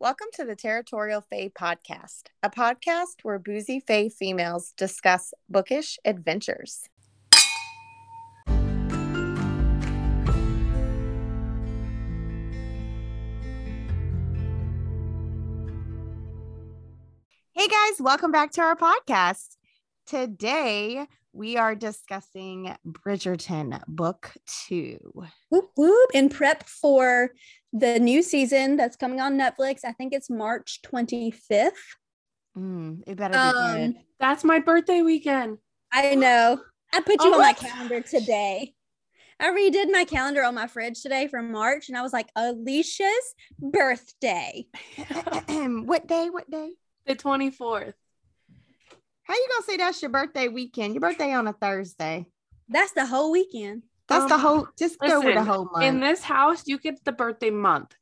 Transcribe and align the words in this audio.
Welcome 0.00 0.28
to 0.34 0.44
the 0.44 0.54
Territorial 0.54 1.20
Fae 1.20 1.48
podcast, 1.48 2.28
a 2.40 2.48
podcast 2.48 3.24
where 3.24 3.40
boozy 3.40 3.80
Fae 3.80 4.08
females 4.08 4.72
discuss 4.76 5.34
bookish 5.48 5.98
adventures. 6.04 6.88
Hey 17.52 17.66
guys, 17.66 17.98
welcome 17.98 18.30
back 18.30 18.52
to 18.52 18.60
our 18.60 18.76
podcast. 18.76 19.56
Today 20.06 21.08
we 21.32 21.56
are 21.56 21.74
discussing 21.74 22.74
Bridgerton 22.86 23.80
Book 23.86 24.32
Two. 24.46 24.98
Whoop 25.50 25.70
whoop! 25.76 26.10
In 26.14 26.28
prep 26.28 26.64
for 26.64 27.30
the 27.72 27.98
new 27.98 28.22
season 28.22 28.76
that's 28.76 28.96
coming 28.96 29.20
on 29.20 29.38
Netflix. 29.38 29.80
I 29.84 29.92
think 29.92 30.12
it's 30.12 30.30
March 30.30 30.80
25th. 30.86 31.70
Mm, 32.56 33.02
it 33.06 33.16
better 33.16 33.34
be 33.34 33.38
um, 33.38 33.76
good. 33.76 33.96
That's 34.18 34.44
my 34.44 34.58
birthday 34.58 35.02
weekend. 35.02 35.58
I 35.92 36.14
know. 36.14 36.60
I 36.92 37.00
put 37.00 37.22
you 37.22 37.30
oh, 37.30 37.34
on 37.34 37.38
what? 37.38 37.62
my 37.62 37.68
calendar 37.68 38.00
today. 38.00 38.74
I 39.40 39.50
redid 39.50 39.92
my 39.92 40.04
calendar 40.04 40.42
on 40.42 40.54
my 40.54 40.66
fridge 40.66 41.00
today 41.00 41.28
for 41.28 41.42
March, 41.42 41.88
and 41.88 41.96
I 41.96 42.02
was 42.02 42.12
like, 42.12 42.28
Alicia's 42.34 43.34
birthday. 43.58 44.66
what 45.46 46.08
day? 46.08 46.28
What 46.30 46.50
day? 46.50 46.72
The 47.06 47.14
24th. 47.14 47.94
How 49.28 49.34
you 49.34 49.46
gonna 49.52 49.64
say 49.64 49.76
that's 49.76 50.00
your 50.00 50.10
birthday 50.10 50.48
weekend? 50.48 50.94
Your 50.94 51.02
birthday 51.02 51.32
on 51.32 51.46
a 51.46 51.52
Thursday. 51.52 52.26
That's 52.68 52.92
the 52.92 53.04
whole 53.04 53.30
weekend. 53.30 53.82
That's 54.08 54.22
um, 54.22 54.28
the 54.30 54.38
whole. 54.38 54.68
Just 54.78 54.96
listen, 55.02 55.20
go 55.20 55.26
with 55.26 55.34
the 55.34 55.44
whole 55.44 55.68
month. 55.70 55.84
In 55.84 56.00
this 56.00 56.22
house, 56.22 56.62
you 56.66 56.78
get 56.78 57.04
the 57.04 57.12
birthday 57.12 57.50
month. 57.50 57.94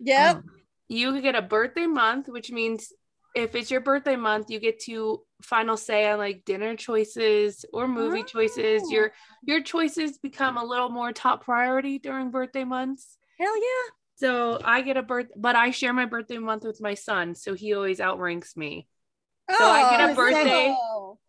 Yep. 0.00 0.36
Um, 0.36 0.44
you 0.88 1.22
get 1.22 1.36
a 1.36 1.42
birthday 1.42 1.86
month, 1.86 2.28
which 2.28 2.52
means 2.52 2.92
if 3.34 3.54
it's 3.54 3.70
your 3.70 3.80
birthday 3.80 4.16
month, 4.16 4.50
you 4.50 4.60
get 4.60 4.78
to 4.80 5.22
final 5.40 5.78
say 5.78 6.10
on 6.10 6.18
like 6.18 6.44
dinner 6.44 6.76
choices 6.76 7.64
or 7.72 7.88
movie 7.88 8.20
oh. 8.20 8.24
choices. 8.24 8.82
Your 8.90 9.12
your 9.42 9.62
choices 9.62 10.18
become 10.18 10.58
a 10.58 10.64
little 10.64 10.90
more 10.90 11.12
top 11.12 11.44
priority 11.44 11.98
during 11.98 12.30
birthday 12.30 12.64
months. 12.64 13.16
Hell 13.40 13.56
yeah. 13.56 13.90
So 14.16 14.60
I 14.62 14.82
get 14.82 14.98
a 14.98 15.02
birth, 15.02 15.28
but 15.34 15.56
I 15.56 15.70
share 15.70 15.94
my 15.94 16.04
birthday 16.04 16.38
month 16.38 16.64
with 16.64 16.82
my 16.82 16.92
son, 16.92 17.34
so 17.34 17.54
he 17.54 17.72
always 17.72 18.00
outranks 18.00 18.54
me. 18.54 18.86
So 19.50 19.56
oh, 19.60 19.70
I 19.70 19.90
get 19.90 20.08
a 20.08 20.12
oh, 20.12 20.14
birthday. 20.14 20.76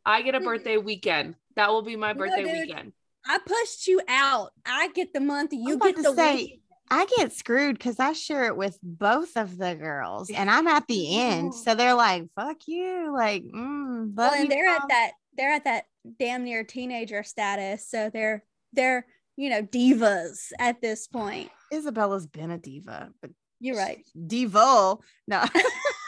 I 0.05 0.21
get 0.21 0.35
a 0.35 0.39
birthday 0.39 0.77
weekend. 0.77 1.35
That 1.55 1.69
will 1.71 1.81
be 1.81 1.95
my 1.95 2.13
birthday 2.13 2.43
no, 2.43 2.51
weekend. 2.51 2.93
I 3.27 3.39
pushed 3.39 3.87
you 3.87 4.01
out. 4.07 4.51
I 4.65 4.89
get 4.89 5.13
the 5.13 5.19
month. 5.19 5.51
You 5.53 5.77
get 5.77 5.95
the 5.95 6.13
say, 6.13 6.35
week. 6.35 6.61
I 6.89 7.07
get 7.17 7.33
screwed 7.33 7.77
because 7.77 7.99
I 7.99 8.13
share 8.13 8.45
it 8.45 8.55
with 8.55 8.77
both 8.83 9.35
of 9.35 9.57
the 9.57 9.75
girls, 9.75 10.29
and 10.29 10.49
I'm 10.49 10.67
at 10.67 10.87
the 10.87 11.19
end, 11.19 11.55
so 11.65 11.75
they're 11.75 11.95
like, 11.95 12.27
"Fuck 12.35 12.57
you!" 12.67 13.11
Like, 13.13 13.43
mm, 13.43 14.13
well, 14.13 14.33
and 14.33 14.49
they're 14.49 14.69
at 14.69 14.87
that 14.89 15.11
they're 15.35 15.51
at 15.51 15.63
that 15.63 15.85
damn 16.19 16.43
near 16.43 16.63
teenager 16.63 17.23
status, 17.23 17.89
so 17.89 18.09
they're 18.13 18.43
they're 18.73 19.05
you 19.35 19.49
know 19.49 19.63
divas 19.63 20.51
at 20.59 20.81
this 20.81 21.07
point. 21.07 21.49
Isabella's 21.73 22.27
been 22.27 22.51
a 22.51 22.57
diva, 22.57 23.09
but 23.21 23.31
you're 23.59 23.77
right. 23.77 24.05
Diva. 24.27 24.97
No, 25.27 25.43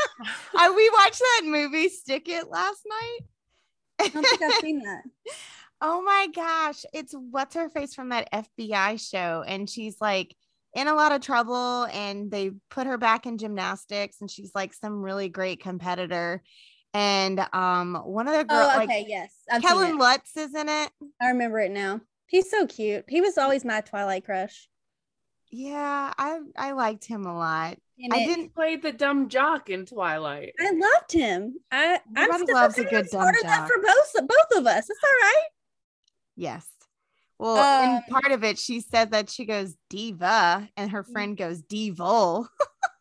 I, 0.58 0.70
we 0.72 0.90
watched 0.90 1.20
that 1.20 1.42
movie 1.46 1.90
Stick 1.90 2.28
It 2.30 2.50
last 2.50 2.82
night. 2.88 3.20
I 4.00 4.08
don't 4.10 4.26
think 4.26 4.42
I've 4.42 4.62
seen 4.62 4.80
that. 4.84 5.04
Oh 5.80 6.02
my 6.02 6.28
gosh. 6.34 6.86
It's 6.92 7.14
what's 7.14 7.54
her 7.54 7.70
face 7.70 7.94
from 7.94 8.10
that 8.10 8.32
FBI 8.32 9.00
show. 9.00 9.44
And 9.48 9.70
she's 9.70 10.02
like 10.02 10.36
in 10.74 10.88
a 10.88 10.96
lot 10.96 11.12
of 11.12 11.22
trouble 11.22 11.84
and 11.94 12.32
they 12.32 12.52
put 12.72 12.88
her 12.88 12.98
back 12.98 13.28
in 13.28 13.38
gymnastics 13.38 14.18
and 14.20 14.30
she's 14.30 14.52
like 14.56 14.74
some 14.74 15.04
really 15.04 15.30
great 15.30 15.62
competitor. 15.62 16.42
And 16.96 17.46
um 17.54 17.94
one 18.06 18.28
of 18.28 18.36
the 18.36 18.44
girls 18.44 18.72
oh, 18.74 18.82
okay, 18.82 19.02
like 19.02 19.06
yes. 19.08 19.32
I've 19.52 19.62
Kellen 19.62 20.00
Lutz 20.00 20.36
is 20.36 20.56
in 20.56 20.68
it. 20.68 20.90
I 21.22 21.28
remember 21.28 21.60
it 21.60 21.72
now. 21.72 22.02
He's 22.26 22.50
so 22.50 22.66
cute. 22.66 23.06
He 23.08 23.22
was 23.22 23.38
always 23.38 23.64
my 23.64 23.82
Twilight 23.82 24.26
crush. 24.26 24.68
Yeah, 25.50 26.14
I 26.18 26.40
I 26.56 26.72
liked 26.74 27.06
him 27.06 27.26
a 27.26 27.36
lot. 27.36 27.78
And 28.00 28.14
I 28.14 28.18
it, 28.18 28.26
didn't 28.28 28.54
play 28.54 28.76
the 28.76 28.92
dumb 28.92 29.30
jock 29.30 29.70
in 29.70 29.86
Twilight. 29.86 30.54
I 30.60 30.72
loved 30.72 31.12
him. 31.12 31.56
I 31.72 32.00
Everybody 32.16 32.52
I'm 32.52 32.56
loves 32.56 32.78
a 32.78 32.84
good 32.84 33.08
dumb 33.12 33.34
jock. 33.42 33.68
for 33.68 33.82
both 33.82 34.28
both 34.28 34.60
of 34.60 34.68
us. 34.68 34.90
It's 34.90 35.00
all 35.04 35.30
right. 35.30 35.48
Yes. 36.36 36.68
Well, 37.40 37.58
um, 37.58 37.90
and 37.90 38.08
part 38.08 38.32
of 38.32 38.44
it, 38.44 38.58
she 38.58 38.82
said 38.82 39.12
that 39.12 39.30
she 39.30 39.46
goes 39.46 39.76
diva, 39.90 40.68
and 40.76 40.92
her 40.92 41.04
mm. 41.04 41.12
friend 41.12 41.38
goes 41.38 41.62
devil. 41.62 42.48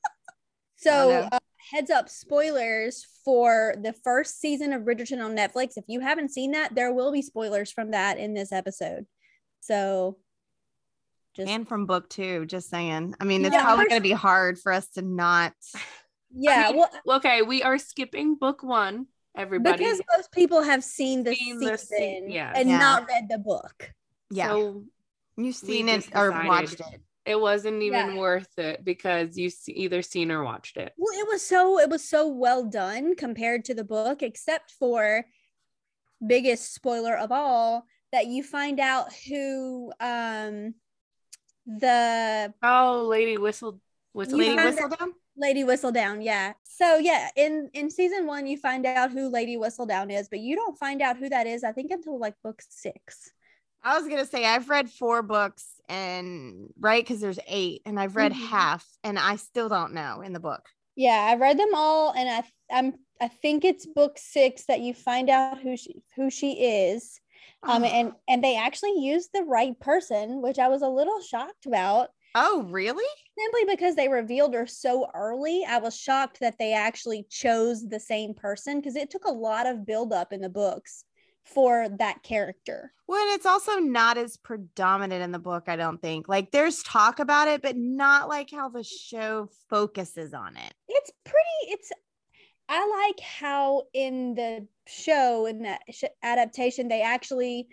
so, 0.76 1.28
uh, 1.32 1.38
heads 1.72 1.90
up, 1.90 2.08
spoilers 2.08 3.06
for 3.24 3.74
the 3.82 3.92
first 3.92 4.40
season 4.40 4.72
of 4.72 4.82
Bridgerton 4.82 5.24
on 5.24 5.34
Netflix. 5.36 5.76
If 5.76 5.84
you 5.88 6.00
haven't 6.00 6.32
seen 6.32 6.52
that, 6.52 6.74
there 6.74 6.92
will 6.92 7.12
be 7.12 7.22
spoilers 7.22 7.72
from 7.72 7.92
that 7.92 8.18
in 8.18 8.34
this 8.34 8.52
episode. 8.52 9.06
So, 9.60 10.18
just 11.36 11.48
and 11.48 11.68
from 11.68 11.86
book 11.86 12.08
two, 12.08 12.46
just 12.46 12.70
saying. 12.70 13.14
I 13.20 13.24
mean, 13.24 13.44
it's 13.44 13.54
yeah, 13.54 13.62
probably 13.62 13.86
going 13.86 14.00
to 14.00 14.08
be 14.08 14.12
hard 14.12 14.58
for 14.58 14.72
us 14.72 14.88
to 14.90 15.02
not. 15.02 15.52
Yeah. 16.38 16.66
I 16.68 16.72
mean, 16.72 16.84
well, 17.06 17.16
okay, 17.16 17.40
we 17.40 17.62
are 17.62 17.78
skipping 17.78 18.34
book 18.34 18.62
one 18.62 19.06
everybody 19.34 19.78
because 19.78 20.02
most 20.14 20.30
people 20.32 20.60
have 20.60 20.84
seen 20.84 21.22
the 21.22 21.34
seen 21.34 21.60
season 21.60 22.26
the, 22.26 22.26
yeah. 22.28 22.52
and 22.54 22.68
yeah. 22.68 22.78
not 22.78 23.08
read 23.08 23.28
the 23.30 23.38
book. 23.38 23.92
Yeah, 24.30 24.48
so 24.48 24.84
you've 25.38 25.54
seen 25.54 25.88
it 25.88 26.08
or 26.14 26.32
watched 26.32 26.80
it. 26.80 27.00
It 27.24 27.40
wasn't 27.40 27.82
even 27.82 28.14
yeah. 28.14 28.16
worth 28.16 28.58
it 28.58 28.84
because 28.84 29.38
you 29.38 29.50
either 29.68 30.02
seen 30.02 30.30
or 30.30 30.44
watched 30.44 30.76
it. 30.76 30.92
Well, 30.98 31.18
it 31.18 31.26
was 31.26 31.42
so 31.42 31.78
it 31.78 31.88
was 31.88 32.06
so 32.06 32.28
well 32.28 32.64
done 32.64 33.16
compared 33.16 33.64
to 33.66 33.74
the 33.74 33.84
book, 33.84 34.22
except 34.22 34.72
for 34.72 35.24
biggest 36.26 36.74
spoiler 36.74 37.16
of 37.16 37.32
all 37.32 37.86
that 38.12 38.26
you 38.26 38.42
find 38.42 38.80
out 38.80 39.12
who 39.28 39.92
um 40.00 40.74
the 41.66 42.52
oh 42.62 43.06
lady 43.08 43.36
whistled 43.36 43.80
whistle 44.12 44.38
lady 44.38 44.56
whistledown 44.56 45.12
Lady 45.36 45.64
Whistledown, 45.64 46.24
yeah. 46.24 46.54
So 46.64 46.96
yeah, 46.96 47.28
in 47.36 47.70
in 47.74 47.90
season 47.90 48.26
one, 48.26 48.46
you 48.46 48.56
find 48.56 48.86
out 48.86 49.10
who 49.10 49.28
Lady 49.28 49.56
Whistledown 49.56 50.12
is, 50.12 50.28
but 50.28 50.40
you 50.40 50.56
don't 50.56 50.78
find 50.78 51.02
out 51.02 51.16
who 51.16 51.28
that 51.28 51.46
is. 51.46 51.62
I 51.64 51.72
think 51.72 51.90
until 51.90 52.18
like 52.18 52.34
book 52.42 52.62
six. 52.68 53.30
I 53.82 53.98
was 53.98 54.08
gonna 54.08 54.26
say 54.26 54.44
I've 54.44 54.68
read 54.68 54.90
four 54.90 55.22
books 55.22 55.64
and 55.88 56.72
right 56.80 57.04
because 57.04 57.20
there's 57.20 57.38
eight, 57.46 57.82
and 57.84 58.00
I've 58.00 58.16
read 58.16 58.32
mm-hmm. 58.32 58.46
half, 58.46 58.86
and 59.04 59.18
I 59.18 59.36
still 59.36 59.68
don't 59.68 59.92
know 59.92 60.22
in 60.22 60.32
the 60.32 60.40
book. 60.40 60.62
Yeah, 60.96 61.28
I've 61.30 61.40
read 61.40 61.58
them 61.58 61.74
all, 61.74 62.12
and 62.12 62.28
I 62.28 62.42
I'm 62.74 62.94
I 63.20 63.28
think 63.28 63.64
it's 63.64 63.86
book 63.86 64.18
six 64.18 64.64
that 64.66 64.80
you 64.80 64.94
find 64.94 65.28
out 65.28 65.60
who 65.60 65.76
she 65.76 66.02
who 66.16 66.30
she 66.30 66.52
is. 66.52 67.20
Um, 67.62 67.82
oh. 67.82 67.86
and 67.86 68.12
and 68.28 68.44
they 68.44 68.56
actually 68.56 68.98
used 68.98 69.30
the 69.32 69.42
right 69.42 69.78
person, 69.80 70.42
which 70.42 70.58
I 70.58 70.68
was 70.68 70.82
a 70.82 70.88
little 70.88 71.20
shocked 71.20 71.66
about. 71.66 72.10
Oh, 72.34 72.66
really? 72.68 73.04
Simply 73.38 73.74
because 73.74 73.94
they 73.94 74.08
revealed 74.08 74.52
her 74.52 74.66
so 74.66 75.08
early, 75.14 75.64
I 75.66 75.78
was 75.78 75.96
shocked 75.96 76.40
that 76.40 76.58
they 76.58 76.74
actually 76.74 77.26
chose 77.30 77.82
the 77.88 77.98
same 77.98 78.34
person 78.34 78.78
because 78.78 78.94
it 78.94 79.08
took 79.08 79.24
a 79.24 79.32
lot 79.32 79.66
of 79.66 79.86
buildup 79.86 80.34
in 80.34 80.42
the 80.42 80.50
books 80.50 81.04
for 81.46 81.88
that 81.88 82.22
character. 82.22 82.92
Well, 83.06 83.34
it's 83.34 83.46
also 83.46 83.76
not 83.76 84.18
as 84.18 84.36
predominant 84.36 85.22
in 85.22 85.32
the 85.32 85.38
book, 85.38 85.64
I 85.68 85.76
don't 85.76 86.02
think. 86.02 86.28
Like 86.28 86.50
there's 86.50 86.82
talk 86.82 87.20
about 87.20 87.48
it, 87.48 87.62
but 87.62 87.76
not 87.76 88.28
like 88.28 88.50
how 88.50 88.68
the 88.68 88.82
show 88.82 89.48
focuses 89.70 90.34
on 90.34 90.56
it. 90.56 90.74
It's 90.88 91.12
pretty, 91.24 91.72
it's, 91.72 91.90
I 92.68 93.08
like 93.08 93.20
how 93.20 93.84
in 93.94 94.34
the 94.34 94.66
show, 94.86 95.46
in 95.46 95.62
that 95.62 95.80
adaptation, 96.22 96.88
they 96.88 97.02
actually, 97.02 97.68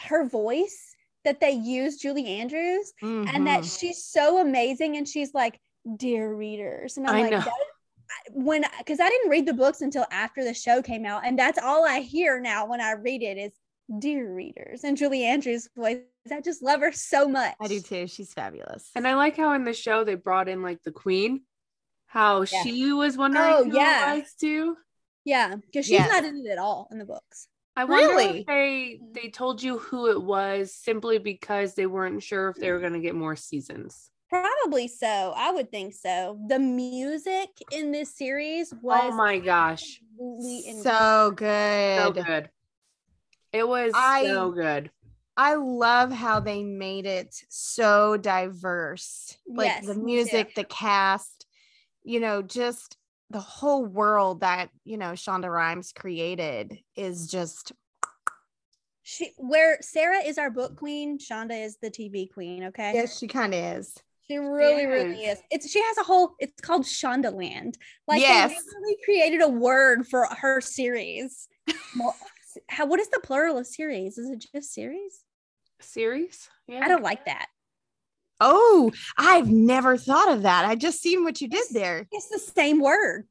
her 0.00 0.28
voice 0.28 0.94
that 1.24 1.40
they 1.40 1.50
use 1.50 1.98
Julie 1.98 2.26
Andrews 2.26 2.92
mm-hmm. 3.02 3.28
and 3.34 3.46
that 3.46 3.60
mm-hmm. 3.60 3.86
she's 3.86 4.04
so 4.04 4.40
amazing 4.40 4.96
and 4.96 5.06
she's 5.06 5.34
like, 5.34 5.58
dear 5.96 6.34
readers. 6.34 6.96
And 6.96 7.06
I'm 7.06 7.26
I 7.26 7.36
like, 7.36 7.46
when 8.30 8.64
because 8.78 9.00
I 9.00 9.08
didn't 9.08 9.30
read 9.30 9.46
the 9.46 9.54
books 9.54 9.82
until 9.82 10.06
after 10.10 10.44
the 10.44 10.54
show 10.54 10.82
came 10.82 11.06
out, 11.06 11.24
and 11.24 11.38
that's 11.38 11.58
all 11.58 11.86
I 11.86 12.00
hear 12.00 12.40
now 12.40 12.66
when 12.66 12.80
I 12.80 12.92
read 12.92 13.22
it 13.22 13.38
is 13.38 13.52
dear 13.98 14.32
readers 14.32 14.84
and 14.84 14.96
Julie 14.96 15.24
Andrews' 15.24 15.68
voice. 15.76 15.98
I 16.30 16.40
just 16.40 16.62
love 16.62 16.80
her 16.80 16.92
so 16.92 17.28
much. 17.28 17.54
I 17.60 17.68
do 17.68 17.80
too. 17.80 18.06
She's 18.06 18.32
fabulous. 18.32 18.90
And 18.94 19.06
I 19.06 19.14
like 19.14 19.36
how 19.36 19.52
in 19.54 19.64
the 19.64 19.72
show 19.72 20.04
they 20.04 20.14
brought 20.14 20.48
in 20.48 20.62
like 20.62 20.82
the 20.82 20.92
queen, 20.92 21.42
how 22.06 22.42
yeah. 22.42 22.62
she 22.62 22.92
was 22.92 23.16
wondering 23.16 23.44
oh, 23.46 23.64
yeah. 23.64 24.14
it 24.14 24.20
was 24.20 24.34
too. 24.38 24.76
Yeah, 25.24 25.56
because 25.56 25.86
she's 25.86 26.06
not 26.06 26.24
in 26.24 26.44
it 26.44 26.50
at 26.50 26.58
all 26.58 26.88
in 26.90 26.98
the 26.98 27.04
books. 27.04 27.48
I 27.76 27.84
wonder 27.84 28.14
really? 28.16 28.40
if 28.40 28.46
they 28.46 29.00
they 29.12 29.28
told 29.28 29.62
you 29.62 29.78
who 29.78 30.08
it 30.08 30.20
was 30.20 30.74
simply 30.74 31.18
because 31.18 31.74
they 31.74 31.86
weren't 31.86 32.22
sure 32.22 32.48
if 32.48 32.56
they 32.56 32.70
were 32.70 32.80
going 32.80 32.94
to 32.94 33.00
get 33.00 33.14
more 33.14 33.36
seasons. 33.36 34.10
Probably 34.28 34.86
so. 34.86 35.32
I 35.36 35.50
would 35.50 35.70
think 35.70 35.94
so. 35.94 36.38
The 36.48 36.58
music 36.58 37.48
in 37.72 37.90
this 37.90 38.16
series 38.16 38.72
oh 38.72 38.78
was 38.82 39.12
Oh 39.12 39.16
my 39.16 39.38
gosh. 39.38 40.00
So 40.82 41.32
good. 41.34 41.98
So 41.98 42.22
good. 42.22 42.50
It 43.52 43.66
was 43.66 43.92
I, 43.94 44.24
so 44.24 44.50
good. 44.50 44.90
I 45.36 45.54
love 45.54 46.12
how 46.12 46.40
they 46.40 46.62
made 46.62 47.06
it 47.06 47.34
so 47.48 48.18
diverse. 48.18 49.36
Like 49.48 49.68
yes, 49.68 49.86
the 49.86 49.94
music, 49.94 50.54
the 50.54 50.64
cast, 50.64 51.46
you 52.04 52.20
know, 52.20 52.42
just 52.42 52.98
the 53.30 53.40
whole 53.40 53.86
world 53.86 54.40
that, 54.40 54.70
you 54.84 54.98
know, 54.98 55.12
Shonda 55.12 55.50
Rhimes 55.50 55.92
created 55.92 56.78
is 56.96 57.28
just 57.28 57.72
She 59.02 59.32
where 59.36 59.78
Sarah 59.80 60.22
is 60.24 60.36
our 60.36 60.50
book 60.50 60.76
queen, 60.76 61.18
Shonda 61.18 61.64
is 61.64 61.78
the 61.80 61.90
TV 61.90 62.30
queen. 62.32 62.64
Okay. 62.64 62.92
yes, 62.94 63.18
she 63.18 63.28
kind 63.28 63.54
of 63.54 63.78
is. 63.78 63.94
She 64.26 64.36
really, 64.36 64.86
really 64.86 65.24
is. 65.24 65.40
It's 65.50 65.68
she 65.70 65.80
has 65.82 65.98
a 65.98 66.02
whole. 66.04 66.34
It's 66.38 66.60
called 66.60 66.82
Shondaland. 66.84 67.74
Like 68.06 68.20
Yes. 68.20 68.50
they 68.50 68.56
literally 68.56 68.96
created 69.04 69.42
a 69.42 69.48
word 69.48 70.06
for 70.06 70.26
her 70.26 70.60
series. 70.60 71.48
How? 72.68 72.86
What 72.86 73.00
is 73.00 73.08
the 73.08 73.20
plural 73.22 73.58
of 73.58 73.66
series? 73.66 74.18
Is 74.18 74.30
it 74.30 74.44
just 74.52 74.72
series? 74.72 75.24
Series? 75.80 76.48
Yeah. 76.68 76.80
I 76.82 76.88
don't 76.88 77.02
like 77.02 77.24
that. 77.26 77.46
Oh, 78.40 78.90
I've 79.18 79.48
never 79.48 79.96
thought 79.96 80.30
of 80.32 80.42
that. 80.42 80.64
I 80.64 80.74
just 80.74 81.00
seen 81.02 81.24
what 81.24 81.40
you 81.40 81.48
did 81.48 81.58
Yes. 81.58 81.68
there. 81.72 82.06
It's 82.10 82.28
the 82.28 82.38
same 82.38 82.80
word. 82.80 83.26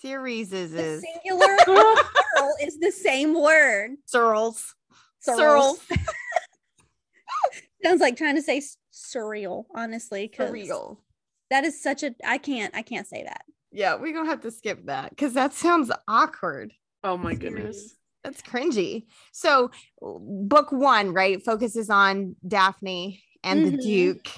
Series 0.00 0.52
is, 0.52 0.72
The 0.72 0.82
is 0.82 1.02
singular 1.14 1.46
and 1.50 1.58
the 1.66 2.04
plural 2.36 2.54
is 2.62 2.78
the 2.78 2.90
same 2.90 3.34
word. 3.40 3.92
Searles. 4.06 4.74
Surreal. 5.26 5.76
Sounds 7.82 8.00
like 8.00 8.16
trying 8.16 8.36
to 8.36 8.42
say 8.42 8.62
surreal. 8.92 9.64
Honestly, 9.74 10.30
Surreal. 10.36 10.98
that 11.50 11.64
is 11.64 11.82
such 11.82 12.02
a. 12.02 12.14
I 12.24 12.38
can't. 12.38 12.74
I 12.76 12.82
can't 12.82 13.06
say 13.06 13.24
that. 13.24 13.42
Yeah, 13.72 13.96
we're 13.96 14.12
gonna 14.14 14.28
have 14.28 14.42
to 14.42 14.50
skip 14.50 14.86
that 14.86 15.10
because 15.10 15.32
that 15.34 15.52
sounds 15.52 15.90
awkward. 16.08 16.72
Oh 17.02 17.16
my 17.16 17.34
goodness. 17.34 17.94
That's 18.22 18.40
cringy. 18.40 19.04
So, 19.32 19.70
book 20.00 20.72
one, 20.72 21.12
right, 21.12 21.44
focuses 21.44 21.90
on 21.90 22.36
Daphne 22.46 23.22
and 23.44 23.64
the 23.66 23.72
Mhm. 23.78 23.82
Duke. 23.82 24.28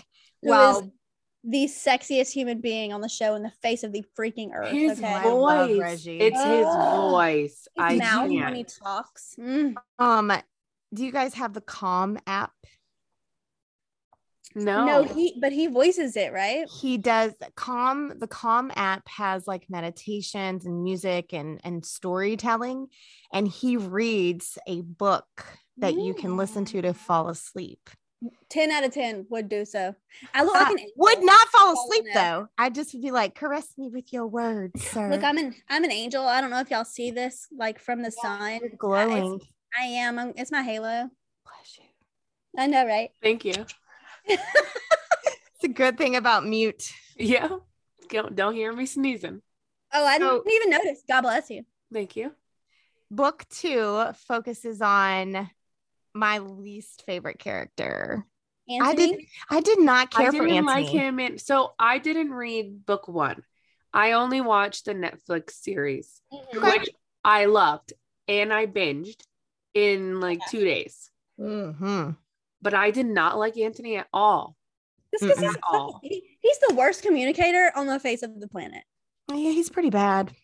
Who 0.42 0.50
Well, 0.50 0.92
the 1.44 1.66
sexiest 1.66 2.32
human 2.32 2.60
being 2.60 2.92
on 2.92 3.00
the 3.00 3.08
show 3.08 3.34
in 3.36 3.42
the 3.42 3.52
face 3.62 3.84
of 3.84 3.92
the 3.92 4.04
freaking 4.18 4.52
earth. 4.52 4.72
His 4.72 4.98
okay. 4.98 5.22
Voice. 5.22 5.78
Reggie. 5.78 6.18
It's 6.18 6.42
his 6.42 6.66
Oh. 6.68 7.10
voice. 7.12 7.68
His 7.76 7.84
I 7.84 7.96
mouth 7.96 8.28
when 8.30 8.54
he 8.54 8.64
talks. 8.64 9.36
Mm. 9.38 9.76
um, 9.98 10.32
do 10.92 11.04
you 11.04 11.12
guys 11.12 11.34
have 11.34 11.52
the 11.52 11.60
Calm 11.60 12.18
app? 12.26 12.52
No. 14.54 14.86
No, 14.86 15.02
he 15.04 15.36
but 15.38 15.52
he 15.52 15.66
voices 15.66 16.16
it, 16.16 16.32
right? 16.32 16.66
He 16.80 16.96
does 16.96 17.34
Calm. 17.56 18.18
The 18.18 18.26
Calm 18.26 18.72
app 18.74 19.06
has 19.08 19.46
like 19.46 19.68
meditations 19.68 20.64
and 20.64 20.82
music 20.82 21.34
and 21.34 21.60
and 21.62 21.84
storytelling, 21.84 22.86
and 23.32 23.46
he 23.46 23.76
reads 23.76 24.56
a 24.66 24.80
book 24.80 25.26
that 25.76 25.94
you 25.94 26.14
can 26.14 26.38
listen 26.38 26.64
to 26.66 26.80
to 26.80 26.94
fall 26.94 27.28
asleep. 27.28 27.90
10 28.48 28.70
out 28.70 28.84
of 28.84 28.92
10 28.92 29.26
would 29.30 29.48
do 29.48 29.64
so. 29.64 29.94
I 30.34 30.42
look 30.44 30.54
like 30.54 30.70
an 30.72 30.78
angel. 30.80 30.92
would 30.96 31.22
not 31.22 31.48
fall 31.48 31.74
Fall 31.74 31.84
asleep 31.84 32.04
though. 32.14 32.48
I 32.56 32.70
just 32.70 32.94
would 32.94 33.02
be 33.02 33.10
like, 33.10 33.34
caress 33.34 33.68
me 33.76 33.88
with 33.88 34.12
your 34.12 34.26
words, 34.26 34.82
sir. 34.90 35.10
Look, 35.10 35.22
I'm 35.22 35.36
an 35.38 35.54
I'm 35.68 35.84
an 35.84 35.92
angel. 35.92 36.24
I 36.26 36.40
don't 36.40 36.50
know 36.50 36.60
if 36.60 36.70
y'all 36.70 36.84
see 36.84 37.10
this 37.10 37.46
like 37.56 37.78
from 37.78 37.98
the 38.02 38.12
You're 38.22 38.38
sign. 38.38 38.60
glowing. 38.78 39.40
I 39.78 39.84
am. 39.84 40.18
I'm, 40.18 40.32
it's 40.36 40.50
my 40.50 40.62
halo. 40.62 41.10
Bless 41.44 41.78
you. 41.78 41.84
I 42.58 42.66
know, 42.66 42.86
right? 42.86 43.10
Thank 43.22 43.44
you. 43.44 43.54
It's 45.58 45.64
a 45.64 45.68
good 45.68 45.96
thing 45.96 46.16
about 46.16 46.46
mute. 46.46 46.92
Yeah. 47.16 47.48
Don't, 48.10 48.36
don't 48.36 48.54
hear 48.54 48.70
me 48.74 48.84
sneezing. 48.84 49.40
Oh, 49.92 50.04
I 50.04 50.18
So- 50.18 50.42
didn't 50.42 50.52
even 50.52 50.70
notice. 50.70 51.02
God 51.08 51.22
bless 51.22 51.48
you. 51.48 51.64
Thank 51.90 52.14
you. 52.14 52.32
Book 53.10 53.46
two 53.48 54.04
focuses 54.28 54.82
on 54.82 55.48
my 56.16 56.38
least 56.38 57.04
favorite 57.06 57.38
character. 57.38 58.24
Anthony, 58.68 58.90
I 58.90 58.94
did 58.94 59.20
I 59.50 59.60
did 59.60 59.78
not 59.80 60.10
care 60.10 60.28
I 60.28 60.30
didn't 60.30 60.50
Anthony. 60.50 60.62
like 60.62 60.86
him. 60.88 61.20
And 61.20 61.40
so 61.40 61.74
I 61.78 61.98
didn't 61.98 62.32
read 62.32 62.84
book 62.84 63.06
one. 63.06 63.42
I 63.92 64.12
only 64.12 64.40
watched 64.40 64.86
the 64.86 64.94
Netflix 64.94 65.52
series, 65.52 66.20
Mhm. 66.32 66.62
Which 66.78 66.88
I 67.24 67.44
loved 67.44 67.92
and 68.28 68.52
I 68.52 68.66
binged 68.66 69.22
in 69.74 70.20
like 70.20 70.40
two 70.50 70.64
days. 70.64 71.10
Mhm. 71.38 72.16
But 72.60 72.74
I 72.74 72.90
did 72.90 73.06
not 73.06 73.38
like 73.38 73.56
Anthony 73.56 73.96
at 73.96 74.08
all. 74.12 74.56
Just 75.18 75.42
At 75.42 75.54
all. 75.70 76.00
he- 76.02 76.36
he's 76.40 76.58
the 76.68 76.74
worst 76.74 77.02
communicator 77.02 77.70
on 77.76 77.86
the 77.86 78.00
face 78.00 78.22
of 78.22 78.40
the 78.40 78.48
planet. 78.48 78.82
Yeah, 79.30 79.50
he's 79.52 79.70
pretty 79.70 79.90
bad. 79.90 80.34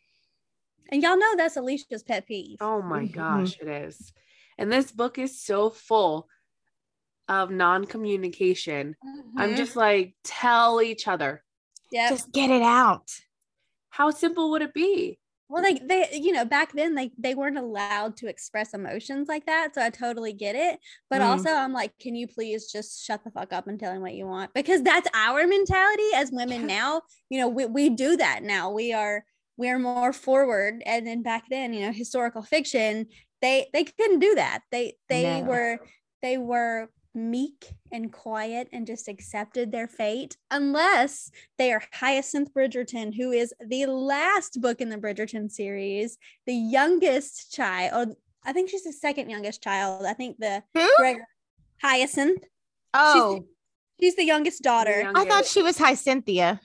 And 0.91 1.03
y'all 1.03 1.19
know 1.19 1.35
that's 1.37 1.57
Alicia's 1.57 2.03
pet 2.03 2.27
peeve. 2.27 2.59
Oh 2.61 2.81
my 2.83 3.05
Mhm. 3.07 3.13
gosh, 3.13 3.59
it 3.61 3.69
is. 3.69 4.13
And 4.59 4.71
this 4.71 4.93
book 4.93 5.19
is 5.19 5.41
so 5.43 5.71
full 5.71 6.29
of 7.29 7.51
non-communication. 7.51 8.97
I'm 9.37 9.53
Mhm. 9.53 9.57
just 9.57 9.77
like, 9.77 10.15
tell 10.25 10.83
each 10.83 11.09
other. 11.09 11.43
Yeah. 11.91 12.09
Just 12.11 12.33
get 12.33 12.51
it 12.51 12.63
out. 12.63 13.11
How 13.91 14.11
simple 14.11 14.51
would 14.51 14.63
it 14.63 14.75
be? 14.75 15.19
well, 15.49 15.63
they 15.63 15.75
they 15.75 16.09
you 16.13 16.33
know 16.33 16.47
back 16.47 16.73
then 16.73 16.95
they 16.95 17.11
they 17.19 17.35
weren't 17.35 17.59
allowed 17.59 18.17
to 18.17 18.27
express 18.27 18.73
emotions 18.73 19.29
like 19.29 19.45
that, 19.45 19.75
so 19.75 19.83
I 19.83 19.91
totally 19.91 20.33
get 20.33 20.55
it. 20.57 20.81
But 21.11 21.21
Mm. 21.21 21.27
also, 21.27 21.51
I'm 21.51 21.75
like, 21.75 21.93
can 21.99 22.15
you 22.15 22.27
please 22.27 22.73
just 22.73 23.05
shut 23.05 23.23
the 23.23 23.31
fuck 23.31 23.53
up 23.53 23.67
and 23.67 23.79
tell 23.79 23.93
him 23.93 24.01
what 24.01 24.15
you 24.15 24.27
want? 24.27 24.55
Because 24.55 24.83
that's 24.83 25.09
our 25.15 25.47
mentality 25.47 26.09
as 26.15 26.31
women 26.33 26.67
now. 26.67 27.03
You 27.29 27.41
know, 27.41 27.49
we 27.49 27.67
we 27.67 27.91
do 27.91 28.17
that 28.17 28.43
now. 28.43 28.71
We 28.73 28.95
are 28.95 29.27
we 29.59 29.69
are 29.69 29.79
more 29.79 30.15
forward, 30.15 30.83
and 30.87 31.07
then 31.07 31.23
back 31.23 31.45
then, 31.51 31.75
you 31.75 31.85
know, 31.85 31.93
historical 31.93 32.43
fiction 32.43 33.09
they 33.43 33.69
they 33.73 33.85
couldn't 33.85 34.21
do 34.21 34.35
that. 34.37 34.61
They 34.71 34.97
they 35.09 35.41
No. 35.41 35.47
were 35.49 35.79
they 36.23 36.39
were 36.39 36.89
meek 37.15 37.75
and 37.93 38.11
quiet 38.11 38.69
and 38.73 38.87
just 38.87 39.07
accepted 39.07 39.71
their 39.71 39.87
fate 39.87 40.39
unless 40.51 41.31
they 41.59 41.71
are 41.71 41.83
Hyacinth 41.93 42.55
Bridgerton, 42.55 43.15
who 43.15 43.33
is 43.33 43.53
the 43.61 43.85
last 43.85 44.63
book 44.63 44.81
in 44.81 44.89
the 44.89 44.97
Bridgerton 44.97 45.51
series, 45.51 46.17
the 46.47 46.55
youngest 46.55 47.53
child, 47.53 48.09
or 48.11 48.15
I 48.45 48.55
think 48.55 48.71
she's 48.71 48.85
the 48.85 48.93
second 48.95 49.29
youngest 49.29 49.63
child. 49.63 50.07
I 50.07 50.15
think 50.15 50.39
the? 50.39 50.63
Gregory 50.97 51.23
Hyacinth. 51.83 52.45
Oh, 52.95 53.45
She's 54.01 54.17
the 54.17 54.25
youngest 54.25 54.63
daughter. 54.63 55.03
young- 55.03 55.17
I 55.17 55.25
thought 55.27 55.45
she 55.47 55.63
was 55.63 55.77
Hyacinthia. 55.79 56.61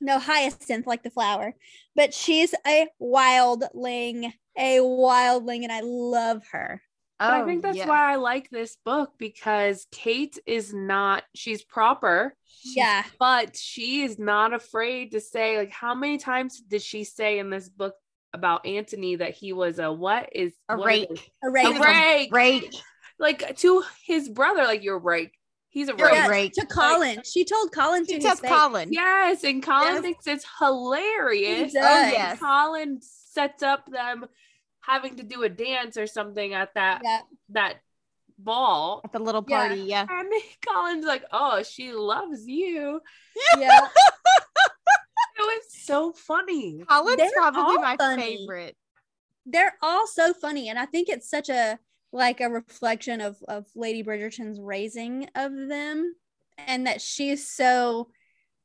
No, 0.00 0.18
Hyacinth, 0.18 0.86
like 0.86 1.02
the 1.02 1.10
flower, 1.10 1.54
but 1.96 2.12
she's 2.14 2.54
a 2.66 2.88
wildling, 3.00 4.32
a 4.58 4.78
wildling, 4.78 5.62
and 5.62 5.72
I 5.72 5.80
love 5.82 6.42
her. 6.52 6.82
But 7.18 7.30
I 7.30 7.40
Oh, 7.42 7.46
think 7.46 7.62
that's 7.62 7.76
yes. 7.76 7.88
why 7.88 8.12
I 8.12 8.16
like 8.16 8.48
this 8.50 8.76
book 8.84 9.12
because 9.18 9.86
Kate 9.90 10.38
is 10.46 10.72
not, 10.72 11.24
she's 11.34 11.64
proper, 11.64 12.34
Yeah. 12.64 13.02
but 13.18 13.56
she 13.56 14.02
is 14.02 14.18
not 14.18 14.52
afraid 14.52 15.12
to 15.12 15.20
say, 15.20 15.58
like, 15.58 15.70
how 15.72 15.94
many 15.94 16.18
times 16.18 16.60
did 16.60 16.80
she 16.82 17.02
say 17.04 17.38
in 17.40 17.50
this 17.50 17.68
book 17.68 17.94
about 18.32 18.66
Anthony 18.66 19.16
that 19.16 19.34
he 19.34 19.52
was 19.52 19.78
a 19.80 19.90
what 19.92 20.28
is 20.32 20.54
A 20.68 20.76
what 20.76 20.92
is 20.92 21.00
rake. 21.08 21.10
it? 21.10 21.30
A 21.42 21.46
A 21.48 21.50
rake. 21.50 21.80
rake. 21.82 22.32
Rake. 22.32 22.74
Like 23.18 23.56
to 23.58 23.82
his 24.06 24.28
brother, 24.28 24.62
like, 24.64 24.84
you're 24.84 24.98
rake. 25.00 25.34
He's 25.70 25.88
a 25.88 25.94
You're 25.96 26.06
rake. 26.06 26.14
Yeah, 26.14 26.28
rake. 26.28 26.52
to 26.54 26.66
Colin. 26.66 27.22
She 27.24 27.44
told 27.44 27.72
Colin 27.72 28.02
to 28.06 28.08
She 28.10 28.14
his 28.14 28.24
tells 28.24 28.40
face. 28.40 28.50
Colin. 28.50 28.88
Yes, 28.92 29.42
and 29.44 29.60
Colin 29.62 29.94
Yes. 29.94 30.02
thinks 30.02 30.26
it's 30.28 30.46
hilarious. 30.60 31.72
Oh, 31.76 31.80
does. 31.80 32.12
yes. 32.12 32.38
Colin 32.38 33.00
sets 33.02 33.62
up 33.62 33.86
them 33.90 34.24
having 34.88 35.16
to 35.16 35.22
do 35.22 35.42
a 35.44 35.48
dance 35.48 35.96
or 35.96 36.06
something 36.06 36.54
at 36.54 36.74
that 36.74 37.02
Yeah. 37.04 37.20
that 37.50 37.74
ball. 38.38 39.00
At 39.04 39.12
the 39.12 39.18
little 39.18 39.42
party, 39.42 39.80
yeah. 39.82 40.06
And 40.10 40.28
Colin's 40.66 41.04
like, 41.04 41.24
oh, 41.32 41.62
she 41.62 41.92
loves 41.92 42.46
you. 42.46 43.00
Yeah. 43.58 43.80
It 45.40 45.42
was 45.42 45.62
so 45.84 46.12
funny. 46.12 46.82
Colin's 46.88 47.16
They're 47.16 47.30
probably 47.32 47.76
my 47.76 47.96
funny. 47.96 48.38
favorite. 48.38 48.76
they're 49.46 49.76
all 49.82 50.04
so 50.06 50.34
funny 50.34 50.68
and 50.68 50.78
i 50.78 50.84
think 50.84 51.08
it's 51.08 51.30
such 51.30 51.48
a 51.48 51.78
like 52.12 52.40
a 52.40 52.48
reflection 52.50 53.20
of 53.22 53.36
of 53.48 53.64
lady 53.76 54.02
bridgerton's 54.02 54.60
raising 54.60 55.28
of 55.36 55.52
them 55.68 56.14
and 56.66 56.86
that 56.86 57.00
she's 57.00 57.48
so 57.48 58.10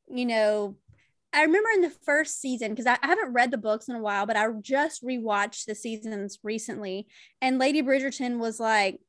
you 0.08 0.26
know 0.26 0.76
i 1.34 1.42
remember 1.42 1.68
in 1.74 1.82
the 1.82 1.90
first 1.90 2.40
season 2.40 2.70
because 2.70 2.86
I, 2.86 2.98
I 3.02 3.08
haven't 3.08 3.32
read 3.32 3.50
the 3.50 3.58
books 3.58 3.88
in 3.88 3.96
a 3.96 4.00
while 4.00 4.26
but 4.26 4.36
i 4.36 4.46
just 4.60 5.04
rewatched 5.04 5.66
the 5.66 5.74
seasons 5.74 6.38
recently 6.42 7.06
and 7.42 7.58
lady 7.58 7.82
bridgerton 7.82 8.38
was 8.38 8.58
like 8.60 9.00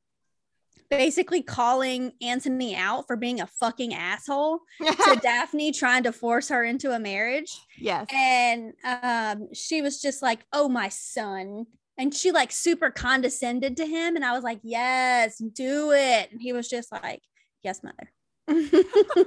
basically 0.90 1.42
calling 1.42 2.12
anthony 2.22 2.76
out 2.76 3.08
for 3.08 3.16
being 3.16 3.42
a 3.42 3.48
fucking 3.48 3.94
asshole 3.94 4.60
to 4.80 5.20
daphne 5.24 5.72
trying 5.72 6.04
to 6.04 6.12
force 6.12 6.50
her 6.50 6.64
into 6.64 6.92
a 6.92 7.00
marriage. 7.00 7.52
Yes. 7.80 8.06
and 8.14 8.74
um 8.84 9.48
she 9.54 9.82
was 9.82 10.02
just 10.02 10.22
like 10.22 10.46
oh 10.54 10.70
my 10.70 10.90
son. 10.90 11.66
And 11.98 12.14
she 12.14 12.34
like 12.34 12.52
super 12.52 12.92
condescended 12.92 13.78
to 13.78 13.86
him 13.86 14.16
and 14.16 14.26
i 14.26 14.34
was 14.34 14.44
like 14.44 14.60
yes 14.64 15.38
do 15.38 15.92
it. 15.92 16.32
And 16.32 16.42
he 16.42 16.54
was 16.54 16.70
just 16.70 16.92
like 16.92 17.22
yes 17.64 17.82
mother 17.84 18.12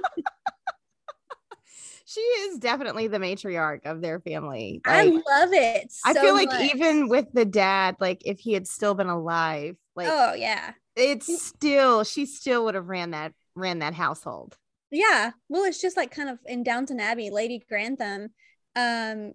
She 2.09 2.21
is 2.21 2.57
definitely 2.57 3.07
the 3.07 3.19
matriarch 3.19 3.85
of 3.85 4.01
their 4.01 4.19
family. 4.19 4.81
i 4.83 5.05
love 5.05 5.53
it 5.53 5.93
I 6.03 6.15
feel 6.15 6.33
like 6.33 6.47
much. 6.49 6.73
even 6.73 7.07
with 7.07 7.27
the 7.33 7.45
dad, 7.45 7.97
like 7.99 8.23
if 8.25 8.39
he 8.39 8.53
had 8.53 8.67
still 8.67 8.95
been 8.95 9.09
alive, 9.09 9.75
like 9.95 10.07
oh 10.09 10.33
yeah 10.33 10.71
it's 10.95 11.45
still 11.45 12.03
she 12.03 12.25
still 12.25 12.65
would 12.65 12.73
have 12.73 12.87
ran 12.87 13.11
that 13.11 13.33
ran 13.53 13.79
that 13.79 13.93
household. 13.93 14.57
yeah 14.89 15.31
well 15.49 15.65
it's 15.65 15.79
just 15.81 15.97
like 15.97 16.09
kind 16.09 16.29
of 16.29 16.39
in 16.47 16.63
downton 16.63 16.99
abbey 16.99 17.29
lady 17.29 17.63
grantham 17.69 18.29
um 18.75 19.33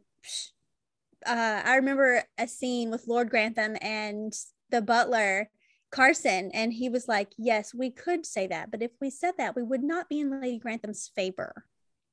uh 1.25 1.62
I 1.64 1.76
remember 1.76 2.25
a 2.38 2.49
scene 2.49 2.90
with 2.90 3.07
Lord 3.07 3.31
Grantham 3.31 3.76
and 3.81 4.33
the 4.71 4.83
butler 4.83 5.49
Carson 5.93 6.50
and 6.52 6.73
he 6.73 6.88
was 6.88 7.07
like, 7.07 7.28
"Yes, 7.38 7.73
we 7.73 7.90
could 7.93 8.26
say 8.26 8.49
that, 8.49 8.73
but 8.73 8.83
if 8.83 8.90
we 9.00 9.11
said 9.11 9.35
that, 9.38 9.54
we 9.54 9.62
would 9.62 9.85
not 9.85 10.09
be 10.09 10.19
in 10.21 10.40
Lady 10.40 10.59
Grantham's 10.59 11.09
favor." 11.14 11.64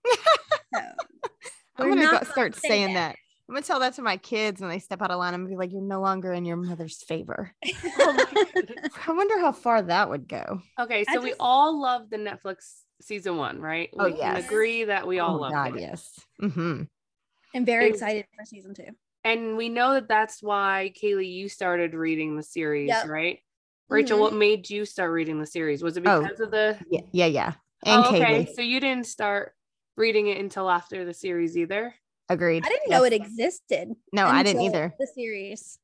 So, 0.05 0.81
I'm 1.77 1.89
gonna 1.89 2.10
go 2.12 2.20
start 2.24 2.55
say 2.55 2.67
saying 2.67 2.93
that. 2.93 3.13
that. 3.13 3.15
I'm 3.51 3.55
gonna 3.55 3.65
tell 3.65 3.81
that 3.81 3.96
to 3.96 4.01
my 4.01 4.15
kids 4.15 4.62
when 4.62 4.70
they 4.70 4.79
step 4.79 5.01
out 5.01 5.12
of 5.12 5.20
line. 5.20 5.34
I'm 5.34 5.41
gonna 5.41 5.50
be 5.50 5.58
like, 5.58 5.74
"You're 5.74 5.81
no 5.81 6.00
longer 6.00 6.31
in 6.31 6.46
your 6.46 6.55
mother's 6.55 7.03
favor." 7.03 7.53
oh 7.65 8.25
I 9.08 9.12
wonder 9.12 9.39
how 9.39 9.51
far 9.51 9.81
that 9.81 10.10
would 10.10 10.27
go. 10.27 10.62
Okay, 10.79 11.03
so 11.03 11.15
just... 11.15 11.24
we 11.24 11.34
all 11.39 11.81
love 11.81 12.10
the 12.10 12.17
Netflix 12.17 12.84
season 13.01 13.36
one, 13.36 13.60
right? 13.60 13.89
Oh 14.00 14.05
we 14.05 14.17
yes. 14.17 14.38
can 14.38 14.46
agree 14.46 14.86
that 14.86 15.05
we 15.05 15.20
all 15.20 15.36
oh, 15.36 15.41
love 15.41 15.51
God, 15.51 15.75
it. 15.75 15.81
Yes. 15.81 16.20
Mm-hmm. 16.41 16.84
I'm 17.53 17.65
very 17.65 17.89
excited 17.89 18.25
for 18.38 18.46
season 18.46 18.74
two. 18.74 18.88
And 19.24 19.58
we 19.58 19.70
know 19.70 19.93
that 19.93 20.08
that's 20.08 20.41
why 20.41 20.93
Kaylee, 20.96 21.31
you 21.31 21.50
started 21.50 21.93
reading 21.93 22.38
the 22.38 22.43
series, 22.43 22.88
yep. 22.88 23.08
right? 23.08 23.39
Rachel, 23.89 24.15
mm-hmm. 24.15 24.24
what 24.24 24.34
made 24.34 24.70
you 24.70 24.86
start 24.86 25.12
reading 25.12 25.39
the 25.39 25.46
series? 25.46 25.84
Was 25.84 25.98
it 25.98 26.08
oh, 26.08 26.22
because 26.22 26.39
oh, 26.39 26.46
of 26.46 26.51
the? 26.51 26.77
Yeah, 26.89 27.01
yeah, 27.12 27.25
yeah. 27.25 27.53
And 27.84 28.05
oh, 28.05 28.15
okay, 28.15 28.46
Kaylee. 28.46 28.55
so 28.55 28.62
you 28.62 28.79
didn't 28.79 29.08
start 29.08 29.53
reading 29.98 30.27
it 30.27 30.38
until 30.38 30.69
after 30.69 31.05
the 31.05 31.13
series 31.13 31.57
either. 31.57 31.93
Agreed. 32.29 32.65
I 32.65 32.69
didn't 32.69 32.88
yes. 32.88 32.98
know 32.98 33.03
it 33.03 33.13
existed. 33.13 33.89
No, 34.13 34.25
I 34.25 34.43
didn't 34.43 34.62
either. 34.62 34.93
The 35.00 35.07
series. 35.07 35.77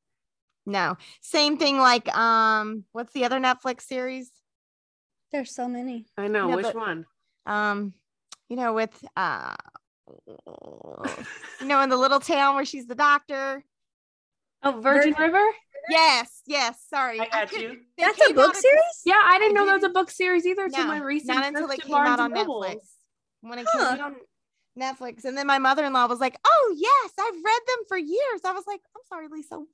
No, 0.64 0.96
same 1.20 1.56
thing. 1.58 1.78
Like, 1.78 2.14
um, 2.16 2.84
what's 2.92 3.12
the 3.12 3.24
other 3.24 3.38
Netflix 3.38 3.82
series? 3.82 4.30
There's 5.32 5.54
so 5.54 5.68
many. 5.68 6.06
I 6.16 6.28
know 6.28 6.48
which 6.48 6.62
but, 6.62 6.74
one. 6.74 7.06
Um, 7.46 7.94
you 8.48 8.56
know, 8.56 8.72
with 8.72 8.92
uh, 9.16 9.54
you 11.60 11.66
know, 11.66 11.80
in 11.82 11.90
the 11.90 11.96
little 11.96 12.20
town 12.20 12.54
where 12.54 12.64
she's 12.64 12.86
the 12.86 12.94
doctor. 12.94 13.64
Oh, 14.62 14.72
Virgin, 14.72 15.14
Virgin 15.14 15.32
River. 15.32 15.44
Yes, 15.90 16.42
yes. 16.46 16.82
Sorry, 16.88 17.20
I 17.20 17.28
got 17.28 17.52
you. 17.52 17.78
That's 17.96 18.30
a 18.30 18.34
book 18.34 18.54
series. 18.54 19.02
Yeah, 19.06 19.20
I 19.22 19.38
didn't 19.38 19.54
know 19.54 19.66
that 19.66 19.74
was 19.74 19.84
a 19.84 19.90
book 19.90 20.10
series 20.10 20.46
either. 20.46 20.68
No, 20.68 20.78
to 20.78 20.84
my 20.84 20.98
recent 20.98 21.34
not 21.34 21.46
until 21.46 21.70
it 21.70 21.80
came 21.80 21.94
out 21.94 22.20
on 22.20 22.32
Netflix. 22.32 22.78
When 23.40 23.58
it 23.58 23.66
huh. 23.70 23.94
came 23.94 24.04
out 24.04 24.12
on 24.12 24.16
Netflix, 24.78 25.24
and 25.24 25.36
then 25.36 25.46
my 25.46 25.58
mother-in-law 25.58 26.06
was 26.06 26.20
like, 26.20 26.36
"Oh 26.44 26.74
yes, 26.76 27.12
I've 27.18 27.34
read 27.34 27.60
them 27.66 27.84
for 27.88 27.98
years." 27.98 28.40
I 28.44 28.52
was 28.52 28.64
like, 28.66 28.80
"I'm 28.96 29.02
sorry, 29.08 29.28
Lisa. 29.30 29.56
What? 29.56 29.68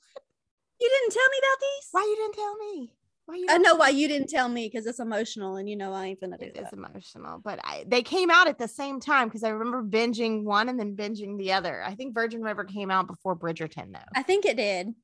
You 0.81 0.89
didn't 0.89 1.13
tell 1.13 1.29
me 1.31 1.39
about 1.39 1.61
these? 1.61 1.89
Why 1.93 2.03
you 2.03 2.17
didn't 2.17 2.35
tell 2.35 2.57
me?" 2.57 2.93
Why 3.27 3.37
you 3.37 3.47
I 3.49 3.57
know 3.57 3.75
why 3.77 3.89
you 3.89 4.07
didn't 4.07 4.29
tell 4.29 4.49
me 4.49 4.69
because 4.69 4.87
it's 4.87 5.01
emotional, 5.01 5.57
and 5.57 5.69
you 5.69 5.77
know 5.77 5.95
I 5.95 6.07
ain't 6.07 6.21
gonna 6.21 6.37
do 6.37 6.45
it. 6.45 6.57
It's 6.57 6.73
emotional, 6.75 7.41
but 7.43 7.59
I, 7.65 7.85
they 7.87 8.03
came 8.03 8.31
out 8.31 8.49
at 8.49 8.59
the 8.59 8.69
same 8.69 9.01
time 9.01 9.29
because 9.29 9.43
I 9.43 9.49
remember 9.49 9.83
binging 9.83 10.45
one 10.45 10.69
and 10.69 10.79
then 10.79 10.95
binging 10.95 11.39
the 11.39 11.53
other. 11.53 11.83
I 11.83 11.95
think 11.95 12.15
Virgin 12.15 12.43
River 12.43 12.65
came 12.65 12.91
out 12.91 13.07
before 13.07 13.35
Bridgerton, 13.35 13.93
though. 13.93 14.11
I 14.15 14.23
think 14.23 14.45
it 14.45 14.59
did. 14.59 14.95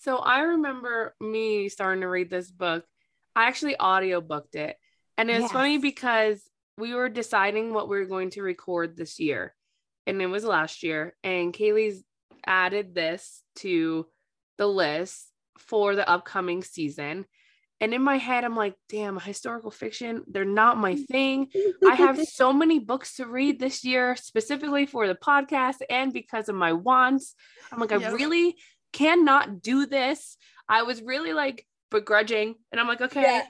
So 0.00 0.18
I 0.18 0.40
remember 0.42 1.16
me 1.20 1.68
starting 1.68 2.02
to 2.02 2.08
read 2.08 2.30
this 2.30 2.50
book. 2.50 2.84
I 3.34 3.46
actually 3.46 3.76
audio 3.76 4.20
booked 4.20 4.54
it, 4.54 4.76
and 5.18 5.28
it's 5.28 5.42
yes. 5.42 5.52
funny 5.52 5.78
because 5.78 6.40
we 6.78 6.94
were 6.94 7.08
deciding 7.08 7.72
what 7.72 7.88
we 7.88 7.98
were 7.98 8.06
going 8.06 8.30
to 8.30 8.42
record 8.42 8.96
this 8.96 9.18
year, 9.18 9.54
and 10.06 10.20
it 10.20 10.26
was 10.26 10.44
last 10.44 10.82
year. 10.82 11.14
And 11.22 11.52
Kaylee's 11.52 12.02
added 12.46 12.94
this 12.94 13.42
to 13.56 14.06
the 14.58 14.66
list 14.66 15.28
for 15.58 15.94
the 15.94 16.08
upcoming 16.08 16.62
season. 16.62 17.26
And 17.80 17.92
in 17.92 18.02
my 18.02 18.16
head, 18.16 18.44
I'm 18.44 18.56
like, 18.56 18.74
damn, 18.88 19.18
historical 19.18 19.70
fiction, 19.70 20.22
they're 20.26 20.44
not 20.44 20.78
my 20.78 20.94
thing. 21.10 21.48
I 21.86 21.94
have 21.94 22.22
so 22.24 22.52
many 22.52 22.78
books 22.78 23.16
to 23.16 23.26
read 23.26 23.58
this 23.58 23.84
year, 23.84 24.16
specifically 24.16 24.86
for 24.86 25.06
the 25.06 25.14
podcast 25.14 25.76
and 25.90 26.12
because 26.12 26.48
of 26.48 26.54
my 26.54 26.72
wants. 26.72 27.34
I'm 27.72 27.80
like, 27.80 27.90
yep. 27.90 28.02
I 28.02 28.12
really 28.12 28.56
cannot 28.92 29.60
do 29.60 29.86
this. 29.86 30.36
I 30.68 30.82
was 30.82 31.02
really 31.02 31.32
like 31.32 31.66
begrudging. 31.90 32.54
And 32.72 32.80
I'm 32.80 32.88
like, 32.88 33.00
okay, 33.00 33.22
yeah. 33.22 33.44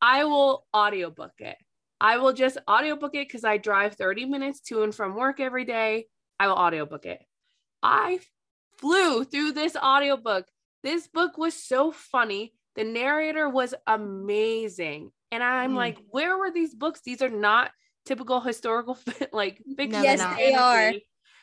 I 0.00 0.24
will 0.24 0.66
audiobook 0.74 1.32
it. 1.38 1.56
I 2.00 2.18
will 2.18 2.32
just 2.32 2.58
audiobook 2.68 3.14
it 3.14 3.28
because 3.28 3.44
I 3.44 3.56
drive 3.56 3.94
30 3.94 4.26
minutes 4.26 4.60
to 4.68 4.82
and 4.82 4.94
from 4.94 5.16
work 5.16 5.40
every 5.40 5.64
day. 5.64 6.06
I 6.38 6.46
will 6.46 6.54
audiobook 6.54 7.06
it. 7.06 7.20
I 7.82 8.20
flew 8.78 9.24
through 9.24 9.52
this 9.52 9.76
audiobook 9.76 10.46
this 10.82 11.08
book 11.08 11.36
was 11.38 11.54
so 11.54 11.90
funny. 11.92 12.54
The 12.76 12.84
narrator 12.84 13.48
was 13.48 13.74
amazing. 13.86 15.10
And 15.30 15.42
I'm 15.42 15.72
mm. 15.72 15.76
like, 15.76 15.98
where 16.10 16.38
were 16.38 16.50
these 16.50 16.74
books? 16.74 17.00
These 17.04 17.22
are 17.22 17.28
not 17.28 17.70
typical 18.06 18.40
historical 18.40 18.98
like 19.32 19.62
fiction. 19.76 20.02
yes, 20.02 20.36
they 20.36 20.54
are. 20.54 20.92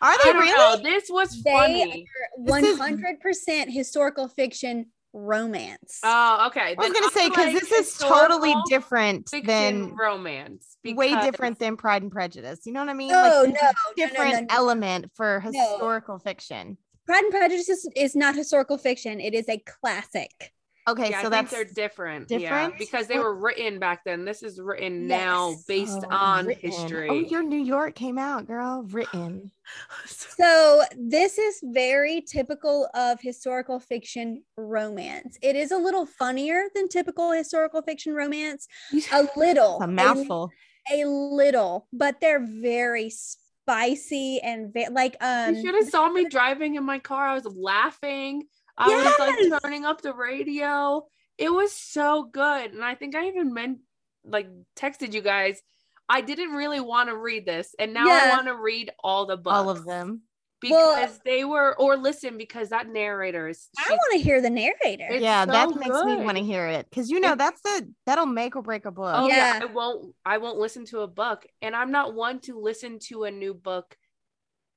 Are 0.01 0.23
they 0.23 0.33
really? 0.33 0.51
Know. 0.51 0.79
This 0.81 1.09
was 1.09 1.43
they 1.43 1.51
funny. 1.51 2.05
One 2.37 2.77
hundred 2.77 3.19
percent 3.19 3.71
historical 3.71 4.27
fiction 4.27 4.87
romance. 5.15 5.99
Oh, 6.03 6.47
okay. 6.47 6.75
I 6.77 6.81
was 6.81 6.91
gonna 6.91 7.09
say 7.11 7.29
because 7.29 7.53
like 7.53 7.61
this 7.61 7.71
is 7.71 7.97
totally 7.97 8.53
different 8.67 9.31
than 9.43 9.95
romance. 9.95 10.77
Way 10.83 11.15
different 11.21 11.57
than 11.57 11.77
Pride 11.77 12.03
and 12.03 12.11
Prejudice. 12.11 12.61
You 12.65 12.73
know 12.73 12.81
what 12.81 12.89
I 12.89 12.93
mean? 12.93 13.11
Oh 13.13 13.43
like, 13.45 13.53
no, 13.53 13.69
different 13.95 14.31
no, 14.33 14.39
no, 14.39 14.45
no, 14.45 14.55
element 14.55 15.11
for 15.15 15.39
historical 15.39 16.19
fiction. 16.19 16.77
Pride 17.05 17.23
and 17.23 17.31
Prejudice 17.31 17.69
is, 17.69 17.89
is 17.95 18.15
not 18.15 18.35
historical 18.35 18.77
fiction. 18.77 19.19
It 19.19 19.33
is 19.33 19.47
a 19.47 19.57
classic. 19.59 20.51
Okay, 20.87 21.09
yeah, 21.09 21.21
so 21.21 21.27
I 21.27 21.29
that's 21.31 21.51
they're 21.51 21.65
different. 21.65 22.27
Different 22.27 22.73
yeah, 22.73 22.77
because 22.77 23.07
they 23.07 23.17
were 23.17 23.33
written 23.33 23.79
back 23.79 24.03
then. 24.05 24.23
This 24.23 24.43
is 24.43 24.59
written 24.61 25.09
yes. 25.09 25.09
now 25.09 25.55
based 25.67 26.03
oh, 26.03 26.15
on 26.15 26.45
written. 26.45 26.69
history. 26.69 27.09
Oh, 27.09 27.13
your 27.15 27.41
New 27.41 27.59
York 27.59 27.95
came 27.95 28.19
out, 28.19 28.45
girl. 28.45 28.85
Written. 28.89 29.51
so 30.05 30.83
this 30.95 31.39
is 31.39 31.59
very 31.63 32.21
typical 32.21 32.87
of 32.93 33.19
historical 33.19 33.79
fiction 33.79 34.43
romance. 34.57 35.39
It 35.41 35.55
is 35.55 35.71
a 35.71 35.77
little 35.77 36.05
funnier 36.05 36.65
than 36.75 36.87
typical 36.87 37.31
historical 37.31 37.81
fiction 37.81 38.13
romance. 38.13 38.67
A 39.11 39.27
little. 39.35 39.79
a 39.81 39.87
mouthful. 39.87 40.51
A, 40.91 41.01
a 41.01 41.07
little, 41.07 41.87
but 41.93 42.21
they're 42.21 42.45
very 42.45 43.09
spicy 43.09 44.39
and 44.41 44.71
va- 44.71 44.91
like 44.91 45.17
um 45.21 45.55
you 45.55 45.65
should 45.65 45.73
have 45.73 45.89
saw 45.89 46.07
me 46.07 46.25
driving 46.29 46.75
in 46.75 46.83
my 46.83 46.99
car 46.99 47.29
i 47.29 47.33
was 47.33 47.47
laughing 47.47 48.43
i 48.77 48.89
yes! 48.89 49.19
was 49.19 49.49
like 49.49 49.61
turning 49.61 49.85
up 49.85 50.01
the 50.01 50.13
radio 50.13 51.05
it 51.37 51.51
was 51.51 51.71
so 51.73 52.23
good 52.23 52.73
and 52.73 52.83
i 52.83 52.95
think 52.95 53.15
i 53.15 53.27
even 53.27 53.53
meant 53.53 53.79
like 54.23 54.47
texted 54.75 55.13
you 55.13 55.21
guys 55.21 55.61
i 56.09 56.21
didn't 56.21 56.51
really 56.51 56.79
want 56.79 57.09
to 57.09 57.15
read 57.15 57.45
this 57.45 57.75
and 57.79 57.93
now 57.93 58.05
yeah. 58.05 58.21
i 58.25 58.35
want 58.35 58.47
to 58.47 58.55
read 58.55 58.91
all 59.03 59.25
the 59.25 59.37
books 59.37 59.55
all 59.55 59.69
of 59.69 59.85
them 59.85 60.21
because 60.61 61.09
well, 61.09 61.19
they 61.25 61.43
were 61.43 61.75
or 61.77 61.97
listen 61.97 62.37
because 62.37 62.69
that 62.69 62.87
narrator 62.87 63.47
is 63.47 63.67
I 63.77 63.91
want 63.91 64.13
to 64.13 64.19
hear 64.19 64.41
the 64.41 64.49
narrator. 64.49 65.15
Yeah, 65.15 65.45
so 65.45 65.51
that 65.51 65.75
makes 65.75 65.87
good. 65.87 66.05
me 66.05 66.23
want 66.23 66.37
to 66.37 66.43
hear 66.43 66.67
it 66.67 66.89
because 66.89 67.09
you 67.09 67.19
know 67.19 67.35
that's 67.35 67.61
the 67.61 67.91
that'll 68.05 68.25
make 68.25 68.55
or 68.55 68.61
break 68.61 68.85
a 68.85 68.91
book. 68.91 69.13
Oh 69.15 69.27
yeah. 69.27 69.57
yeah, 69.57 69.63
I 69.63 69.65
won't 69.65 70.15
I 70.25 70.37
won't 70.37 70.57
listen 70.57 70.85
to 70.87 71.01
a 71.01 71.07
book, 71.07 71.45
and 71.61 71.75
I'm 71.75 71.91
not 71.91 72.13
one 72.13 72.39
to 72.41 72.59
listen 72.59 72.99
to 73.07 73.25
a 73.25 73.31
new 73.31 73.53
book, 73.53 73.97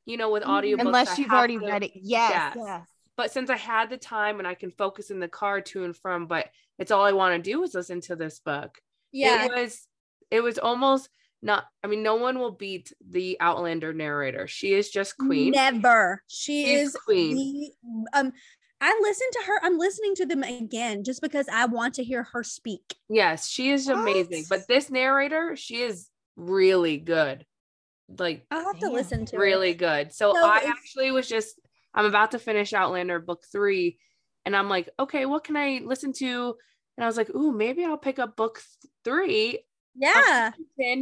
you 0.04 0.16
know, 0.16 0.30
with 0.30 0.42
mm-hmm. 0.42 0.52
audio 0.52 0.76
unless 0.78 1.18
you've 1.18 1.30
already 1.30 1.58
to, 1.58 1.66
read 1.66 1.84
it. 1.84 1.92
Yes, 1.94 2.54
yes, 2.56 2.56
yes. 2.56 2.88
But 3.18 3.32
since 3.32 3.50
I 3.50 3.56
had 3.56 3.90
the 3.90 3.96
time 3.96 4.38
and 4.38 4.46
I 4.46 4.54
can 4.54 4.70
focus 4.70 5.10
in 5.10 5.18
the 5.18 5.26
car 5.26 5.60
to 5.60 5.82
and 5.82 5.94
from, 5.94 6.28
but 6.28 6.46
it's 6.78 6.92
all 6.92 7.04
I 7.04 7.10
want 7.10 7.34
to 7.34 7.50
do 7.50 7.64
is 7.64 7.74
listen 7.74 8.00
to 8.02 8.14
this 8.14 8.38
book. 8.38 8.78
Yeah, 9.10 9.44
it 9.44 9.52
was 9.52 9.88
it 10.30 10.40
was 10.40 10.58
almost 10.58 11.08
not 11.40 11.64
i 11.84 11.86
mean 11.86 12.02
no 12.02 12.16
one 12.16 12.38
will 12.38 12.52
beat 12.52 12.92
the 13.10 13.36
outlander 13.40 13.92
narrator. 13.92 14.46
She 14.46 14.72
is 14.72 14.88
just 14.90 15.18
queen. 15.18 15.50
Never. 15.50 16.22
She 16.28 16.72
is 16.72 16.94
queen. 16.94 17.34
the, 17.36 18.18
um 18.18 18.32
i 18.80 18.96
listen 19.02 19.26
to 19.32 19.40
her 19.44 19.58
i'm 19.64 19.76
listening 19.76 20.14
to 20.14 20.24
them 20.24 20.44
again 20.44 21.02
just 21.02 21.20
because 21.20 21.48
i 21.52 21.66
want 21.66 21.94
to 21.94 22.04
hear 22.04 22.22
her 22.32 22.44
speak. 22.44 22.94
Yes 23.08 23.48
she 23.48 23.70
is 23.70 23.88
what? 23.88 23.98
amazing 23.98 24.44
but 24.48 24.68
this 24.68 24.90
narrator 24.90 25.56
she 25.56 25.82
is 25.82 26.08
really 26.36 26.98
good. 26.98 27.44
Like 28.16 28.46
i'll 28.50 28.64
have 28.64 28.78
to 28.78 28.90
listen 28.90 29.26
to 29.26 29.36
her. 29.36 29.42
really 29.42 29.74
good. 29.74 30.12
So, 30.12 30.32
so 30.32 30.44
i 30.44 30.62
actually 30.66 31.10
was 31.10 31.28
just 31.28 31.58
i'm 31.94 32.04
about 32.04 32.32
to 32.32 32.38
finish 32.38 32.72
outlander 32.72 33.18
book 33.18 33.42
three 33.50 33.98
and 34.44 34.56
i'm 34.56 34.68
like 34.68 34.88
okay 34.98 35.26
what 35.26 35.44
can 35.44 35.56
i 35.56 35.80
listen 35.84 36.12
to? 36.12 36.54
And 36.96 37.04
i 37.04 37.06
was 37.06 37.16
like 37.16 37.30
ooh 37.30 37.52
maybe 37.52 37.84
i'll 37.84 37.98
pick 37.98 38.18
up 38.18 38.36
book 38.36 38.60
three. 39.04 39.60
Yeah. 39.94 40.52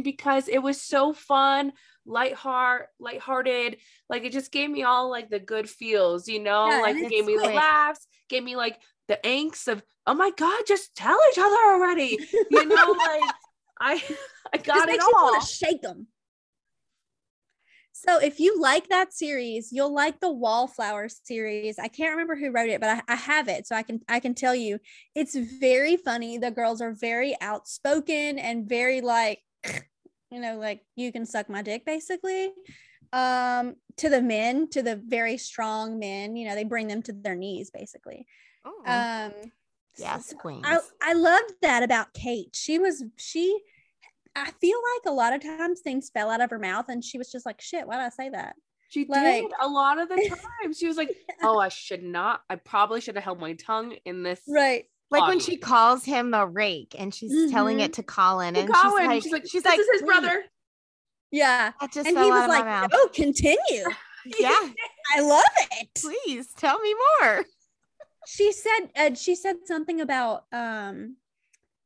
Because 0.03 0.47
it 0.47 0.59
was 0.59 0.81
so 0.81 1.13
fun 1.13 1.73
light 2.05 2.33
heart 2.33 2.87
lighthearted. 2.99 3.77
Like 4.09 4.23
it 4.23 4.31
just 4.31 4.51
gave 4.51 4.69
me 4.69 4.83
all 4.83 5.09
like 5.09 5.29
the 5.29 5.39
good 5.39 5.69
feels 5.69 6.27
you 6.27 6.39
know? 6.39 6.69
Yeah, 6.69 6.81
like 6.81 6.95
it 6.95 7.09
gave 7.09 7.25
me 7.25 7.37
the 7.37 7.49
laughs 7.49 8.07
gave 8.29 8.43
me 8.43 8.55
like 8.55 8.79
the 9.07 9.19
angst 9.23 9.67
of 9.67 9.83
oh 10.05 10.13
my 10.13 10.31
god 10.35 10.63
just 10.67 10.95
tell 10.95 11.17
each 11.31 11.37
other 11.37 11.55
already. 11.55 12.17
You 12.49 12.65
know 12.65 12.91
like 12.97 13.33
i 13.79 14.03
i 14.53 14.57
got 14.57 14.89
it 14.89 15.01
all. 15.01 15.39
shake 15.41 15.81
them 15.81 16.07
so 18.05 18.19
if 18.19 18.39
you 18.39 18.59
like 18.59 18.89
that 18.89 19.13
series, 19.13 19.71
you'll 19.71 19.93
like 19.93 20.19
the 20.19 20.31
Wallflower 20.31 21.09
series. 21.09 21.79
I 21.79 21.87
can't 21.87 22.11
remember 22.11 22.35
who 22.35 22.51
wrote 22.51 22.69
it, 22.69 22.81
but 22.81 22.89
I, 22.89 23.13
I, 23.13 23.15
have 23.15 23.47
it, 23.47 23.67
so 23.67 23.75
I 23.75 23.83
can 23.83 23.99
I 24.07 24.19
can 24.19 24.33
tell 24.33 24.55
you 24.55 24.79
it's 25.15 25.35
very 25.35 25.97
funny. 25.97 26.37
The 26.37 26.51
girls 26.51 26.81
are 26.81 26.93
very 26.93 27.35
outspoken 27.41 28.39
and 28.39 28.67
very 28.67 29.01
like, 29.01 29.39
you 30.31 30.39
know, 30.39 30.57
like 30.57 30.81
you 30.95 31.11
can 31.11 31.25
suck 31.25 31.49
my 31.49 31.61
dick 31.61 31.85
basically. 31.85 32.51
um 33.13 33.75
to 33.95 34.09
the 34.09 34.21
men 34.21 34.69
to 34.69 34.83
the 34.83 34.97
very 35.07 35.37
strong 35.37 35.97
men 35.97 36.35
you 36.35 36.45
know 36.45 36.55
they 36.55 36.65
bring 36.65 36.89
them 36.89 37.01
to 37.01 37.13
their 37.13 37.35
knees 37.35 37.71
basically 37.71 38.27
Oh, 38.65 38.83
um 38.85 39.33
yes, 39.97 40.33
queens. 40.37 40.65
I, 40.65 40.79
I 41.01 41.13
loved 41.13 41.53
that 41.61 41.83
about 41.83 42.13
Kate. 42.13 42.53
She 42.53 42.79
was 42.79 43.03
she 43.15 43.59
I 44.37 44.51
feel 44.61 44.77
like 44.95 45.11
a 45.11 45.15
lot 45.15 45.33
of 45.33 45.41
times 45.41 45.81
things 45.81 46.09
fell 46.09 46.29
out 46.29 46.41
of 46.41 46.49
her 46.49 46.59
mouth 46.59 46.85
and 46.89 47.03
she 47.03 47.17
was 47.17 47.31
just 47.31 47.45
like, 47.45 47.59
shit, 47.61 47.87
why 47.87 47.95
did 47.97 48.03
I 48.03 48.09
say 48.09 48.29
that? 48.29 48.55
She 48.89 49.05
Like- 49.07 49.41
did 49.43 49.51
a 49.59 49.67
lot 49.67 49.99
of 49.99 50.07
the 50.09 50.15
time. 50.63 50.73
She 50.73 50.87
was 50.87 50.95
like, 50.97 51.09
"Oh, 51.43 51.57
I 51.59 51.67
should 51.69 52.03
not. 52.03 52.41
I 52.49 52.55
probably 52.55 53.01
should 53.01 53.15
have 53.15 53.23
held 53.23 53.39
my 53.39 53.53
tongue 53.53 53.95
in 54.05 54.23
this." 54.23 54.39
Right. 54.47 54.85
like 55.11 55.27
when 55.27 55.39
she 55.39 55.57
calls 55.57 56.05
him 56.05 56.31
the 56.31 56.45
rake 56.47 56.95
and 56.97 57.13
she's 57.13 57.51
telling 57.51 57.79
it 57.81 57.93
to 57.93 58.03
Colin, 58.03 58.53
To 58.53 58.61
and 58.61 58.73
Colin, 58.73 59.11
she's 59.11 59.23
she's 59.23 59.31
like, 59.33 59.41
like, 59.43 59.51
she's 59.51 59.63
"This 59.63 59.71
like, 59.71 59.79
is 59.79 59.87
his 59.91 60.01
"Wait, 60.03 60.07
brother." 60.07 60.43
Yeah. 61.31 61.71
That 61.81 61.91
just 61.91 62.07
And 62.07 62.15
fell 62.15 62.25
he 62.25 62.31
out 62.31 62.35
was 62.35 62.43
of 62.43 62.49
like, 62.49 62.63
my 62.65 62.71
mouth. 62.81 62.91
oh, 62.93 63.09
continue. 63.13 63.57
yeah, 64.39 64.69
I 65.15 65.19
love 65.21 65.43
it. 65.73 65.89
please 65.95 66.47
tell 66.57 66.79
me 66.79 66.95
more. 67.21 67.43
She 68.25 68.51
said 68.53 68.79
uh, 68.95 69.13
she 69.15 69.35
said 69.35 69.57
something 69.65 69.99
about 70.01 70.45
um 70.53 71.17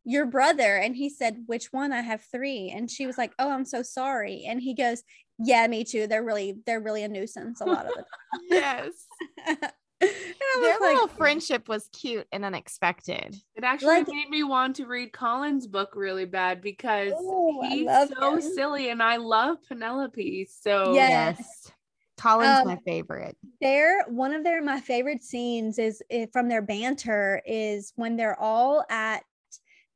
your 0.03 0.25
brother 0.25 0.77
and 0.77 0.95
he 0.95 1.09
said 1.09 1.43
which 1.45 1.67
one 1.71 1.91
i 1.93 2.01
have 2.01 2.23
three 2.31 2.71
and 2.75 2.89
she 2.89 3.05
was 3.05 3.17
like 3.17 3.33
oh 3.37 3.51
i'm 3.51 3.65
so 3.65 3.83
sorry 3.83 4.45
and 4.47 4.59
he 4.61 4.73
goes 4.73 5.03
yeah 5.37 5.67
me 5.67 5.83
too 5.83 6.07
they're 6.07 6.23
really 6.23 6.55
they're 6.65 6.81
really 6.81 7.03
a 7.03 7.07
nuisance 7.07 7.61
a 7.61 7.65
lot 7.65 7.85
of 7.85 7.93
the 7.93 8.03
Yes, 8.49 9.05
time 9.45 9.57
And 10.01 10.09
I 10.09 10.59
their 10.61 10.79
like, 10.79 10.93
little 10.95 11.07
friendship 11.09 11.69
was 11.69 11.87
cute 11.93 12.25
and 12.31 12.43
unexpected. 12.43 13.35
It 13.55 13.63
actually 13.63 13.97
Like- 13.99 14.07
made 14.07 14.29
me 14.31 14.41
want 14.41 14.77
to 14.77 14.87
read 14.87 15.13
Colin's 15.13 15.67
book 15.67 15.91
really 15.95 16.25
bad 16.25 16.59
because 16.59 17.13
"Oh, 17.15 17.61
he's 17.69 17.87
so 18.17 18.33
him." 18.33 18.41
silly, 18.41 18.89
and 18.89 19.03
I 19.03 19.17
love 19.17 19.57
Penelope. 19.67 20.47
So 20.49 20.95
Yes. 20.95 21.37
Yes, 21.39 21.71
Colin's 22.19 22.61
Um, 22.61 22.67
my 22.69 22.77
favorite. 22.83 23.37
their 23.61 24.03
one 24.07 24.33
of 24.33 24.43
their 24.43 24.59
my 24.63 24.79
favorite 24.81 25.23
scenes 25.23 25.77
is, 25.77 26.01
is 26.09 26.27
from 26.33 26.49
their 26.49 26.63
banter 26.63 27.39
is 27.45 27.93
when 27.95 28.15
they're 28.15 28.39
all 28.39 28.83
at 28.89 29.23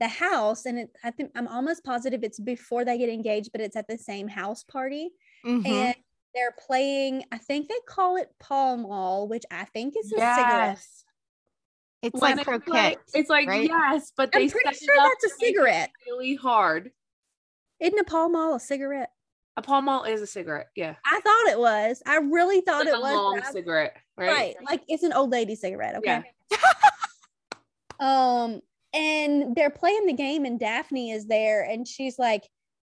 the 0.06 0.10
house 0.30 0.66
and 0.66 0.78
it, 0.80 0.90
I 1.04 1.12
think 1.12 1.32
I'm 1.36 1.48
almost 1.48 1.84
positive 1.84 2.24
it's 2.24 2.40
before 2.40 2.86
they 2.86 2.98
get 2.98 3.10
engaged 3.10 3.50
but 3.52 3.62
it's 3.62 3.76
at 3.76 3.88
the 3.88 3.98
same 3.98 4.28
house 4.28 4.64
party 4.64 5.10
Mhm. 5.46 5.66
and 5.68 5.96
they're 6.34 6.56
playing 6.68 7.24
I 7.32 7.38
think 7.40 7.70
they 7.70 7.80
call 7.88 8.18
it 8.18 8.30
Pall 8.40 8.78
Mall 8.78 9.28
which 9.28 9.44
I 9.50 9.66
think 9.66 9.96
is 9.98 10.12
a 10.12 10.16
cigarette 10.18 10.86
It's 12.04 12.14
When 12.22 12.38
like 12.38 12.38
it's 12.38 12.44
croquet. 12.48 12.98
it's 13.14 13.30
like 13.30 13.48
right? 13.48 13.68
yes, 13.68 14.12
but 14.16 14.32
they 14.32 14.44
I'm 14.44 14.50
pretty 14.50 14.76
set 14.76 14.82
it 14.82 14.86
sure 14.86 15.00
up 15.02 15.10
that's 15.10 15.26
a 15.26 15.28
to 15.30 15.34
make 15.42 15.50
it 15.50 15.56
cigarette 15.56 15.90
Really 16.06 16.36
hard. 16.36 16.92
isn't 17.80 18.00
a 18.00 18.04
Pall 18.04 18.30
Mall 18.30 18.56
a 18.56 18.60
cigarette 18.60 19.10
A 19.58 19.62
Pall 19.62 19.82
Mall 19.82 20.04
is 20.04 20.22
a 20.22 20.28
cigarette. 20.28 20.68
Yeah, 20.76 20.96
I 21.06 21.20
thought 21.22 21.48
it 21.54 21.60
was 21.60 22.04
I 22.06 22.18
really 22.18 22.62
thought 22.62 22.86
like 22.86 22.94
it 22.94 22.98
a 22.98 23.00
was 23.02 23.12
A 23.12 23.16
long 23.16 23.40
I- 23.40 23.52
cigarette, 23.52 23.96
right? 24.18 24.30
right 24.30 24.56
like 24.70 24.84
it's 24.88 25.04
an 25.04 25.14
old 25.14 25.32
lady 25.32 25.56
cigarette 25.56 25.96
okay 25.96 26.22
Yeah. 26.52 26.58
um 28.00 28.62
and 28.96 29.56
they're 29.56 29.70
playing 29.70 30.06
the 30.06 30.14
game 30.14 30.46
and 30.46 30.60
daphne 30.60 31.12
is 31.12 31.28
there 31.28 31.64
and 31.64 31.88
she's 31.88 32.18
like 32.18 32.44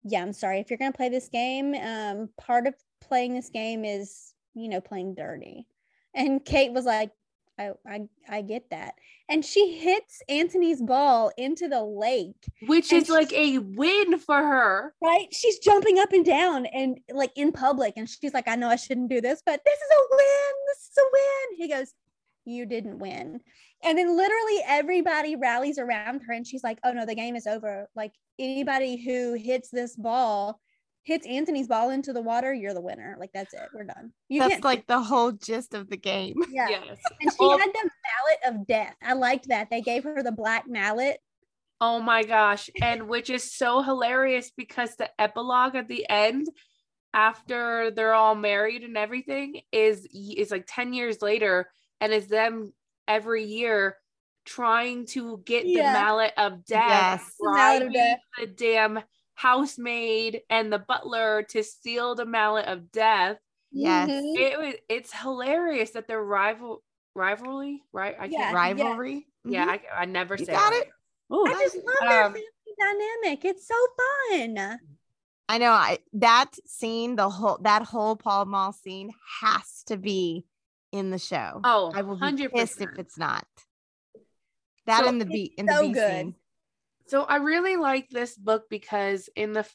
yeah 0.05 0.21
i'm 0.23 0.33
sorry 0.33 0.61
if 0.61 0.71
you're 0.71 0.79
gonna 0.79 0.93
play 0.93 1.09
this 1.09 1.29
game 1.29 1.75
um 1.75 2.29
part 2.39 2.67
of 2.67 2.75
playing 3.01 3.35
this 3.35 3.51
game 3.51 3.85
is 3.85 4.33
you 4.55 4.69
know 4.69 4.81
playing 4.81 5.15
dirty. 5.15 5.67
And 6.15 6.45
kate 6.45 6.73
was 6.73 6.85
like 6.85 7.11
i 7.59 7.71
i, 7.89 8.01
I 8.29 8.43
get 8.43 8.71
that. 8.71 8.95
And 9.29 9.45
she 9.45 9.77
hits 9.79 10.23
anthony's 10.29 10.83
ball 10.83 11.33
into 11.39 11.69
the 11.69 11.83
lake 11.83 12.45
Which 12.67 12.93
is 12.93 13.09
like 13.09 13.33
a 13.33 13.59
win 13.59 14.19
for 14.19 14.37
her. 14.37 14.95
right? 15.03 15.29
She's 15.33 15.59
jumping 15.59 15.99
up 15.99 16.13
and 16.13 16.25
down 16.25 16.67
and 16.67 16.99
like 17.13 17.33
in 17.37 17.53
public 17.53 17.95
and 17.97 18.09
she's 18.09 18.35
like 18.35 18.49
i 18.49 18.57
know 18.57 18.69
i 18.69 18.77
shouldn't 18.77 19.11
do 19.11 19.21
this 19.21 19.43
but 19.45 19.61
this 19.65 19.79
is 19.79 19.91
a 19.97 20.03
win 20.17 20.55
this 20.69 20.83
is 20.91 20.99
a 20.99 21.07
win. 21.13 21.59
He 21.59 21.69
goes 21.69 21.93
you 22.45 22.67
didn't 22.67 22.99
win 22.99 23.41
and 23.85 23.97
then 23.99 24.17
literally 24.17 24.63
everybody 24.67 25.37
rallies 25.37 25.79
around 25.79 26.21
her 26.27 26.33
and 26.33 26.47
she's 26.47 26.65
like 26.65 26.79
oh 26.85 26.93
no 26.93 27.07
the 27.07 27.15
game 27.15 27.37
is 27.37 27.47
over. 27.47 27.89
Like 27.95 28.13
anybody 28.39 28.97
who 28.97 29.35
hits 29.35 29.69
this 29.71 29.95
ball 29.97 30.61
hits 31.05 31.27
anthony's 31.27 31.69
ball 31.69 31.91
into 31.91 32.13
the 32.15 32.23
water 32.23 32.53
you're 32.55 32.73
the 32.75 32.81
winner. 32.81 33.17
Like 33.21 33.31
that's 33.35 33.53
it. 33.55 33.61
We're 33.75 33.85
done. 33.85 34.13
You 34.29 34.41
That's 34.41 34.55
can't 34.55 34.65
like 34.65 34.87
the 34.87 35.01
whole 35.03 35.33
gist 35.33 35.75
of 35.75 35.89
the 35.91 35.97
game. 35.99 36.35
yeah. 36.51 36.69
Yes. 36.71 36.99
and 37.21 37.31
she 37.31 37.37
Well- 37.39 37.59
had 37.59 37.69
the 37.73 37.91
mallet 38.45 38.61
of 38.61 38.67
death. 38.67 38.95
I 39.03 39.13
liked 39.13 39.49
that. 39.49 39.69
They 39.71 39.83
gave 39.83 40.05
her 40.05 40.23
the 40.23 40.33
black 40.33 40.65
mallet. 40.67 41.19
Oh 41.81 42.01
my 42.01 42.23
gosh. 42.23 42.71
And 42.81 43.09
which 43.09 43.29
is 43.29 43.53
so 43.55 43.83
hilarious 43.83 44.51
because 44.57 44.97
the 44.97 45.11
epilogue 45.21 45.75
at 45.75 45.89
the 45.89 46.09
end, 46.09 46.47
after 47.13 47.91
they're 47.91 48.15
all 48.15 48.35
married 48.35 48.83
and 48.83 48.97
everything, 48.97 49.61
is 49.73 50.07
is 50.13 50.51
like 50.51 50.65
10 50.67 50.93
years 50.95 51.21
later, 51.21 51.69
and 52.01 52.13
is 52.13 52.29
them 52.29 52.73
every 53.09 53.45
year 53.45 53.97
trying 54.45 55.07
to 55.07 55.43
get 55.45 55.67
Yeah. 55.67 55.93
the 55.93 55.99
mallet 55.99 56.33
of 56.37 56.65
death, 56.65 57.21
Yes. 57.23 57.35
The 57.39 57.51
mallet 57.53 57.83
of 57.83 57.89
bribing 57.89 57.93
death. 57.93 58.19
the 58.39 58.47
damn 58.47 59.01
housemaid 59.35 60.43
and 60.51 60.73
the 60.73 60.79
butler 60.79 61.43
to 61.51 61.63
steal 61.63 62.15
the 62.15 62.27
mallet 62.27 62.67
of 62.67 62.91
death. 62.93 63.39
Yes. 63.73 64.09
Mhm. 64.11 64.37
It 64.39 64.59
was 64.59 64.75
it's 64.89 65.13
hilarious 65.13 65.91
that 65.93 66.07
their 66.09 66.23
rival 66.23 66.83
rivalry, 67.15 67.83
right? 67.93 68.17
I 68.19 68.27
Yeah. 68.27 68.39
can't 68.41 68.55
Rivalry. 68.55 69.27
yeah, 69.45 69.67
Mhm. 69.67 69.69
I, 69.93 70.03
I 70.03 70.05
never 70.05 70.35
You 70.37 70.45
say 70.45 70.53
got 70.53 70.73
right. 70.73 70.83
it. 70.83 71.35
Ooh. 71.35 71.47
i 71.47 71.53
just 71.65 71.77
love 71.77 71.85
their 72.03 72.25
Um, 72.25 72.33
family 72.35 72.45
dynamic 72.79 73.45
it's 73.45 73.67
so 73.67 73.75
fun 74.31 74.79
I 75.49 75.59
know. 75.59 75.71
I 75.73 75.99
that 76.15 76.53
scene, 76.67 77.17
the 77.17 77.29
whole 77.29 77.59
that 77.63 77.83
whole 77.83 78.17
Pall 78.17 78.47
Mall 78.47 78.73
scene 78.73 79.11
has 79.43 79.83
to 79.87 79.97
be 79.99 80.47
in 80.95 81.11
the 81.11 81.19
show. 81.19 81.61
Oh, 81.65 81.91
I 81.93 82.03
will 82.03 82.15
be 82.17 82.27
100%. 82.27 82.53
pissed 82.55 82.81
if 82.81 82.99
it's 82.99 83.19
not. 83.19 83.45
That 84.87 85.01
So 85.03 85.09
in 85.09 85.19
the 85.19 85.27
beat 85.27 85.55
in 85.59 85.67
so 85.67 85.89
the 85.89 85.95
good. 85.95 86.09
scene. 86.11 86.35
So 87.09 87.25
I 87.25 87.37
really 87.37 87.77
like 87.77 88.09
this 88.09 88.37
book 88.37 88.65
because 88.71 89.29
in 89.35 89.53
the 89.53 89.69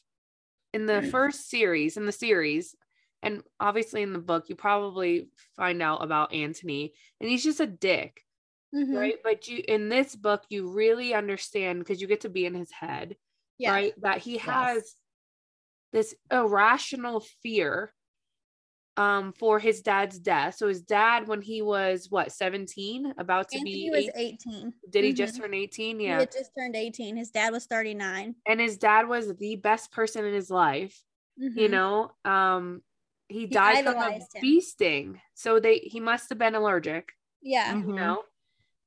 in 0.72 0.86
the 0.86 1.02
first 1.12 1.50
series, 1.50 1.96
in 1.96 2.06
the 2.06 2.12
series, 2.12 2.74
and 3.22 3.42
obviously 3.60 4.02
in 4.02 4.12
the 4.12 4.18
book, 4.18 4.48
you 4.48 4.56
probably 4.56 5.28
find 5.56 5.82
out 5.82 6.02
about 6.02 6.32
Anthony, 6.32 6.94
and 7.20 7.28
he's 7.28 7.44
just 7.44 7.60
a 7.60 7.66
dick, 7.66 8.24
Mhm. 8.74 8.96
right? 8.96 9.16
But 9.22 9.46
you 9.46 9.62
in 9.68 9.88
this 9.90 10.16
book, 10.16 10.44
you 10.48 10.70
really 10.70 11.12
understand 11.12 11.80
because 11.80 12.00
you 12.00 12.06
get 12.06 12.22
to 12.22 12.30
be 12.30 12.46
in 12.46 12.54
his 12.54 12.72
head, 12.72 13.16
yeah 13.58 13.72
right? 13.72 13.94
That 14.00 14.18
he 14.18 14.38
has 14.38 14.94
this 15.92 16.14
irrational 16.32 17.20
fear 17.42 17.92
um 19.00 19.32
for 19.32 19.58
his 19.58 19.80
dad's 19.80 20.18
death. 20.18 20.56
So 20.56 20.68
his 20.68 20.82
dad, 20.82 21.26
when 21.26 21.40
he 21.40 21.62
was 21.62 22.08
what 22.10 22.32
17, 22.32 23.14
about 23.18 23.48
to 23.48 23.56
Anthony 23.56 23.88
be 23.88 23.90
was 23.90 24.10
eight- 24.14 24.42
18 24.46 24.74
did 24.90 25.04
he 25.04 25.12
Mhm. 25.12 25.16
just 25.16 25.36
turn 25.40 25.54
18? 25.54 25.98
He 26.00 26.06
Yeah. 26.06 26.18
had 26.20 26.32
just 26.32 26.50
turned 26.56 26.76
18. 26.76 27.16
His 27.16 27.30
dad 27.30 27.50
was 27.52 27.64
39. 27.66 28.34
and 28.46 28.60
his 28.60 28.76
dad 28.76 29.08
was 29.08 29.34
the 29.36 29.56
best 29.56 29.90
person 29.92 30.24
in 30.24 30.34
his 30.34 30.50
life 30.50 31.02
you 31.36 31.68
Mhm. 31.68 31.70
know 31.70 32.10
um 32.24 32.82
he 33.28 33.40
He 33.40 33.46
died 33.46 33.84
from 33.84 33.94
a 33.96 33.98
idolized 34.00 34.36
bee 34.42 34.60
sting 34.60 35.20
so 35.34 35.58
they 35.60 35.78
he 35.78 36.00
must 36.00 36.28
have 36.28 36.38
been 36.38 36.54
allergic 36.54 37.12
Yeah. 37.40 37.74
You 37.76 37.92
know 38.00 38.24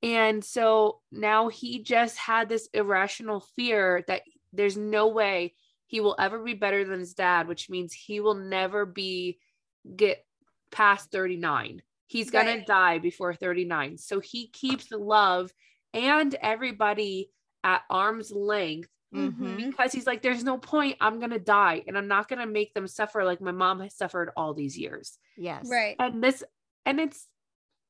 and 0.03 0.43
so 0.43 1.01
now 1.11 1.47
he 1.47 1.79
just 1.81 2.17
had 2.17 2.49
this 2.49 2.67
irrational 2.73 3.39
fear 3.55 4.03
that 4.09 4.21
there's 4.51 4.77
no 4.77 5.07
way 5.07 5.55
he 5.87 5.99
will 6.01 6.15
ever 6.19 6.37
be 6.43 6.53
better 6.53 6.83
than 6.85 6.99
his 6.99 7.13
dad 7.15 7.47
which 7.47 7.69
means 7.69 7.93
he 7.93 8.19
will 8.19 8.35
never 8.35 8.85
be 8.85 9.39
get 9.95 10.25
past 10.71 11.11
39 11.11 11.81
he's 12.07 12.29
gonna 12.31 12.63
die 12.65 12.99
before 12.99 13.33
39 13.33 13.97
so 13.97 14.19
he 14.19 14.47
keeps 14.47 14.91
love 14.91 15.51
and 15.93 16.35
everybody 16.41 17.29
at 17.63 17.81
arm's 17.89 18.31
length 18.31 18.89
Mhm. 19.13 19.57
because 19.69 19.91
he's 19.93 20.07
like, 20.07 20.23
there's 20.23 20.43
no 20.43 20.57
point. 20.57 20.97
I'm 20.99 21.19
gonna 21.19 21.37
die, 21.37 21.83
and 21.87 21.95
I'm 21.95 22.07
not 22.07 22.27
gonna 22.27 22.47
make 22.47 22.73
them 22.73 22.87
suffer 22.87 23.23
like 23.23 23.39
my 23.41 23.51
mom 23.51 23.79
has 23.81 23.95
suffered 23.95 24.31
all 24.35 24.55
these 24.55 24.75
years. 24.75 25.19
Yes. 25.37 25.69
Right. 25.69 25.95
And 25.99 26.23
this, 26.23 26.43
and 26.87 26.99
it's, 26.99 27.27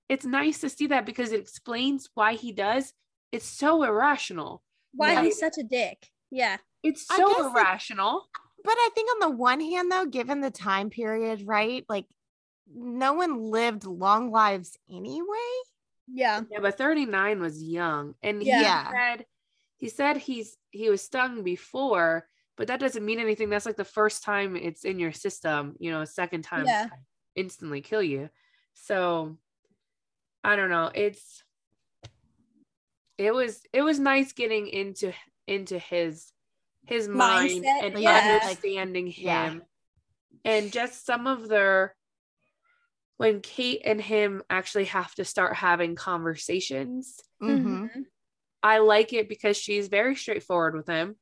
it's 0.09 0.25
nice 0.25 0.59
to 0.59 0.69
see 0.69 0.87
that 0.87 1.05
because 1.05 1.31
it 1.31 1.39
explains 1.39 2.09
why 2.13 2.33
he 2.33 2.51
does. 2.51 2.91
It's 3.31 3.45
so 3.45 3.83
irrational. 3.83 4.63
Why 4.93 5.13
Yeah. 5.13 5.23
he's 5.23 5.39
such 5.39 5.57
a 5.57 5.63
dick. 5.63 6.09
Yeah. 6.29 6.57
It's 6.83 7.07
so 7.07 7.15
guess 7.29 7.39
it- 7.39 7.45
irrational. 7.45 8.27
But 8.63 8.75
I 8.77 8.89
think 8.95 9.09
on 9.11 9.29
the 9.29 9.35
one 9.35 9.59
hand, 9.59 9.91
though, 9.91 10.05
given 10.05 10.41
the 10.41 10.51
time 10.51 10.89
period, 10.89 11.43
right? 11.45 11.85
Like 11.89 12.05
no 12.73 13.13
one 13.13 13.37
lived 13.37 13.85
long 13.85 14.31
lives 14.31 14.77
anyway. 14.89 15.25
Yeah. 16.07 16.41
Yeah, 16.49 16.59
but 16.61 16.77
39 16.77 17.41
was 17.41 17.61
young, 17.61 18.15
and 18.21 18.41
Yeah. 18.41 18.55
he 18.55 18.61
Yeah. 18.61 18.91
said, 18.91 19.25
he 19.77 19.89
said 19.89 20.17
he's 20.17 20.57
he 20.71 20.89
was 20.89 21.01
stung 21.01 21.43
before, 21.43 22.27
but 22.57 22.67
that 22.67 22.79
doesn't 22.79 23.05
mean 23.05 23.19
anything. 23.19 23.49
That's 23.49 23.65
like 23.65 23.75
the 23.75 23.83
first 23.83 24.23
time 24.23 24.55
it's 24.55 24.85
in 24.85 24.99
your 24.99 25.11
system. 25.11 25.75
You 25.79 25.91
know, 25.91 26.05
second 26.05 26.43
time 26.43 26.65
Yeah. 26.67 26.87
instantly 27.35 27.81
kill 27.81 28.03
you. 28.03 28.29
So 28.75 29.37
I 30.43 30.55
don't 30.55 30.69
know. 30.69 30.91
It's 30.93 31.43
it 33.17 33.33
was 33.33 33.61
it 33.73 33.81
was 33.81 33.99
nice 33.99 34.33
getting 34.33 34.67
into 34.67 35.13
into 35.47 35.77
his 35.79 36.32
his 36.85 37.07
mind 37.07 37.63
Mindset, 37.63 37.83
and 37.83 37.99
yeah. 37.99 38.39
understanding 38.43 39.13
Yeah. 39.15 39.49
him 39.51 39.63
and 40.43 40.71
just 40.71 41.05
some 41.05 41.27
of 41.27 41.47
their 41.47 41.95
when 43.17 43.41
Kate 43.41 43.81
and 43.85 44.01
him 44.01 44.43
actually 44.49 44.85
have 44.85 45.13
to 45.15 45.23
start 45.23 45.55
having 45.55 45.95
conversations. 45.95 47.21
Mhm. 47.41 47.63
Mhm. 47.89 48.05
I 48.61 48.79
like 48.79 49.13
it 49.13 49.29
because 49.29 49.55
she's 49.55 49.87
very 49.87 50.15
straightforward 50.15 50.75
with 50.75 50.87
him. 50.87 51.15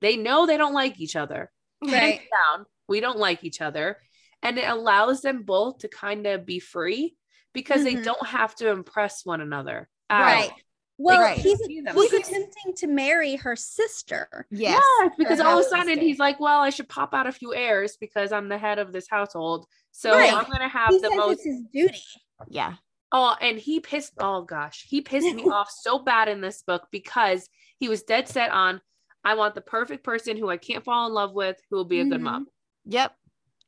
They 0.00 0.16
know 0.16 0.46
they 0.46 0.56
don't 0.56 0.74
like 0.74 1.00
each 1.00 1.16
other. 1.16 1.50
Right. 1.82 2.20
Down, 2.30 2.66
we 2.88 3.00
don't 3.00 3.18
like 3.18 3.42
each 3.44 3.60
other. 3.60 4.00
And 4.42 4.58
it 4.58 4.68
allows 4.68 5.22
them 5.22 5.42
both 5.42 5.78
to 5.78 5.88
kind 5.88 6.26
of 6.26 6.46
be 6.46 6.60
free 6.60 7.16
because 7.52 7.82
they 7.84 7.94
Mhm. 7.96 8.04
don't 8.04 8.26
have 8.26 8.54
to 8.56 8.68
impress 8.68 9.24
one 9.24 9.40
another. 9.40 9.88
Right. 10.10 10.52
All. 11.00 11.04
Well, 11.04 11.20
Right. 11.20 11.36
he's 11.38 11.58
he's 11.66 11.84
He's- 11.84 12.12
attempting 12.28 12.74
to 12.76 12.86
marry 12.86 13.36
her 13.36 13.56
sister. 13.56 14.46
Yes. 14.50 14.82
Yes, 15.00 15.12
because 15.18 15.40
all 15.40 15.58
of 15.58 15.64
a 15.64 15.68
sudden 15.68 15.98
he's 15.98 16.18
like, 16.18 16.38
well, 16.40 16.60
I 16.60 16.70
should 16.70 16.88
pop 16.88 17.14
out 17.14 17.26
a 17.26 17.32
few 17.32 17.54
heirs 17.54 17.96
because 17.98 18.32
I'm 18.32 18.48
the 18.48 18.58
head 18.58 18.78
of 18.78 18.92
this 18.92 19.08
household. 19.08 19.66
So 19.92 20.12
Right. 20.12 20.32
I'm 20.32 20.44
gonna 20.50 20.68
have 20.68 20.90
He 20.90 20.98
the 20.98 21.10
most 21.14 21.32
it's 21.36 21.44
his 21.44 21.60
duty. 21.72 22.02
Yeah. 22.48 22.74
Oh, 23.12 23.34
and 23.40 23.58
he 23.58 23.80
pissed. 23.80 24.12
Oh 24.18 24.42
gosh, 24.42 24.86
he 24.88 25.00
pissed 25.00 25.34
me 25.34 25.42
off 25.50 25.70
so 25.70 25.98
bad 25.98 26.28
in 26.28 26.40
this 26.40 26.62
book 26.62 26.86
because 26.90 27.48
he 27.78 27.88
was 27.88 28.02
dead 28.02 28.28
set 28.28 28.50
on. 28.52 28.80
I 29.24 29.34
want 29.34 29.54
the 29.54 29.60
perfect 29.60 30.04
person 30.04 30.36
who 30.36 30.48
I 30.48 30.56
can't 30.56 30.84
fall 30.84 31.06
in 31.06 31.12
love 31.12 31.32
with, 31.34 31.56
who 31.70 31.76
will 31.76 31.84
be 31.84 32.00
a 32.00 32.04
good 32.04 32.20
Mhm. 32.20 32.24
mom. 32.24 32.46
Yep. 32.86 33.14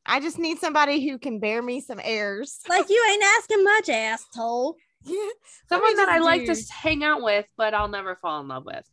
I 0.06 0.18
just 0.20 0.38
need 0.38 0.58
somebody 0.58 1.06
who 1.08 1.18
can 1.18 1.38
bear 1.38 1.60
me 1.62 1.80
some 1.80 2.00
heirs. 2.02 2.60
Like 2.68 2.88
you 2.88 3.04
ain't 3.12 3.22
asking 3.38 3.62
much, 3.64 3.88
asshole. 3.88 4.76
Yeah. 5.04 5.16
Someone 5.68 5.96
that 5.96 6.06
just 6.06 6.10
I 6.10 6.18
like 6.18 6.44
to 6.46 6.72
hang 6.72 7.04
out 7.04 7.22
with, 7.22 7.46
but 7.56 7.74
I'll 7.74 7.88
never 7.88 8.16
fall 8.16 8.40
in 8.40 8.48
love 8.48 8.64
with. 8.64 8.84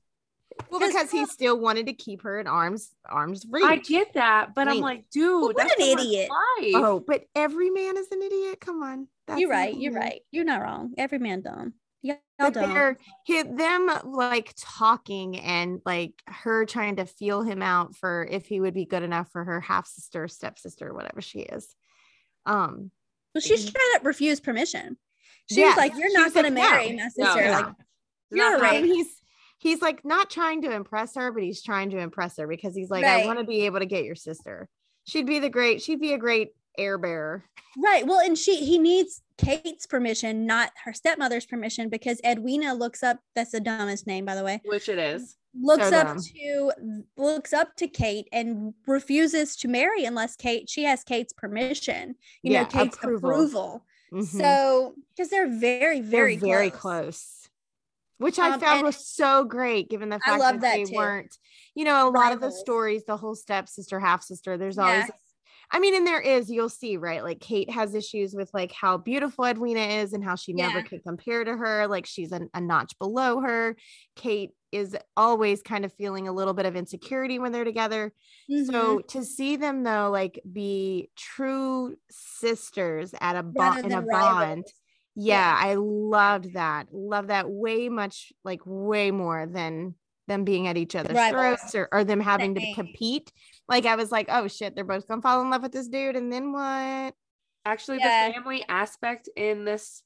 Well, 0.69 0.79
because 0.79 1.09
he 1.09 1.25
still 1.25 1.59
wanted 1.59 1.85
to 1.87 1.93
keep 1.93 2.23
her 2.23 2.39
in 2.39 2.47
arms 2.47 2.93
arms 3.07 3.45
reach. 3.49 3.63
I 3.65 3.77
get 3.77 4.13
that, 4.15 4.53
but 4.53 4.67
I'm 4.67 4.79
like, 4.79 5.09
dude, 5.09 5.41
what 5.41 5.57
that's 5.57 5.73
an 5.75 5.81
idiot. 5.81 6.29
Life. 6.29 6.73
Oh, 6.75 7.03
but 7.05 7.23
every 7.35 7.69
man 7.69 7.97
is 7.97 8.07
an 8.11 8.21
idiot. 8.21 8.59
Come 8.59 8.83
on. 8.83 9.07
That's 9.27 9.39
you're 9.39 9.49
right. 9.49 9.75
You're 9.75 9.93
right. 9.93 10.21
You're 10.31 10.45
not 10.45 10.61
wrong. 10.61 10.93
Every 10.97 11.19
man 11.19 11.41
dumb. 11.41 11.73
Yeah, 12.01 12.15
But 12.37 12.53
dumb. 12.53 12.73
they're 12.73 12.97
hit 13.25 13.57
them 13.57 13.89
like 14.05 14.53
talking 14.57 15.37
and 15.39 15.81
like 15.85 16.13
her 16.27 16.65
trying 16.65 16.97
to 16.97 17.05
feel 17.05 17.41
him 17.41 17.61
out 17.61 17.95
for 17.95 18.25
if 18.29 18.45
he 18.45 18.59
would 18.59 18.73
be 18.73 18.85
good 18.85 19.03
enough 19.03 19.29
for 19.31 19.43
her 19.43 19.59
half 19.59 19.85
sister, 19.87 20.27
stepsister, 20.27 20.93
whatever 20.93 21.21
she 21.21 21.39
is. 21.39 21.73
Um, 22.45 22.91
Well, 23.35 23.41
she 23.41 23.57
straight 23.57 23.95
up 23.95 24.05
refused 24.05 24.43
permission. 24.43 24.97
She 25.51 25.62
Yeah, 25.62 25.67
was 25.69 25.77
like, 25.77 25.95
"You're 25.97 26.13
not 26.13 26.25
was 26.25 26.33
going 26.33 26.45
to 26.53 26.59
like, 26.59 26.63
no. 26.63 26.69
marry 26.71 26.93
my 26.95 27.09
No, 27.17 27.25
sister." 27.25 27.45
no. 27.45 27.51
Like, 27.51 27.65
Not 27.65 27.75
you're 28.31 28.59
right. 28.59 28.73
happening. 28.75 28.93
he's 28.95 29.21
he's 29.59 29.81
like 29.81 30.05
not 30.05 30.29
trying 30.29 30.62
to 30.63 30.71
impress 30.71 31.15
her, 31.15 31.31
but 31.31 31.43
he's 31.43 31.62
trying 31.63 31.89
to 31.91 31.97
impress 31.97 32.38
her 32.38 32.47
because 32.47 32.75
he's 32.75 32.89
like, 32.89 33.03
I 33.05 33.25
want 33.25 33.39
to 33.39 33.45
be 33.45 33.65
able 33.65 33.79
to 33.79 33.85
get 33.85 34.03
your 34.05 34.15
sister. 34.15 34.69
She'd 35.05 35.25
be 35.25 35.39
the 35.39 35.49
great, 35.49 35.81
she'd 35.81 35.99
be 35.99 36.13
a 36.13 36.17
great 36.17 36.49
air 36.77 36.97
bearer. 36.97 37.43
right. 37.77 38.05
Well, 38.05 38.19
and 38.19 38.38
she 38.38 38.57
he 38.63 38.77
needs 38.77 39.21
Kate's 39.38 39.85
permission, 39.88 40.45
not 40.45 40.71
her 40.85 40.93
stepmother's 40.93 41.45
permission, 41.45 41.89
because 41.89 42.21
Edwina 42.23 42.73
looks 42.75 43.01
up. 43.03 43.19
That's 43.35 43.51
the 43.51 43.59
dumbest 43.59 44.05
name, 44.07 44.25
by 44.25 44.35
the 44.35 44.43
way. 44.43 44.62
Which 44.65 44.88
it 44.88 44.99
is. 44.99 45.35
Looks 45.59 45.89
So 45.89 45.95
up 45.97 46.17
to 46.17 46.71
looks 47.17 47.53
up 47.53 47.75
to 47.77 47.88
Kate 47.88 48.27
and 48.31 48.75
refuses 48.85 49.55
to 49.57 49.67
marry 49.67 50.05
unless 50.05 50.35
Kate 50.35 50.69
she 50.69 50.83
has 50.83 51.03
Kate's 51.03 51.33
permission. 51.33 52.15
You 52.43 52.53
Yeah, 52.53 52.63
know, 52.63 52.67
Kate's 52.69 52.97
approval. 52.97 53.29
approval. 53.31 53.85
Mhm. 54.13 54.25
So 54.25 54.95
because 55.19 55.29
they're 55.29 55.49
very, 55.49 55.99
They're 55.99 56.10
very, 56.10 56.38
very 56.38 56.69
close. 56.69 56.79
close. 56.79 57.36
Which 58.19 58.39
I 58.39 58.53
Um, 58.53 58.60
found 58.62 58.84
was 58.84 59.05
so 59.05 59.43
great 59.43 59.89
given 59.89 60.08
the 60.08 60.19
fact 60.19 60.39
love 60.39 60.53
that, 60.55 60.62
that 60.62 60.75
they 60.75 60.84
too. 60.86 60.95
weren't, 60.95 61.38
you 61.75 61.84
know, 61.84 62.08
a 62.08 62.12
lot 62.12 62.32
of 62.32 62.39
the 62.39 62.51
stories, 62.51 63.03
the 63.05 63.17
whole 63.17 63.36
step 63.36 63.67
sister, 63.67 63.99
half 63.99 64.23
sister, 64.23 64.58
there's 64.58 64.77
always 64.77 65.05
Yes. 65.08 65.12
I 65.71 65.79
mean, 65.79 65.93
and 65.93 66.08
there 66.08 66.19
is, 66.21 66.49
you'll 66.49 66.67
see, 66.69 66.97
right? 66.97 67.21
Like 67.23 67.39
Kate 67.41 67.69
has 67.69 67.93
issues 67.93 68.34
with 68.34 68.49
like 68.55 68.71
how 68.71 68.97
beautiful 68.97 69.45
Edwina 69.45 69.82
is 69.82 70.13
and 70.13 70.23
how 70.23 70.36
she 70.36 70.51
never 70.53 70.79
Yeah. 70.79 70.84
could 70.84 71.03
compare 71.03 71.43
to 71.43 71.55
her. 71.55 71.86
Like 71.88 72.05
she's 72.08 72.32
a, 72.32 72.41
a 72.55 72.62
notch 72.62 72.97
below 72.97 73.41
her. 73.41 73.75
Kate 74.15 74.51
is 74.71 74.97
always 75.15 75.62
kind 75.62 75.86
of 75.86 75.93
feeling 75.93 76.27
a 76.27 76.32
little 76.32 76.53
bit 76.55 76.65
of 76.65 76.75
insecurity 76.75 77.38
when 77.39 77.51
they're 77.51 77.65
together. 77.65 78.13
Mhm. 78.49 78.65
So 78.71 78.99
to 78.99 79.23
see 79.23 79.58
them 79.58 79.84
though, 79.84 80.10
like 80.10 80.41
be 80.51 81.12
true 81.15 81.95
sisters 82.10 83.13
at 83.21 83.36
a 83.36 83.43
bond 83.43 83.86
in 83.86 83.91
a 83.91 84.01
bond. 84.01 84.65
Rivals. 85.19 85.27
Yeah, 85.27 85.58
I 85.60 85.75
loved 85.75 86.53
that. 86.53 86.88
Love 86.91 87.27
that 87.27 87.49
way 87.49 87.89
much, 87.89 88.32
like 88.43 88.62
way 88.65 89.12
more 89.12 89.45
than 89.45 89.95
them 90.27 90.43
being 90.43 90.67
at 90.67 90.77
each 90.77 90.95
other's 90.95 91.15
Rivals. 91.15 91.32
throats 91.60 91.75
or, 91.75 91.89
or 91.91 92.03
them 92.03 92.19
having 92.19 92.55
to 92.55 92.73
compete. 92.75 93.32
Like 93.67 93.86
I 93.86 93.95
was 93.95 94.12
like, 94.12 94.27
oh 94.29 94.47
shit, 94.47 94.75
they're 94.75 94.84
both 94.84 95.08
gonna 95.08 95.21
fall 95.21 95.41
in 95.41 95.49
love 95.49 95.63
with 95.63 95.71
this 95.71 95.88
dude, 95.88 96.15
and 96.15 96.32
then 96.32 96.51
what? 96.51 97.13
Actually, 97.65 97.97
Yeah. 97.99 98.27
the 98.27 98.34
family 98.34 98.63
aspect 98.69 99.27
in 99.36 99.65
this, 99.65 100.03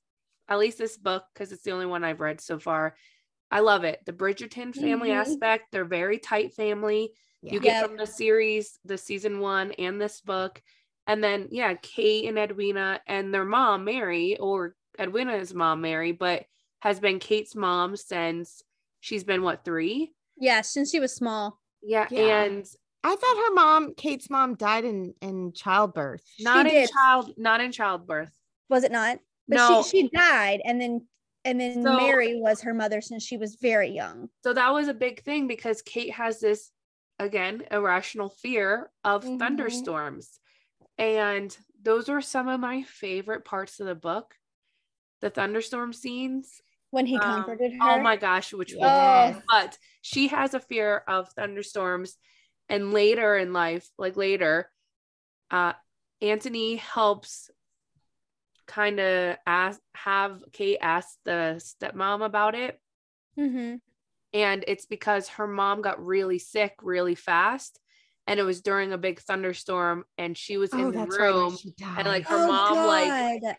at 0.48 0.60
least 0.60 0.78
this 0.78 0.98
book, 0.98 1.26
because 1.34 1.52
it's 1.52 1.64
the 1.64 1.72
only 1.72 1.86
one 1.86 2.04
I've 2.04 2.20
read 2.20 2.42
so 2.42 2.58
far, 2.58 2.96
I 3.52 3.60
love 3.60 3.84
it. 3.84 4.00
The 4.06 4.14
Bridgerton 4.14 4.74
family 4.76 5.10
Mhm. 5.10 5.22
aspect, 5.22 5.66
they're 5.72 5.86
very 5.86 6.18
tight 6.18 6.54
family. 6.54 7.12
Yeah. 7.42 7.54
You 7.54 7.60
get 7.60 7.74
Yep. 7.82 7.86
from 7.88 7.98
the 7.98 8.08
series, 8.08 8.80
the 8.84 8.98
season 8.98 9.40
one, 9.40 9.74
and 9.74 10.02
this 10.02 10.22
book. 10.22 10.62
And 11.06 11.24
then, 11.24 11.50
yeah, 11.52 11.74
Kate 11.76 12.28
and 12.28 12.40
Edwina 12.40 13.02
and 13.06 13.34
their 13.34 13.46
mom, 13.46 13.84
Mary, 13.84 14.38
or 14.40 14.76
Edwina's 15.00 15.54
mom, 15.54 15.82
Mary, 15.82 16.12
but 16.12 16.46
has 16.80 17.00
been 17.00 17.20
Kate's 17.20 17.56
mom 17.56 17.96
since 17.96 18.62
she's 19.00 19.24
been 19.24 19.42
what, 19.44 19.64
three? 19.66 20.14
Yeah, 20.38 20.62
since 20.62 20.92
she 20.92 21.00
was 21.00 21.14
small. 21.16 21.60
Yeah. 21.82 22.08
Yeah. 22.12 22.44
And 22.44 22.66
I 23.04 23.16
thought 23.16 23.38
her 23.38 23.54
mom, 23.54 23.94
Kate's 23.96 24.30
mom, 24.30 24.56
died 24.56 24.86
in 24.86 25.14
in 25.22 25.52
childbirth. 25.54 26.24
not 26.40 26.66
in 26.66 26.72
did. 26.72 26.90
child, 26.92 27.34
not 27.38 27.62
in 27.62 27.72
childbirth. 27.72 28.32
Was 28.70 28.84
it 28.84 28.92
not? 28.92 29.20
But 29.48 29.56
No. 29.58 29.84
she 29.84 30.04
she 30.04 30.10
died 30.10 30.62
and 30.66 30.80
then 30.80 31.08
and 31.46 31.60
then 31.60 31.84
So- 31.84 31.98
Mary 31.98 32.40
was 32.40 32.62
her 32.62 32.74
mother 32.74 33.02
since 33.02 33.24
she 33.24 33.36
was 33.36 33.56
very 33.56 33.90
young. 33.90 34.30
So 34.44 34.54
that 34.54 34.70
was 34.74 34.88
a 34.88 34.94
big 34.94 35.22
thing 35.24 35.48
because 35.48 35.82
Kate 35.82 36.12
has 36.14 36.40
this 36.40 36.72
again 37.20 37.64
irrational 37.72 38.30
fear 38.30 38.90
of 39.04 39.24
Mhm. 39.26 39.40
thunderstorms. 39.40 40.40
And 40.98 41.56
those 41.82 42.08
were 42.08 42.22
some 42.22 42.48
of 42.48 42.60
my 42.62 42.84
favorite 42.84 43.44
parts 43.44 43.80
of 43.82 43.88
the 43.88 43.96
book. 43.96 44.36
The 45.24 45.30
thunderstorm 45.30 45.94
scenes. 45.94 46.62
When 46.92 47.06
he 47.06 47.18
Um, 47.18 47.34
comforted 47.34 47.72
her. 47.72 47.90
Oh 47.90 48.04
my 48.04 48.18
gosh, 48.18 48.52
which? 48.54 48.74
Yes. 48.78 49.38
But 49.50 49.78
she 50.02 50.28
has 50.28 50.54
a 50.54 50.60
fear 50.60 51.02
of 51.08 51.30
thunderstorms. 51.30 52.18
And 52.68 52.92
later 52.92 53.38
in 53.38 53.54
life, 53.54 53.88
like 53.98 54.18
later, 54.18 54.70
uh, 55.50 55.74
Anthony 56.22 56.76
helps 56.76 57.50
kind 58.68 59.00
of 59.00 59.38
ask 59.46 59.80
have 59.96 60.44
Kate 60.52 60.80
ask 60.82 61.18
the 61.24 61.62
stepmom 61.62 62.26
about 62.26 62.56
it 62.56 62.80
hmm 63.36 63.76
and 64.34 64.64
it's 64.68 64.86
because 64.86 65.28
her 65.28 65.48
mom 65.48 65.82
got 65.82 66.04
really 66.04 66.40
sick 66.40 66.76
really 66.82 67.16
fast 67.16 67.80
and 68.28 68.40
it 68.40 68.44
was 68.44 68.62
during 68.62 68.94
a 68.94 68.98
big 68.98 69.20
thunderstorm 69.20 70.06
and 70.18 70.38
she 70.38 70.58
was 70.58 70.74
Oh, 70.74 70.78
in 70.80 70.92
the 70.92 71.00
that's 71.00 71.18
right. 71.20 71.26
room 71.30 71.58
She 71.58 71.72
died. 71.72 72.00
and 72.00 72.08
like 72.08 72.26
her 72.26 72.48
mom 72.48 72.88
like 72.88 73.10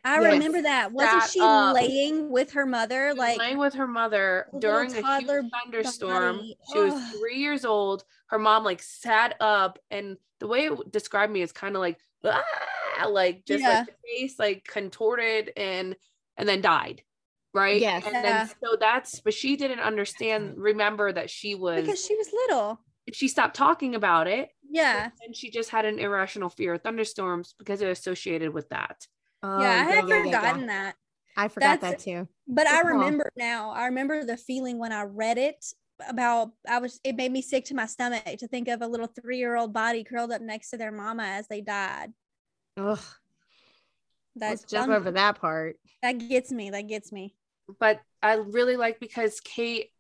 I 0.05 0.21
Yes. 0.21 0.33
remember 0.33 0.63
that. 0.63 0.93
Wasn't 0.93 1.31
she 1.31 1.41
up. 1.41 1.75
laying 1.75 2.31
with 2.31 2.53
her 2.53 2.65
mother? 2.67 3.15
Like 3.15 3.39
laying 3.39 3.59
with 3.59 3.75
her 3.75 3.87
mother 3.87 4.47
during 4.59 4.95
a 4.97 5.03
toddler 5.03 5.43
huge 5.43 5.53
thunderstorm 5.53 6.37
body. 6.39 6.59
she 6.73 6.81
was 6.81 6.95
three 7.19 7.37
years 7.39 7.65
old 7.65 8.05
her 8.29 8.39
mom 8.39 8.65
like 8.65 8.83
sat 8.83 9.37
up 9.41 9.79
and 9.91 10.17
the 10.41 10.47
way 10.49 10.67
it 10.67 10.91
described 10.93 11.33
me 11.33 11.43
is 11.43 11.53
kind 11.53 11.77
of 11.77 11.81
like 11.81 11.99
"Ah," 12.25 13.07
like 13.09 13.45
just 13.45 13.63
Yeah. 13.63 13.69
like 13.79 13.87
the 13.87 13.93
face 14.05 14.39
like 14.39 14.65
contorted 14.65 15.53
and 15.57 15.95
and 16.37 16.49
then 16.49 16.61
died 16.63 17.03
right 17.53 17.81
Yes. 17.81 18.05
and 18.07 18.15
Yeah. 18.15 18.23
then 18.23 18.49
so 18.63 18.77
that's 18.81 19.21
but 19.21 19.35
she 19.35 19.57
didn't 19.57 19.81
understand 19.81 20.55
remember 20.57 21.13
that 21.13 21.29
she 21.31 21.55
was 21.55 21.83
because 21.83 22.05
she 22.05 22.17
was 22.17 22.33
little. 22.33 22.81
she 23.13 23.29
stopped 23.29 23.55
talking 23.55 23.95
about 23.95 24.27
it 24.27 24.49
Yeah. 24.71 25.11
and 25.25 25.35
she 25.37 25.51
just 25.51 25.71
had 25.71 25.85
an 25.85 25.99
irrational 25.99 26.49
fear 26.49 26.75
of 26.75 26.83
thunderstorms 26.83 27.55
because 27.59 27.81
it 27.81 27.87
was 27.89 27.99
associated 27.99 28.53
with 28.53 28.69
that. 28.71 29.07
Oh, 29.43 29.61
yeah, 29.61 29.69
I 29.69 29.75
had 29.93 30.09
yeah, 30.09 30.17
yeah, 30.17 30.25
forgotten 30.25 30.61
yeah. 30.63 30.67
that. 30.67 30.95
I 31.37 31.49
forgot 31.49 31.81
That's- 31.81 32.05
that 32.05 32.11
too. 32.11 32.29
But 32.47 32.67
I 32.67 32.83
Good 32.83 32.83
call. 32.83 32.99
remember 32.99 33.31
now. 33.37 33.71
I 33.71 33.87
remember 33.87 34.25
the 34.25 34.37
feeling 34.37 34.79
when 34.79 34.93
I 34.93 35.03
read 35.03 35.39
it 35.39 35.65
about 36.09 36.51
I 36.69 36.79
was 36.79 37.01
it 37.05 37.15
made 37.17 37.31
me 37.33 37.41
sick 37.41 37.65
to 37.67 37.75
my 37.75 37.87
stomach 37.87 38.25
to 38.39 38.49
think 38.49 38.69
of 38.69 38.83
a 38.83 38.87
little 38.87 39.09
3-year-old 39.09 39.73
body 39.73 40.03
curled 40.05 40.33
up 40.33 40.43
next 40.43 40.71
to 40.71 40.77
their 40.77 40.93
mama 40.93 41.23
as 41.25 41.47
they 41.49 41.61
died. 41.61 42.13
Ugh, 42.77 42.99
That's 44.37 44.63
let's 44.63 44.65
jump 44.65 44.93
over 44.93 45.11
that 45.13 45.41
part. 45.41 45.77
That 46.03 46.13
gets 46.19 46.51
me. 46.51 46.71
That 46.71 46.89
gets 46.89 47.13
me. 47.13 47.35
But 47.79 48.01
I 48.23 48.35
really 48.35 48.77
like 48.77 49.01
because 49.01 49.41
Kate, 49.41 49.91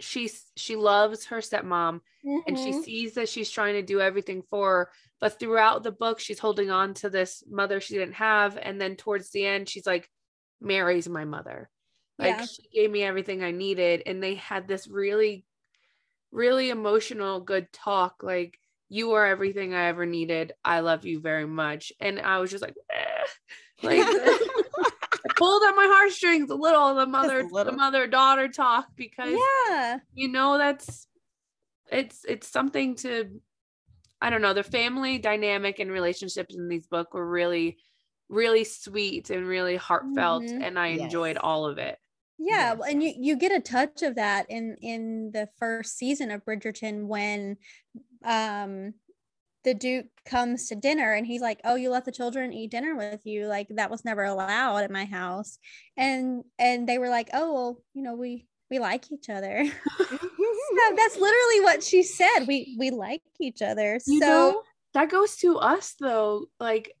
she's 0.00 0.44
she 0.56 0.76
loves 0.76 1.26
her 1.26 1.38
stepmom 1.38 2.00
and 2.46 2.58
she 2.58 2.70
Mhm. 2.72 2.82
sees 2.82 3.14
that 3.14 3.28
she's 3.28 3.50
trying 3.50 3.74
to 3.74 3.82
do 3.82 4.00
everything 4.00 4.42
for 4.42 4.70
her. 4.70 4.92
But 5.20 5.38
throughout 5.38 5.82
the 5.82 5.92
book, 5.92 6.18
she's 6.20 6.38
holding 6.38 6.70
on 6.70 6.94
to 6.94 7.08
this 7.10 7.42
mother 7.48 7.80
she 7.80 7.94
didn't 7.94 8.14
have. 8.14 8.58
And 8.60 8.80
then 8.80 8.96
towards 8.96 9.30
the 9.30 9.46
end, 9.46 9.68
she's 9.68 9.86
like, 9.86 10.10
Mary's 10.60 11.08
my 11.08 11.24
mother. 11.24 11.70
Like 12.18 12.36
Yeah. 12.36 12.44
she 12.46 12.68
gave 12.72 12.90
me 12.90 13.02
everything 13.02 13.42
I 13.42 13.50
needed. 13.52 14.02
And 14.06 14.22
they 14.22 14.34
had 14.34 14.66
this 14.68 14.88
really, 14.88 15.44
really 16.32 16.70
emotional, 16.70 17.40
good 17.40 17.72
talk. 17.72 18.22
Like 18.22 18.58
you 18.88 19.12
are 19.12 19.26
everything 19.26 19.74
I 19.74 19.86
ever 19.86 20.06
needed. 20.06 20.52
I 20.64 20.80
love 20.80 21.04
you 21.04 21.20
very 21.20 21.46
much. 21.46 21.92
And 22.00 22.20
I 22.20 22.38
was 22.38 22.50
just 22.50 22.62
like, 22.62 22.76
eh. 22.90 23.26
like 23.82 24.06
pulled 25.36 25.62
on 25.64 25.76
my 25.76 25.86
heartstrings 25.86 26.50
a 26.50 26.54
little 26.54 26.94
the 26.94 27.04
mother 27.06 27.42
the 27.42 27.72
mother 27.72 28.06
daughter 28.06 28.48
talk 28.48 28.86
because 28.96 29.36
yeah 29.68 29.98
you 30.14 30.28
know 30.28 30.56
that's 30.56 31.06
it's 31.90 32.24
it's 32.26 32.48
something 32.48 32.94
to 32.96 33.40
I 34.20 34.30
don't 34.30 34.42
know 34.42 34.54
the 34.54 34.62
family 34.62 35.18
dynamic 35.18 35.78
and 35.78 35.90
relationships 35.90 36.54
in 36.54 36.68
these 36.68 36.86
books 36.86 37.12
were 37.12 37.28
really 37.28 37.78
really 38.28 38.64
sweet 38.64 39.30
and 39.30 39.46
really 39.46 39.76
heartfelt 39.76 40.44
mm-hmm. 40.44 40.62
and 40.62 40.78
I 40.78 40.88
yes. 40.88 41.00
enjoyed 41.02 41.36
all 41.36 41.66
of 41.66 41.78
it 41.78 41.98
yeah 42.38 42.74
yes. 42.74 42.88
and 42.90 43.02
you 43.02 43.12
you 43.16 43.36
get 43.36 43.52
a 43.52 43.60
touch 43.60 44.02
of 44.02 44.16
that 44.16 44.46
in 44.48 44.76
in 44.82 45.30
the 45.32 45.48
first 45.58 45.96
season 45.96 46.30
of 46.30 46.44
bridgerton 46.44 47.06
when 47.06 47.56
um 48.24 48.92
the 49.64 49.74
duke 49.74 50.06
comes 50.24 50.68
to 50.68 50.76
dinner 50.76 51.12
and 51.12 51.26
he's 51.26 51.40
like 51.40 51.60
oh 51.64 51.74
you 51.74 51.90
let 51.90 52.04
the 52.04 52.12
children 52.12 52.52
eat 52.52 52.70
dinner 52.70 52.94
with 52.94 53.24
you 53.24 53.46
like 53.46 53.68
that 53.70 53.90
was 53.90 54.04
never 54.04 54.24
allowed 54.24 54.78
at 54.78 54.90
my 54.90 55.04
house 55.04 55.58
and 55.96 56.44
and 56.58 56.88
they 56.88 56.98
were 56.98 57.08
like 57.08 57.30
oh 57.32 57.52
well 57.52 57.82
you 57.94 58.02
know 58.02 58.14
we 58.14 58.46
we 58.70 58.78
like 58.78 59.10
each 59.10 59.28
other 59.28 59.64
that's 60.96 61.16
literally 61.16 61.60
what 61.60 61.82
she 61.82 62.02
said. 62.02 62.46
We 62.46 62.76
we 62.78 62.90
like 62.90 63.22
each 63.40 63.62
other 63.62 63.98
you 64.06 64.20
so 64.20 64.26
know, 64.26 64.62
that 64.94 65.10
goes 65.10 65.36
to 65.36 65.58
us 65.58 65.94
though 66.00 66.46
like 66.60 66.92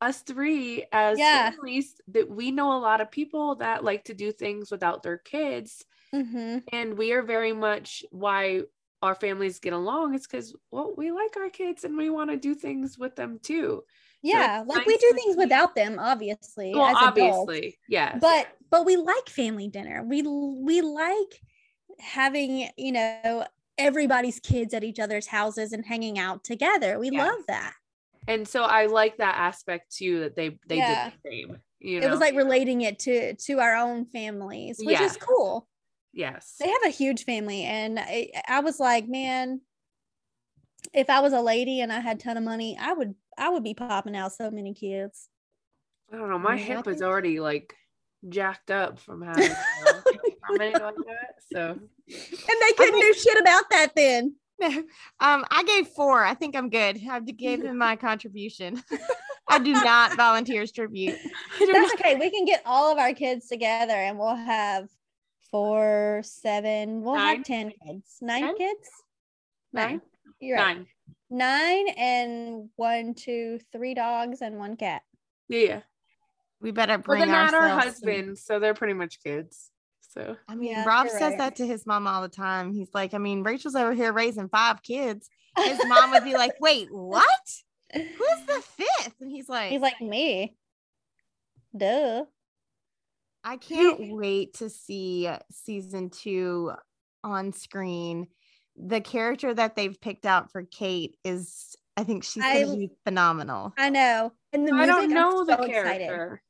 us 0.00 0.20
three 0.22 0.84
as 0.92 1.18
yeah. 1.18 1.50
families 1.50 1.94
that 2.08 2.28
we 2.28 2.50
know 2.50 2.76
a 2.76 2.80
lot 2.80 3.00
of 3.00 3.10
people 3.10 3.54
that 3.56 3.84
like 3.84 4.04
to 4.04 4.14
do 4.14 4.32
things 4.32 4.70
without 4.70 5.02
their 5.02 5.18
kids 5.18 5.84
mm-hmm. 6.14 6.58
and 6.72 6.98
we 6.98 7.12
are 7.12 7.22
very 7.22 7.52
much 7.52 8.04
why 8.10 8.60
our 9.02 9.14
families 9.14 9.60
get 9.60 9.72
along 9.72 10.14
it's 10.14 10.26
because 10.26 10.54
well 10.70 10.94
we 10.96 11.10
like 11.10 11.36
our 11.36 11.48
kids 11.48 11.84
and 11.84 11.96
we 11.96 12.10
want 12.10 12.30
to 12.30 12.36
do 12.36 12.54
things 12.54 12.98
with 12.98 13.14
them 13.16 13.38
too. 13.42 13.82
Yeah 14.22 14.62
so 14.62 14.68
like 14.68 14.78
nice 14.78 14.86
we 14.86 14.96
do 14.96 15.12
things 15.14 15.36
without 15.36 15.74
them 15.74 15.98
obviously 15.98 16.72
well 16.74 16.96
obviously 16.96 17.78
yeah 17.88 18.18
but 18.18 18.48
but 18.74 18.84
we 18.84 18.96
like 18.96 19.28
family 19.28 19.68
dinner. 19.68 20.02
We 20.02 20.22
we 20.22 20.80
like 20.80 21.40
having 21.98 22.68
you 22.76 22.92
know 22.92 23.46
everybody's 23.78 24.38
kids 24.40 24.72
at 24.72 24.84
each 24.84 25.00
other's 25.00 25.26
houses 25.26 25.72
and 25.72 25.84
hanging 25.84 26.18
out 26.18 26.44
together 26.44 26.98
we 26.98 27.10
yes. 27.10 27.26
love 27.26 27.46
that 27.48 27.74
and 28.28 28.46
so 28.46 28.62
i 28.62 28.86
like 28.86 29.16
that 29.16 29.34
aspect 29.36 29.94
too 29.94 30.20
that 30.20 30.36
they 30.36 30.58
they 30.68 30.76
yeah. 30.76 31.04
did 31.04 31.12
the 31.12 31.30
same 31.30 31.56
you 31.80 32.00
know? 32.00 32.06
it 32.06 32.10
was 32.10 32.20
like 32.20 32.34
relating 32.34 32.82
it 32.82 32.98
to 32.98 33.34
to 33.34 33.58
our 33.58 33.74
own 33.74 34.04
families 34.04 34.78
which 34.78 34.98
yeah. 34.98 35.04
is 35.04 35.16
cool 35.16 35.66
Yes. 36.14 36.54
They 36.60 36.68
have 36.68 36.84
a 36.86 36.90
huge 36.90 37.24
family. 37.24 37.64
And 37.64 37.98
I, 37.98 38.30
I 38.48 38.60
was 38.60 38.78
like, 38.78 39.08
man, 39.08 39.60
if 40.92 41.10
I 41.10 41.20
was 41.20 41.32
a 41.32 41.40
lady 41.40 41.80
and 41.80 41.92
I 41.92 42.00
had 42.00 42.16
a 42.18 42.20
ton 42.20 42.36
of 42.36 42.44
money, 42.44 42.78
I 42.80 42.92
would 42.92 43.14
I 43.36 43.48
would 43.48 43.64
be 43.64 43.74
popping 43.74 44.16
out 44.16 44.32
so 44.32 44.50
many 44.50 44.74
kids. 44.74 45.28
I 46.12 46.16
don't 46.16 46.30
know. 46.30 46.38
My 46.38 46.56
hip 46.56 46.86
is 46.86 47.02
already 47.02 47.40
like 47.40 47.74
jacked 48.28 48.70
up 48.70 49.00
from 49.00 49.22
having 49.22 49.50
how 50.54 50.64
many 50.64 50.72
like 50.72 50.94
that. 51.06 51.36
So 51.52 51.78
and 52.08 52.56
they 52.60 52.72
couldn't 52.76 53.00
do 53.00 53.14
shit 53.14 53.40
about 53.40 53.64
that 53.70 53.92
then. 53.94 54.36
Um, 55.20 55.44
I 55.50 55.64
gave 55.64 55.88
four. 55.88 56.24
I 56.24 56.34
think 56.34 56.54
I'm 56.56 56.70
good. 56.70 57.00
I 57.10 57.20
gave 57.20 57.62
him 57.62 57.76
my 57.76 57.96
contribution. 57.96 58.82
I 59.48 59.58
do 59.58 59.72
not 59.72 60.16
volunteers 60.16 60.72
tribute. 60.72 61.18
That's 61.58 61.94
okay. 61.94 62.16
We 62.16 62.30
can 62.30 62.44
get 62.44 62.62
all 62.64 62.90
of 62.90 62.98
our 62.98 63.12
kids 63.12 63.48
together 63.48 63.94
and 63.94 64.18
we'll 64.18 64.36
have 64.36 64.88
four, 65.50 66.22
seven. 66.24 67.02
We'll 67.02 67.16
nine. 67.16 67.36
have 67.36 67.44
ten 67.44 67.72
kids. 67.84 68.18
Nine 68.22 68.42
ten? 68.42 68.56
kids. 68.56 68.88
Nine. 69.72 69.88
nine. 69.88 70.00
You're 70.40 70.56
nine. 70.56 70.76
Right. 70.78 70.86
Nine 71.30 71.88
and 71.96 72.68
one, 72.76 73.14
two, 73.14 73.58
three 73.72 73.94
dogs 73.94 74.40
and 74.40 74.56
one 74.56 74.76
cat. 74.76 75.02
Yeah. 75.48 75.80
We 76.60 76.70
better 76.70 76.98
bring. 76.98 77.20
Well, 77.20 77.28
they're 77.28 77.52
not 77.52 77.54
our 77.54 77.68
husbands, 77.68 78.44
so 78.44 78.58
they're 78.58 78.74
pretty 78.74 78.94
much 78.94 79.22
kids. 79.22 79.70
So 80.14 80.36
I 80.48 80.54
mean, 80.54 80.70
yeah, 80.70 80.84
Rob 80.84 81.08
says 81.08 81.20
right. 81.20 81.38
that 81.38 81.56
to 81.56 81.66
his 81.66 81.86
mom 81.86 82.06
all 82.06 82.22
the 82.22 82.28
time. 82.28 82.72
He's 82.72 82.94
like, 82.94 83.14
I 83.14 83.18
mean, 83.18 83.42
Rachel's 83.42 83.74
over 83.74 83.92
here 83.92 84.12
raising 84.12 84.48
five 84.48 84.82
kids. 84.82 85.28
His 85.56 85.78
mom 85.86 86.12
would 86.12 86.24
be 86.24 86.34
like, 86.34 86.52
"Wait, 86.60 86.88
what? 86.90 87.28
Who's 87.92 88.46
the 88.46 88.62
fifth? 88.62 89.14
And 89.20 89.30
he's 89.30 89.48
like, 89.48 89.70
he's 89.70 89.80
like 89.80 90.00
me. 90.00 90.56
Duh. 91.76 92.24
I 93.42 93.56
can't 93.56 94.12
wait 94.12 94.54
to 94.54 94.70
see 94.70 95.28
season 95.50 96.10
two 96.10 96.72
on 97.22 97.52
screen. 97.52 98.28
The 98.76 99.00
character 99.00 99.52
that 99.52 99.76
they've 99.76 100.00
picked 100.00 100.24
out 100.24 100.50
for 100.50 100.62
Kate 100.62 101.16
is, 101.24 101.76
I 101.96 102.04
think 102.04 102.24
she's 102.24 102.42
going 102.42 102.70
to 102.70 102.76
be 102.76 102.90
phenomenal. 103.04 103.74
I 103.76 103.90
know. 103.90 104.32
And 104.52 104.66
the 104.66 104.72
music, 104.72 104.94
I 104.94 105.00
don't 105.00 105.10
know 105.10 105.40
I'm 105.40 105.46
the 105.46 105.56
so 105.58 105.66
character. 105.66 106.42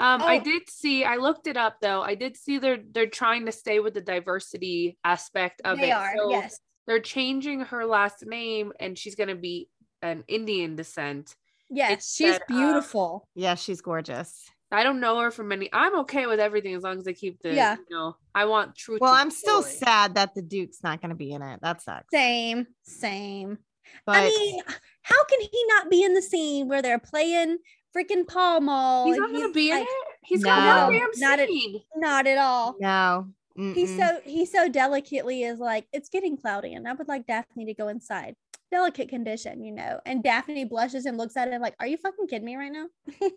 Um, 0.00 0.22
oh. 0.22 0.26
I 0.26 0.38
did 0.38 0.62
see. 0.68 1.04
I 1.04 1.16
looked 1.16 1.46
it 1.46 1.58
up 1.58 1.76
though. 1.82 2.00
I 2.00 2.14
did 2.14 2.36
see 2.36 2.58
they're 2.58 2.80
they're 2.90 3.06
trying 3.06 3.46
to 3.46 3.52
stay 3.52 3.80
with 3.80 3.92
the 3.92 4.00
diversity 4.00 4.96
aspect 5.04 5.60
of 5.64 5.78
it. 5.78 5.82
they 5.82 5.90
it. 5.90 5.94
Are, 5.94 6.12
so 6.16 6.30
yes. 6.30 6.58
They're 6.86 7.00
changing 7.00 7.60
her 7.60 7.84
last 7.84 8.26
name, 8.26 8.72
and 8.80 8.98
she's 8.98 9.14
going 9.14 9.28
to 9.28 9.36
be 9.36 9.68
an 10.02 10.24
Indian 10.26 10.74
descent. 10.74 11.36
Yes, 11.68 12.12
she's 12.12 12.38
beautiful. 12.48 13.26
Of, 13.36 13.42
yeah, 13.42 13.54
she's 13.54 13.82
gorgeous. 13.82 14.44
I 14.72 14.82
don't 14.82 15.00
know 15.00 15.20
her 15.20 15.30
from 15.30 15.52
any. 15.52 15.68
I'm 15.72 15.98
okay 16.00 16.26
with 16.26 16.40
everything 16.40 16.74
as 16.74 16.82
long 16.82 16.98
as 16.98 17.04
they 17.04 17.12
keep 17.12 17.40
the. 17.42 17.54
Yeah. 17.54 17.76
You 17.76 17.96
know, 17.96 18.16
I 18.34 18.46
want 18.46 18.74
truth. 18.74 19.00
Well, 19.00 19.12
I'm 19.12 19.30
still 19.30 19.62
sad 19.62 20.14
that 20.14 20.34
the 20.34 20.42
Duke's 20.42 20.82
not 20.82 21.02
going 21.02 21.10
to 21.10 21.16
be 21.16 21.32
in 21.32 21.42
it. 21.42 21.60
That 21.62 21.82
sucks. 21.82 22.06
Same, 22.10 22.66
same. 22.82 23.58
But 24.06 24.16
I 24.16 24.28
mean, 24.28 24.60
how 25.02 25.24
can 25.24 25.40
he 25.40 25.64
not 25.68 25.90
be 25.90 26.02
in 26.02 26.14
the 26.14 26.22
scene 26.22 26.68
where 26.68 26.82
they're 26.82 26.98
playing 26.98 27.58
freaking 27.96 28.26
Pall 28.26 28.60
Mall? 28.60 29.06
He's 29.06 29.16
not 29.16 29.30
going 29.30 29.48
to 29.48 29.52
be 29.52 29.70
like, 29.70 29.80
in 29.80 29.86
it. 29.86 30.16
He's 30.22 30.40
no, 30.40 30.48
got 30.48 30.90
damn 30.90 31.08
not 31.16 31.38
scene. 31.38 31.76
At, 31.76 32.00
not 32.00 32.26
at 32.26 32.38
all. 32.38 32.76
No. 32.80 33.28
Mm-mm. 33.58 33.74
He 33.74 33.86
so 33.86 34.20
he 34.24 34.46
so 34.46 34.68
delicately 34.68 35.42
is 35.42 35.58
like 35.58 35.86
it's 35.92 36.08
getting 36.08 36.36
cloudy, 36.36 36.74
and 36.74 36.86
I 36.86 36.92
would 36.92 37.08
like 37.08 37.26
Daphne 37.26 37.66
to 37.66 37.74
go 37.74 37.88
inside 37.88 38.36
delicate 38.70 39.08
condition, 39.08 39.64
you 39.64 39.72
know. 39.72 40.00
And 40.06 40.22
Daphne 40.22 40.64
blushes 40.64 41.06
and 41.06 41.18
looks 41.18 41.36
at 41.36 41.48
him 41.48 41.60
like, 41.60 41.74
Are 41.80 41.86
you 41.86 41.96
fucking 41.96 42.26
kidding 42.28 42.46
me 42.46 42.56
right 42.56 42.72
now? 42.72 42.86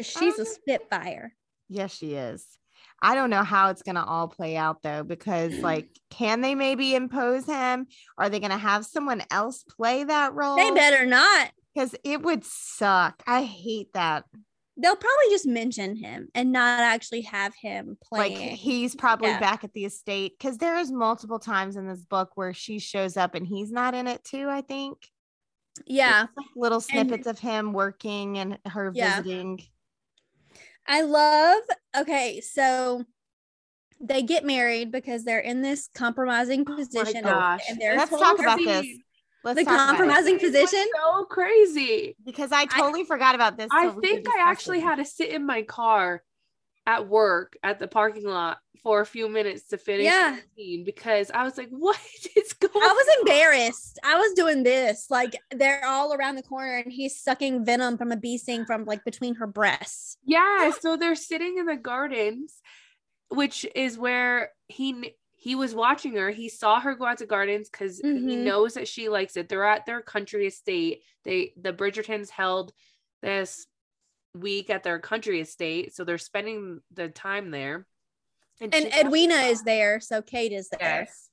She's 0.00 0.38
a 0.38 0.42
um, 0.42 0.46
spitfire. 0.46 1.34
Yes, 1.68 1.96
she 1.96 2.14
is. 2.14 2.46
I 3.02 3.14
don't 3.14 3.30
know 3.30 3.42
how 3.42 3.70
it's 3.70 3.82
going 3.82 3.96
to 3.96 4.04
all 4.04 4.28
play 4.28 4.56
out 4.56 4.82
though, 4.82 5.02
because 5.02 5.54
like, 5.60 5.88
can 6.10 6.40
they 6.40 6.54
maybe 6.54 6.94
impose 6.94 7.46
him? 7.46 7.86
Are 8.18 8.28
they 8.28 8.40
going 8.40 8.52
to 8.52 8.58
have 8.58 8.86
someone 8.86 9.22
else 9.30 9.64
play 9.64 10.04
that 10.04 10.34
role? 10.34 10.56
They 10.56 10.70
better 10.70 11.06
not. 11.06 11.50
Because 11.76 11.94
it 12.04 12.22
would 12.22 12.42
suck. 12.42 13.22
I 13.26 13.42
hate 13.42 13.92
that 13.92 14.24
they'll 14.76 14.96
probably 14.96 15.30
just 15.30 15.46
mention 15.46 15.96
him 15.96 16.28
and 16.34 16.52
not 16.52 16.80
actually 16.80 17.22
have 17.22 17.54
him 17.54 17.96
play. 18.02 18.30
Like 18.30 18.36
he's 18.36 18.94
probably 18.94 19.28
yeah. 19.28 19.40
back 19.40 19.64
at 19.64 19.72
the 19.72 19.84
estate 19.84 20.34
because 20.38 20.58
there 20.58 20.78
is 20.78 20.92
multiple 20.92 21.38
times 21.38 21.76
in 21.76 21.88
this 21.88 22.04
book 22.04 22.32
where 22.34 22.52
she 22.52 22.78
shows 22.78 23.16
up 23.16 23.34
and 23.34 23.46
he's 23.46 23.72
not 23.72 23.94
in 23.94 24.06
it 24.06 24.22
too. 24.24 24.48
I 24.48 24.60
think. 24.60 24.98
Yeah, 25.86 26.26
like 26.36 26.46
little 26.56 26.80
snippets 26.80 27.26
and, 27.26 27.36
of 27.36 27.38
him 27.38 27.72
working 27.72 28.38
and 28.38 28.58
her 28.66 28.92
yeah. 28.94 29.16
visiting. 29.16 29.60
I 30.86 31.02
love. 31.02 31.62
Okay, 31.96 32.40
so 32.40 33.04
they 34.00 34.22
get 34.22 34.44
married 34.44 34.92
because 34.92 35.24
they're 35.24 35.38
in 35.38 35.62
this 35.62 35.88
compromising 35.94 36.64
oh 36.68 36.76
position. 36.76 37.22
Oh 37.26 37.58
and 37.68 37.78
Let's 37.78 38.10
talk 38.10 38.38
about 38.38 38.58
this. 38.58 38.86
Let's 39.46 39.60
the 39.60 39.64
compromising 39.64 40.40
position. 40.40 40.84
So 40.96 41.24
crazy 41.26 42.16
because 42.24 42.50
I 42.50 42.66
totally 42.66 43.02
I, 43.02 43.04
forgot 43.04 43.36
about 43.36 43.56
this. 43.56 43.68
I 43.70 43.90
think 43.90 44.28
I 44.28 44.40
actually 44.40 44.80
had 44.80 44.96
to 44.96 45.04
sit 45.04 45.30
in 45.30 45.46
my 45.46 45.62
car 45.62 46.22
at 46.84 47.08
work 47.08 47.56
at 47.62 47.78
the 47.78 47.86
parking 47.86 48.24
lot 48.24 48.58
for 48.82 49.00
a 49.00 49.06
few 49.06 49.28
minutes 49.28 49.68
to 49.68 49.78
finish 49.78 50.04
yeah. 50.04 50.36
the 50.36 50.62
scene 50.62 50.84
because 50.84 51.30
I 51.30 51.44
was 51.44 51.56
like, 51.56 51.68
what 51.70 51.98
is 52.36 52.52
going 52.54 52.72
I 52.74 52.92
was 52.92 53.16
embarrassed. 53.20 54.00
I 54.04 54.16
was 54.16 54.32
doing 54.34 54.64
this. 54.64 55.06
Like 55.10 55.36
they're 55.52 55.84
all 55.86 56.12
around 56.12 56.34
the 56.34 56.42
corner 56.42 56.78
and 56.78 56.92
he's 56.92 57.20
sucking 57.20 57.64
venom 57.64 57.98
from 57.98 58.10
a 58.10 58.16
bee 58.16 58.38
sting 58.38 58.64
from 58.64 58.84
like 58.84 59.04
between 59.04 59.36
her 59.36 59.46
breasts. 59.46 60.16
Yeah. 60.24 60.72
so 60.80 60.96
they're 60.96 61.14
sitting 61.14 61.58
in 61.58 61.66
the 61.66 61.76
gardens, 61.76 62.60
which 63.28 63.64
is 63.76 63.96
where 63.96 64.50
he 64.66 65.14
he 65.36 65.54
was 65.54 65.74
watching 65.74 66.14
her. 66.16 66.30
He 66.30 66.48
saw 66.48 66.80
her 66.80 66.94
go 66.94 67.04
out 67.04 67.18
to 67.18 67.26
gardens 67.26 67.68
because 67.70 68.00
mm-hmm. 68.00 68.26
he 68.26 68.36
knows 68.36 68.74
that 68.74 68.88
she 68.88 69.08
likes 69.08 69.36
it. 69.36 69.48
They're 69.48 69.64
at 69.64 69.86
their 69.86 70.00
country 70.00 70.46
estate. 70.46 71.02
They 71.24 71.52
the 71.60 71.72
Bridgertons 71.72 72.30
held 72.30 72.72
this 73.22 73.66
week 74.34 74.70
at 74.70 74.82
their 74.82 74.98
country 74.98 75.40
estate, 75.40 75.94
so 75.94 76.04
they're 76.04 76.18
spending 76.18 76.80
the 76.92 77.08
time 77.08 77.50
there. 77.50 77.86
And, 78.60 78.74
and 78.74 78.86
Edwina 78.94 79.34
is 79.34 79.62
there, 79.62 80.00
so 80.00 80.22
Kate 80.22 80.52
is 80.52 80.68
there. 80.70 81.00
Yes. 81.00 81.28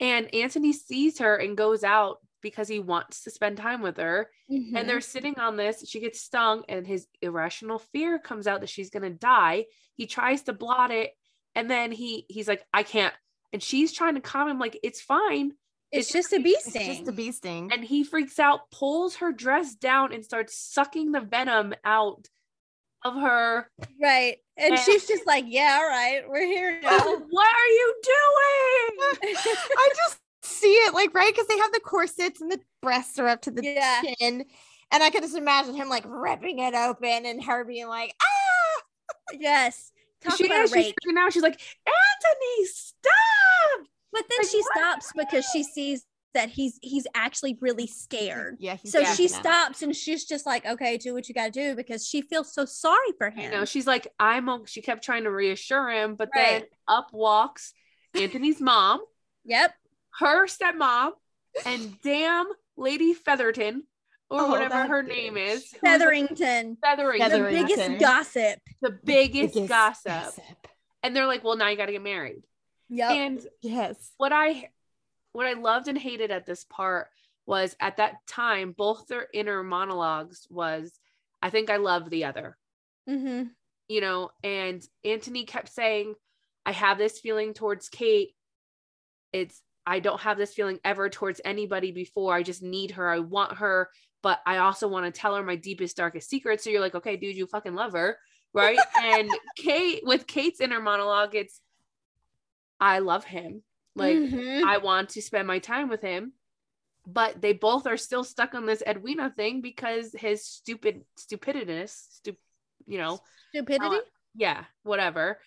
And 0.00 0.34
Anthony 0.34 0.72
sees 0.72 1.18
her 1.18 1.36
and 1.36 1.56
goes 1.56 1.84
out 1.84 2.18
because 2.40 2.68
he 2.68 2.78
wants 2.78 3.24
to 3.24 3.30
spend 3.30 3.56
time 3.56 3.82
with 3.82 3.98
her. 3.98 4.30
Mm-hmm. 4.50 4.76
And 4.76 4.88
they're 4.88 5.00
sitting 5.00 5.38
on 5.38 5.56
this. 5.56 5.86
She 5.86 6.00
gets 6.00 6.22
stung, 6.22 6.62
and 6.68 6.86
his 6.86 7.06
irrational 7.20 7.78
fear 7.92 8.18
comes 8.18 8.46
out 8.46 8.60
that 8.60 8.70
she's 8.70 8.90
gonna 8.90 9.10
die. 9.10 9.66
He 9.96 10.06
tries 10.06 10.42
to 10.44 10.52
blot 10.54 10.90
it, 10.90 11.10
and 11.54 11.70
then 11.70 11.92
he 11.92 12.24
he's 12.28 12.48
like, 12.48 12.64
I 12.72 12.82
can't 12.82 13.14
and 13.52 13.62
she's 13.62 13.92
trying 13.92 14.14
to 14.14 14.20
calm 14.20 14.48
him 14.48 14.58
like 14.58 14.78
it's 14.82 15.00
fine 15.00 15.52
It's, 15.90 16.12
just 16.12 16.32
a 16.34 16.38
bee 16.40 16.56
sting. 16.60 16.72
It's 16.74 16.84
sting. 16.84 16.96
just 16.98 17.08
a 17.08 17.12
bee 17.12 17.32
sting. 17.32 17.70
and 17.72 17.82
he 17.84 18.04
freaks 18.04 18.38
out, 18.38 18.70
pulls 18.70 19.16
her 19.16 19.32
dress 19.32 19.74
down, 19.74 20.12
and 20.12 20.24
starts 20.24 20.54
sucking 20.56 21.12
the 21.12 21.20
venom 21.20 21.72
out 21.84 22.26
of 23.04 23.14
her. 23.14 23.70
right. 24.02 24.36
And 24.56 24.74
And- 24.74 24.82
she's 24.82 25.06
just 25.06 25.26
like, 25.26 25.44
yeah, 25.46 25.78
all 25.80 25.88
right, 25.88 26.28
we're 26.28 26.44
here 26.46 26.80
now. 26.82 26.98
what 26.98 27.54
are 27.54 27.66
you 27.68 27.94
doing? 28.02 29.18
I 29.22 29.88
just 29.96 30.18
see 30.42 30.72
it 30.72 30.94
like 30.94 31.14
right 31.14 31.32
because 31.32 31.46
they 31.46 31.58
have 31.58 31.72
the 31.72 31.80
corsets 31.80 32.40
and 32.40 32.50
the 32.50 32.60
breasts 32.82 33.18
are 33.18 33.28
up 33.28 33.42
to 33.42 33.50
the 33.50 33.62
Yeah. 33.64 34.02
chin. 34.18 34.44
And 34.90 35.02
I 35.02 35.10
can 35.10 35.22
just 35.22 35.36
imagine 35.36 35.74
him 35.74 35.88
like 35.88 36.04
ripping 36.06 36.58
it 36.60 36.74
open 36.74 37.24
and 37.26 37.42
her 37.44 37.64
being 37.64 37.88
like, 37.88 38.14
ah. 38.20 38.82
yes. 39.38 39.92
Talk 40.24 40.36
she 40.36 40.46
about 40.46 40.64
is. 40.64 40.72
a 40.72 40.74
She's 40.74 40.84
rake. 40.86 40.94
freaking 41.06 41.18
out. 41.18 41.32
She's 41.32 41.42
like, 41.42 41.60
Anthony, 41.86 42.66
stop! 42.66 43.86
But 44.12 44.24
then 44.28 44.38
Like, 44.40 44.48
she 44.48 44.62
stops 44.62 45.12
because 45.16 45.44
she 45.52 45.62
sees 45.62 46.04
that 46.34 46.50
he's 46.50 46.78
he's 46.82 47.06
actually 47.14 47.56
really 47.60 47.86
scared. 47.86 48.56
Yeah. 48.58 48.76
he's 48.76 48.92
So 48.92 49.02
she 49.04 49.26
freaking 49.26 49.34
out. 49.34 49.40
stops 49.40 49.82
and 49.82 49.94
she's 49.96 50.24
just 50.24 50.44
like, 50.46 50.66
okay, 50.66 50.96
do 50.98 51.14
what 51.14 51.28
you 51.28 51.34
gotta 51.34 51.50
do 51.50 51.74
because 51.74 52.06
she 52.06 52.22
feels 52.22 52.52
so 52.52 52.64
sorry 52.64 53.12
for 53.16 53.28
You 53.34 53.42
him. 53.42 53.50
know, 53.52 53.64
she's 53.64 53.86
like, 53.86 54.08
I'm. 54.18 54.48
o-" 54.48 54.64
She 54.66 54.82
kept 54.82 55.02
trying 55.04 55.24
to 55.24 55.30
reassure 55.30 55.88
him, 55.90 56.14
but 56.16 56.30
then 56.34 56.64
up 56.86 57.08
walks 57.12 57.72
Anthony's 58.14 58.60
mom, 58.60 59.00
yep. 59.44 59.72
her 60.18 60.46
stepmom, 60.46 61.12
and 61.66 62.00
damn 62.02 62.46
Lady 62.76 63.14
Featherton, 63.14 63.82
or 64.30 64.40
Oh, 64.42 64.50
whatever 64.50 64.86
her 64.86 65.02
bitch. 65.02 65.08
name 65.08 65.36
is, 65.36 65.64
Featherington. 65.82 66.76
Featherington. 66.82 67.30
The 67.30 67.48
biggest 67.50 68.00
gossip. 68.00 68.60
the 68.82 68.98
biggest, 69.04 69.54
Biggest 69.54 69.68
gossip. 69.68 70.34
And 71.02 71.14
they're 71.16 71.26
like, 71.26 71.44
well, 71.44 71.56
now 71.56 71.68
you 71.68 71.76
got 71.76 71.86
to 71.86 71.92
get 71.92 72.02
married. 72.02 72.42
Yep. 72.90 73.10
And 73.10 73.46
Yes. 73.62 74.12
what 74.16 74.32
I 74.32 74.70
what 75.32 75.46
I 75.46 75.52
loved 75.52 75.88
and 75.88 75.96
hated 75.98 76.30
at 76.30 76.46
this 76.46 76.64
part 76.64 77.08
was 77.46 77.76
at 77.80 77.98
that 77.98 78.26
time 78.26 78.72
both 78.76 79.06
their 79.06 79.26
inner 79.32 79.62
monologues 79.62 80.46
was 80.50 80.98
I 81.42 81.50
think 81.50 81.70
I 81.70 81.76
love 81.76 82.10
the 82.10 82.24
other. 82.24 82.56
hmm 83.06 83.44
You 83.88 84.00
know, 84.00 84.30
and 84.42 84.82
Anthony 85.04 85.44
kept 85.44 85.68
saying 85.72 86.14
I 86.66 86.72
have 86.72 86.98
this 86.98 87.18
feeling 87.20 87.54
towards 87.54 87.88
Kate. 87.88 88.34
It's 89.32 89.62
I 89.86 90.00
don't 90.00 90.20
have 90.20 90.36
this 90.36 90.52
feeling 90.54 90.80
ever 90.84 91.08
towards 91.08 91.40
anybody 91.44 91.92
before. 91.92 92.34
I 92.34 92.42
just 92.42 92.62
need 92.62 92.90
her. 92.92 93.08
I 93.08 93.20
want 93.20 93.56
her, 93.58 93.88
but 94.22 94.40
I 94.46 94.58
also 94.58 94.88
want 94.88 95.06
to 95.12 95.20
tell 95.20 95.34
her 95.36 95.42
my 95.42 95.56
deepest 95.56 95.96
darkest 95.96 96.28
secret. 96.28 96.60
So 96.60 96.70
you're 96.70 96.80
like, 96.80 96.94
"Okay, 96.94 97.16
dude, 97.16 97.36
you 97.36 97.46
fucking 97.46 97.74
love 97.74 97.92
her." 97.92 98.18
Right? 98.52 98.78
and 99.02 99.30
Kate 99.56 100.00
with 100.04 100.26
Kate's 100.26 100.60
inner 100.60 100.80
monologue, 100.80 101.34
it's 101.34 101.60
I 102.80 103.00
love 103.00 103.24
him. 103.24 103.62
Like 103.94 104.16
Mhm. 104.16 104.62
I 104.64 104.78
want 104.78 105.10
to 105.10 105.22
spend 105.22 105.46
my 105.46 105.58
time 105.58 105.88
with 105.88 106.00
him. 106.02 106.32
But 107.06 107.40
they 107.40 107.54
both 107.54 107.86
are 107.86 107.96
still 107.96 108.22
stuck 108.22 108.54
on 108.54 108.66
this 108.66 108.82
Edwina 108.86 109.30
thing 109.34 109.60
because 109.62 110.12
his 110.12 110.44
stupid 110.44 111.04
stupidness, 111.16 112.20
stup, 112.22 112.36
you 112.86 112.98
know, 112.98 113.20
stupidity. 113.50 113.96
uh, 113.96 114.00
yeah, 114.34 114.64
whatever. 114.82 115.40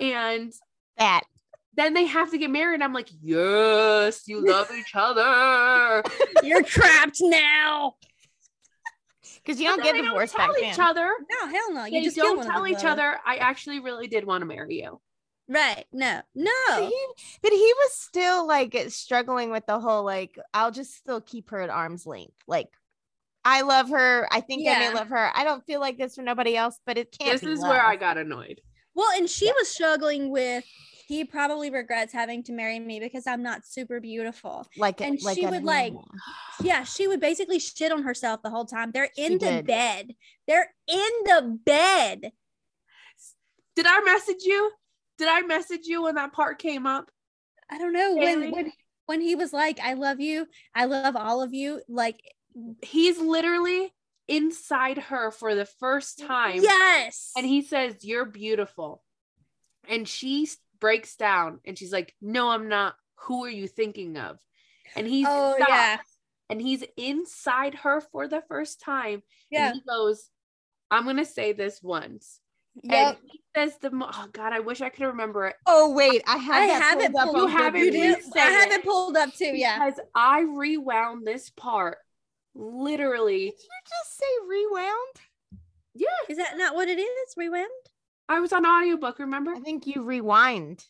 And 0.00 0.52
That. 0.96 1.24
then 1.74 1.92
they 1.94 2.04
have 2.04 2.30
to 2.30 2.38
get 2.38 2.50
married. 2.50 2.82
I'm 2.82 2.92
like, 2.92 3.08
yes, 3.20 4.28
you 4.28 4.40
love 4.46 4.70
each 4.78 4.94
other. 4.94 6.04
You're 6.44 6.62
trapped 6.62 7.18
now. 7.20 7.96
Because 9.48 9.62
you 9.62 9.66
don't 9.68 9.78
then 9.78 9.94
get 9.94 10.02
they 10.02 10.06
divorced 10.06 10.34
tell 10.36 10.48
back 10.52 10.62
each 10.62 10.76
then. 10.76 10.86
other. 10.86 11.10
No, 11.30 11.48
hell 11.48 11.72
no. 11.72 11.84
You 11.86 11.92
They 11.92 12.02
just 12.02 12.16
don't 12.16 12.36
one 12.36 12.46
tell 12.46 12.64
of 12.64 12.68
each 12.70 12.82
them. 12.82 12.90
other. 12.90 13.18
I 13.24 13.36
actually 13.36 13.80
really 13.80 14.06
did 14.06 14.26
want 14.26 14.42
to 14.42 14.46
marry 14.46 14.82
you. 14.82 15.00
Right. 15.48 15.86
No. 15.90 16.20
But 16.34 16.42
No. 16.42 16.86
he, 16.86 17.06
but 17.42 17.50
he 17.52 17.72
was 17.78 17.92
still 17.94 18.46
like 18.46 18.76
struggling 18.88 19.50
with 19.50 19.64
the 19.66 19.80
whole 19.80 20.04
like 20.04 20.38
I'll 20.52 20.70
just 20.70 20.94
still 20.96 21.22
keep 21.22 21.48
her 21.48 21.62
at 21.62 21.70
arm's 21.70 22.04
length. 22.04 22.34
Like 22.46 22.68
I 23.42 23.62
love 23.62 23.88
her. 23.88 24.28
I 24.30 24.42
think 24.42 24.68
I 24.68 24.78
may 24.78 24.92
love 24.92 25.08
her. 25.08 25.30
I 25.34 25.44
don't 25.44 25.64
feel 25.64 25.80
like 25.80 25.96
this 25.96 26.16
for 26.16 26.22
nobody 26.22 26.54
else, 26.54 26.78
but 26.84 26.98
it 26.98 27.16
can't. 27.18 27.32
This 27.32 27.40
be 27.40 27.52
is 27.52 27.60
where 27.62 27.82
I 27.82 27.96
got 27.96 28.18
annoyed. 28.18 28.60
Well, 28.94 29.08
and 29.16 29.30
she 29.30 29.46
Yeah. 29.46 29.52
was 29.58 29.68
struggling 29.70 30.30
with 30.30 30.64
he 31.08 31.24
probably 31.24 31.70
regrets 31.70 32.12
having 32.12 32.42
to 32.44 32.52
marry 32.52 32.78
me 32.78 33.00
because 33.00 33.26
I'm 33.26 33.42
not 33.42 33.66
super 33.66 33.98
beautiful. 33.98 34.66
like 34.76 35.00
and 35.00 35.18
like 35.22 35.36
she 35.38 35.44
a 35.44 35.50
would, 35.50 35.64
like, 35.64 35.94
normal. 35.94 36.10
Yeah, 36.62 36.84
she 36.84 37.08
would 37.08 37.18
basically 37.20 37.58
shit 37.58 37.90
on 37.90 38.02
herself 38.02 38.42
the 38.42 38.50
whole 38.50 38.66
time. 38.66 38.90
They're 38.92 39.08
She 39.16 39.24
in 39.24 39.32
the 39.38 39.38
did. 39.46 39.66
bed. 39.66 40.14
They're 40.46 40.70
in 40.86 41.10
the 41.24 41.58
bed. 41.64 42.30
Did 43.74 43.86
I 43.88 44.00
message 44.04 44.42
you? 44.44 44.70
Did 45.16 45.28
I 45.28 45.40
message 45.42 45.86
you 45.86 46.02
when 46.02 46.16
that 46.16 46.32
part 46.32 46.58
came 46.58 46.86
up? 46.86 47.10
I 47.70 47.78
don't 47.78 47.92
know 47.92 48.14
when 48.16 48.50
when 48.50 48.72
when 49.06 49.20
he 49.20 49.34
was 49.34 49.52
like, 49.52 49.80
"I 49.80 49.94
love 49.94 50.20
you. 50.20 50.46
I 50.74 50.84
love 50.84 51.16
all 51.16 51.42
of 51.42 51.54
you." 51.54 51.80
Like, 51.88 52.20
He's 52.82 53.18
literally 53.18 53.94
inside 54.26 54.98
her 54.98 55.30
for 55.30 55.54
the 55.54 55.64
first 55.64 56.18
time. 56.18 56.60
yes. 56.62 57.30
And 57.36 57.46
he 57.46 57.62
says, 57.62 58.04
You're 58.04 58.24
beautiful. 58.26 59.02
And 59.88 60.06
she 60.08 60.42
s- 60.42 60.56
breaks 60.80 61.16
down 61.16 61.60
and 61.64 61.78
she's 61.78 61.92
like, 61.92 62.14
No, 62.20 62.50
I'm 62.50 62.68
not. 62.68 62.94
Who 63.26 63.44
are 63.44 63.50
you 63.50 63.66
thinking 63.66 64.16
of? 64.16 64.38
And 64.96 65.06
he's 65.06 65.26
Oh 65.28 65.54
stops, 65.56 65.70
yeah. 65.70 65.96
and 66.50 66.60
he's 66.60 66.84
inside 66.96 67.74
her 67.76 68.00
for 68.00 68.26
the 68.28 68.42
first 68.48 68.80
time. 68.80 69.22
Yeah. 69.50 69.72
He 69.72 69.82
goes, 69.88 70.30
I'm 70.90 71.04
gonna 71.04 71.24
say 71.24 71.52
this 71.52 71.82
once. 71.82 72.40
Yep. 72.84 72.94
And 72.94 73.30
he 73.30 73.40
says 73.56 73.76
the 73.80 73.90
mo- 73.90 74.10
oh 74.12 74.28
god, 74.32 74.52
I 74.52 74.60
wish 74.60 74.80
I 74.80 74.88
could 74.88 75.06
remember 75.06 75.46
it. 75.46 75.56
Oh 75.66 75.92
wait, 75.92 76.22
I 76.28 76.36
have 76.36 76.54
I 76.62 76.66
have 76.66 77.00
it 77.00 77.12
pulled 77.12 77.34
up 77.36 77.36
You 77.36 77.46
have 77.48 77.74
it, 77.74 77.78
You 77.86 77.90
Goodreads. 77.92 77.92
do. 77.92 78.14
please 78.22 78.32
say 78.32 78.40
I 78.40 78.44
have 78.50 78.70
it. 78.70 78.74
it 78.78 78.84
pulled 78.84 79.16
up 79.16 79.34
too. 79.34 79.52
Yeah. 79.56 79.84
Because 79.84 80.00
I 80.14 80.42
rewound 80.42 81.26
this 81.26 81.50
part 81.50 81.98
literally. 82.54 83.46
Did 83.46 83.58
you 83.58 83.80
just 83.88 84.18
say 84.18 84.26
rewound? 84.48 85.60
Yeah. 85.94 86.06
Is 86.28 86.38
that 86.38 86.56
not 86.56 86.74
what 86.76 86.88
it 86.88 86.98
is? 87.00 87.34
Rewound? 87.36 87.66
I 88.28 88.40
was 88.40 88.52
on 88.52 88.66
audiobook, 88.66 89.18
remember? 89.18 89.52
I 89.52 89.60
think 89.60 89.86
you 89.86 90.02
rewind. 90.02 90.84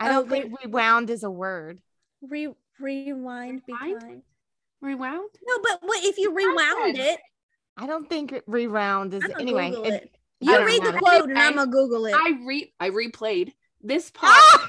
I 0.00 0.08
Oh, 0.08 0.12
don't 0.22 0.30
re- 0.30 0.40
think 0.42 0.54
rewound 0.64 1.10
is 1.10 1.22
a 1.22 1.30
word. 1.30 1.80
Re 2.20 2.48
rewind. 2.80 3.62
Be 3.66 3.72
Rewind? 3.72 4.00
kind. 4.00 4.22
Rewound? 4.82 5.30
No, 5.46 5.58
but 5.62 5.78
what 5.82 6.04
if 6.04 6.18
you 6.18 6.34
rewound 6.34 6.96
said- 6.96 7.14
it? 7.14 7.20
I 7.76 7.86
don't 7.86 8.08
think 8.08 8.34
rewound 8.46 9.14
is 9.14 9.22
anyway. 9.38 9.70
It- 9.70 9.92
it. 9.94 10.16
You 10.40 10.64
read 10.64 10.82
know. 10.82 10.92
the 10.92 10.98
quote 10.98 11.28
and 11.30 11.38
I- 11.38 11.46
I'm 11.46 11.54
gonna 11.56 11.70
Google 11.70 12.06
it. 12.06 12.14
I 12.14 12.38
re 12.44 12.72
I 12.80 12.90
replayed 12.90 13.52
this 13.80 14.10
part 14.10 14.32
Ah! 14.34 14.68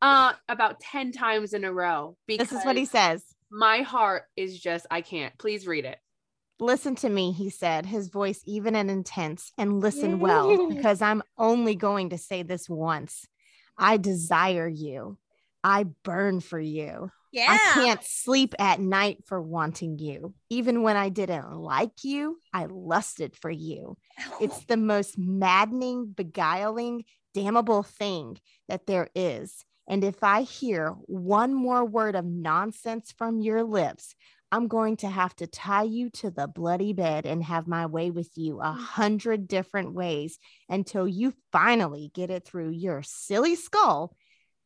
uh 0.00 0.32
about 0.48 0.80
10 0.80 1.12
times 1.12 1.52
in 1.52 1.64
a 1.64 1.72
row 1.72 2.16
because 2.26 2.48
This 2.50 2.60
is 2.60 2.64
what 2.64 2.76
he 2.76 2.84
says. 2.86 3.24
my 3.50 3.82
heart 3.82 4.24
is 4.36 4.58
just 4.58 4.86
I 4.90 5.00
can't. 5.02 5.36
Please 5.38 5.66
read 5.66 5.84
it. 5.84 5.98
Listen 6.60 6.94
to 6.96 7.08
me, 7.08 7.32
he 7.32 7.50
said, 7.50 7.86
his 7.86 8.08
voice 8.08 8.40
even 8.46 8.76
and 8.76 8.90
intense, 8.90 9.52
and 9.58 9.80
listen 9.80 10.20
well, 10.20 10.68
because 10.74 11.02
I'm 11.02 11.22
only 11.36 11.74
going 11.74 12.10
to 12.10 12.18
say 12.18 12.42
this 12.42 12.68
once. 12.68 13.26
I 13.76 13.96
desire 13.96 14.68
you. 14.68 15.18
I 15.64 15.86
burn 16.04 16.40
for 16.40 16.58
you. 16.60 17.10
yeah. 17.32 17.46
I 17.48 17.58
can't 17.74 18.04
sleep 18.04 18.54
at 18.58 18.80
night 18.80 19.24
for 19.26 19.40
wanting 19.40 19.98
you. 19.98 20.34
Even 20.50 20.82
when 20.82 20.96
I 20.96 21.08
didn't 21.08 21.52
like 21.54 22.04
you, 22.04 22.38
I 22.52 22.66
lusted 22.66 23.36
for 23.36 23.50
you. 23.50 23.96
It's 24.40 24.64
the 24.66 24.76
most 24.76 25.18
maddening, 25.18 26.12
beguiling, 26.14 27.04
damnable 27.34 27.82
thing 27.82 28.38
that 28.68 28.86
there 28.86 29.08
is. 29.14 29.64
And 29.88 30.04
if 30.04 30.22
I 30.22 30.42
hear 30.42 30.90
one 31.06 31.54
more 31.54 31.84
word 31.84 32.14
of 32.14 32.24
nonsense 32.24 33.12
from 33.16 33.40
your 33.40 33.64
lips, 33.64 34.14
I'm 34.52 34.68
going 34.68 34.98
to 34.98 35.08
have 35.08 35.34
to 35.36 35.46
tie 35.46 35.84
you 35.84 36.10
to 36.10 36.30
the 36.30 36.46
bloody 36.46 36.92
bed 36.92 37.24
and 37.24 37.42
have 37.42 37.66
my 37.66 37.86
way 37.86 38.10
with 38.10 38.36
you 38.36 38.60
a 38.60 38.66
mm. 38.66 38.76
hundred 38.76 39.48
different 39.48 39.94
ways 39.94 40.38
until 40.68 41.08
you 41.08 41.32
finally 41.50 42.10
get 42.14 42.30
it 42.30 42.44
through 42.44 42.70
your 42.70 43.02
silly 43.02 43.56
skull 43.56 44.14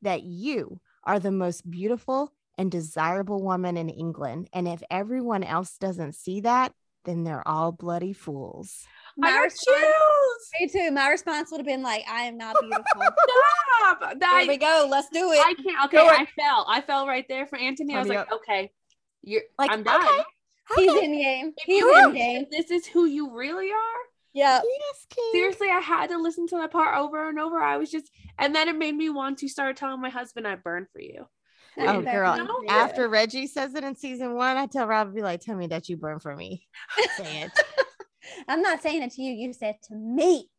that 0.03 0.25
you 0.25 0.81
are 1.05 1.20
the 1.20 1.31
most 1.31 1.70
beautiful 1.70 2.33
and 2.59 2.68
desirable 2.68 3.41
woman 3.41 3.76
in 3.76 3.89
England. 3.89 4.49
And 4.53 4.66
if 4.66 4.82
everyone 4.91 5.45
else 5.45 5.78
doesn't 5.78 6.16
see 6.16 6.41
that, 6.41 6.72
then 7.05 7.22
they're 7.22 7.47
all 7.47 7.70
bloody 7.70 8.12
fools. 8.12 8.84
My 9.16 9.28
I 9.28 9.32
got 9.34 9.43
response, 9.43 9.78
chills. 9.78 10.51
me 10.61 10.68
too. 10.68 10.91
My 10.91 11.09
response 11.11 11.53
would 11.53 11.59
have 11.59 11.66
been 11.66 11.84
like, 11.84 12.05
"I 12.11 12.22
am 12.22 12.37
not 12.37 12.57
beautiful." 12.61 12.84
Stop. 13.78 14.18
there 14.18 14.47
we 14.49 14.57
go. 14.57 14.89
Let's 14.91 15.09
do 15.11 15.30
it. 15.30 15.39
I 15.39 15.55
can't. 15.55 15.84
Okay, 15.84 15.99
I 15.99 16.26
fell. 16.37 16.66
I 16.68 16.80
fell 16.80 17.07
right 17.07 17.24
there 17.28 17.47
for 17.47 17.57
Anthony. 17.57 17.95
I 17.95 18.01
was 18.01 18.09
like, 18.09 18.18
up. 18.18 18.28
okay, 18.32 18.72
you're 19.27 19.43
Like, 19.59 19.70
I'm 19.70 19.83
done. 19.83 20.03
okay. 20.03 20.22
He's 20.77 20.91
Okay. 20.91 21.05
in 21.05 21.12
game. 21.18 21.53
If 21.59 21.64
He's 21.64 21.81
you- 21.81 21.99
in 21.99 22.14
game. 22.14 22.47
This 22.51 22.70
is 22.70 22.87
who 22.87 23.05
you 23.05 23.31
really 23.37 23.70
are. 23.70 24.01
Yeah. 24.33 24.61
Yes, 24.64 25.07
King. 25.11 25.31
Seriously, 25.33 25.68
I 25.70 25.81
had 25.81 26.09
to 26.09 26.18
listen 26.18 26.47
to 26.49 26.57
that 26.57 26.70
part 26.70 26.97
over 26.99 27.29
and 27.29 27.39
over. 27.39 27.59
I 27.61 27.77
was 27.77 27.91
just, 27.91 28.11
and 28.39 28.55
then 28.55 28.68
it 28.68 28.77
made 28.77 28.95
me 28.95 29.09
want 29.11 29.39
to 29.39 29.49
start 29.49 29.77
telling 29.77 30.01
my 30.01 30.11
husband 30.11 30.47
I 30.49 30.57
burned 30.57 30.89
for 30.93 31.01
you. 31.01 31.27
Oh, 31.79 31.99
Okay. 31.99 32.12
girl. 32.12 32.37
No. 32.37 32.62
After 32.68 33.09
Reggie 33.09 33.47
says 33.47 33.74
it 33.74 33.85
in 33.85 33.95
season 33.97 34.35
one, 34.35 34.57
I 34.57 34.66
tell 34.66 34.87
Rob, 34.87 35.14
be 35.14 35.22
like, 35.22 35.41
tell 35.41 35.57
me 35.57 35.66
that 35.68 35.89
you 35.89 35.97
burn 35.97 36.20
for 36.20 36.35
me. 36.35 36.66
Say 37.16 37.43
it. 37.43 37.53
I'm 38.49 38.61
not 38.62 38.83
saying 38.83 39.03
it 39.03 39.12
to 39.12 39.22
you. 39.22 39.33
You 39.33 39.53
said 39.53 39.77
to 39.89 39.95
me. 39.95 40.51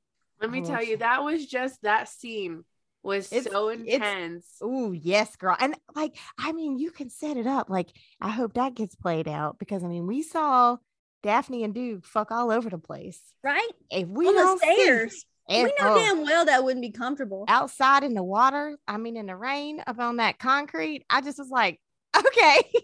Let 0.42 0.52
me 0.52 0.62
Oh, 0.62 0.66
tell 0.66 0.84
you, 0.84 0.98
that 0.98 1.24
was 1.24 1.46
just 1.46 1.82
that 1.82 2.08
scene 2.10 2.64
was 3.04 3.32
It's- 3.32 3.52
so 3.52 3.70
intense. 3.70 4.46
Oh, 4.62 4.92
yes, 4.92 5.36
girl. 5.36 5.56
And 5.60 5.76
like, 5.96 6.18
I 6.38 6.52
mean, 6.52 6.78
you 6.78 6.92
can 6.92 7.10
set 7.10 7.38
it 7.38 7.48
up. 7.48 7.70
Like, 7.70 7.90
I 8.20 8.30
hope 8.30 8.54
that 8.54 8.76
gets 8.76 8.96
played 8.96 9.28
out 9.28 9.60
because 9.60 9.84
I 9.84 9.88
mean, 9.88 10.08
we 10.08 10.22
saw 10.24 10.78
Daphne 11.24 11.64
and 11.64 11.74
Duke 11.74 12.06
fuck 12.06 12.32
all 12.32 12.52
over 12.52 12.70
the 12.70 12.78
place. 12.78 13.20
right? 13.44 13.70
If 13.90 14.08
we 14.08 14.28
On 14.28 14.36
the 14.36 14.42
don't 14.42 14.62
see- 14.62 14.74
stairs. 14.84 15.26
if- 15.50 15.64
we 15.66 15.70
know 15.80 15.94
oh, 15.94 15.98
damn 15.98 16.24
well 16.24 16.46
that 16.46 16.64
wouldn't 16.64 16.82
be 16.82 16.92
comfortable. 16.92 17.46
outside 17.48 18.04
in 18.04 18.14
the 18.14 18.24
water, 18.24 18.78
I 18.88 18.98
mean, 18.98 19.16
in 19.16 19.28
the 19.28 19.36
rain 19.36 19.82
up 19.88 20.00
on 20.00 20.18
that 20.18 20.38
concrete, 20.40 21.06
I 21.10 21.22
just 21.22 21.38
was 21.40 21.50
like, 21.50 21.80
okay. 22.16 22.62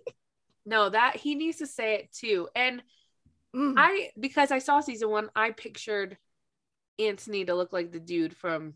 No, 0.66 0.88
that 0.90 1.18
he 1.18 1.36
needs 1.36 1.58
to 1.58 1.68
say 1.68 1.96
it 1.96 2.14
too. 2.14 2.48
And 2.56 2.82
Mm. 3.54 3.76
I 3.78 4.12
because 4.20 4.50
I 4.50 4.58
saw 4.60 4.80
season 4.80 5.10
one, 5.10 5.30
I 5.36 5.52
pictured 5.52 6.18
Anthony 6.98 7.46
to 7.46 7.54
look 7.54 7.72
like 7.74 7.92
the 7.92 8.00
dude 8.00 8.36
from 8.36 8.74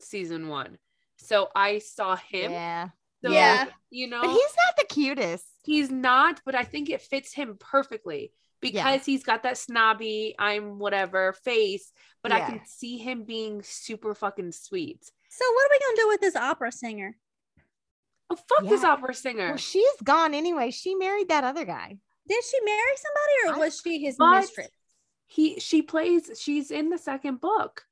season 0.00 0.48
one. 0.48 0.78
So 1.16 1.48
I 1.54 1.78
saw 1.78 2.16
him. 2.16 2.52
yeah. 2.52 2.88
So, 3.24 3.30
Yeah. 3.32 3.66
you 3.90 4.06
know, 4.06 4.20
But 4.22 4.30
he's 4.30 4.54
not 4.66 4.76
the 4.78 4.84
cutest. 4.94 5.44
he's 5.64 5.90
not, 5.90 6.40
but 6.44 6.54
I 6.54 6.62
think 6.64 6.88
it 6.88 7.02
fits 7.02 7.32
him 7.34 7.56
perfectly 7.58 8.32
because 8.60 9.04
he's 9.04 9.24
got 9.24 9.42
that 9.42 9.58
snobby, 9.58 10.34
I'm 10.38 10.78
whatever 10.78 11.32
face, 11.32 11.92
but 12.22 12.30
I 12.32 12.40
can 12.40 12.60
see 12.66 12.96
him 12.98 13.24
being 13.24 13.62
super 13.62 14.14
fucking 14.14 14.52
sweet. 14.52 15.04
So 15.30 15.44
what 15.52 15.66
are 15.66 15.70
we 15.74 15.78
gonna 15.80 15.96
do 16.02 16.08
with 16.08 16.20
this 16.20 16.36
opera 16.36 16.70
singer? 16.72 17.16
Oh, 18.30 18.36
fuck 18.36 18.68
this 18.68 18.84
opera 18.84 19.14
singer. 19.14 19.48
Well, 19.48 19.56
she's 19.56 20.00
gone 20.04 20.34
anyway. 20.34 20.70
She 20.70 20.94
married 20.94 21.28
that 21.28 21.44
other 21.44 21.64
guy. 21.64 21.98
Did 22.28 22.44
she 22.44 22.60
marry 22.64 22.96
somebody 22.96 23.34
or 23.46 23.54
I- 23.62 23.66
was 23.66 23.80
she 23.80 23.98
his 24.00 24.16
mistress? 24.18 24.68
he 25.26 25.58
she 25.60 25.82
plays, 25.82 26.30
she's 26.40 26.70
in 26.70 26.90
the 26.90 26.98
second 26.98 27.40
book. 27.40 27.84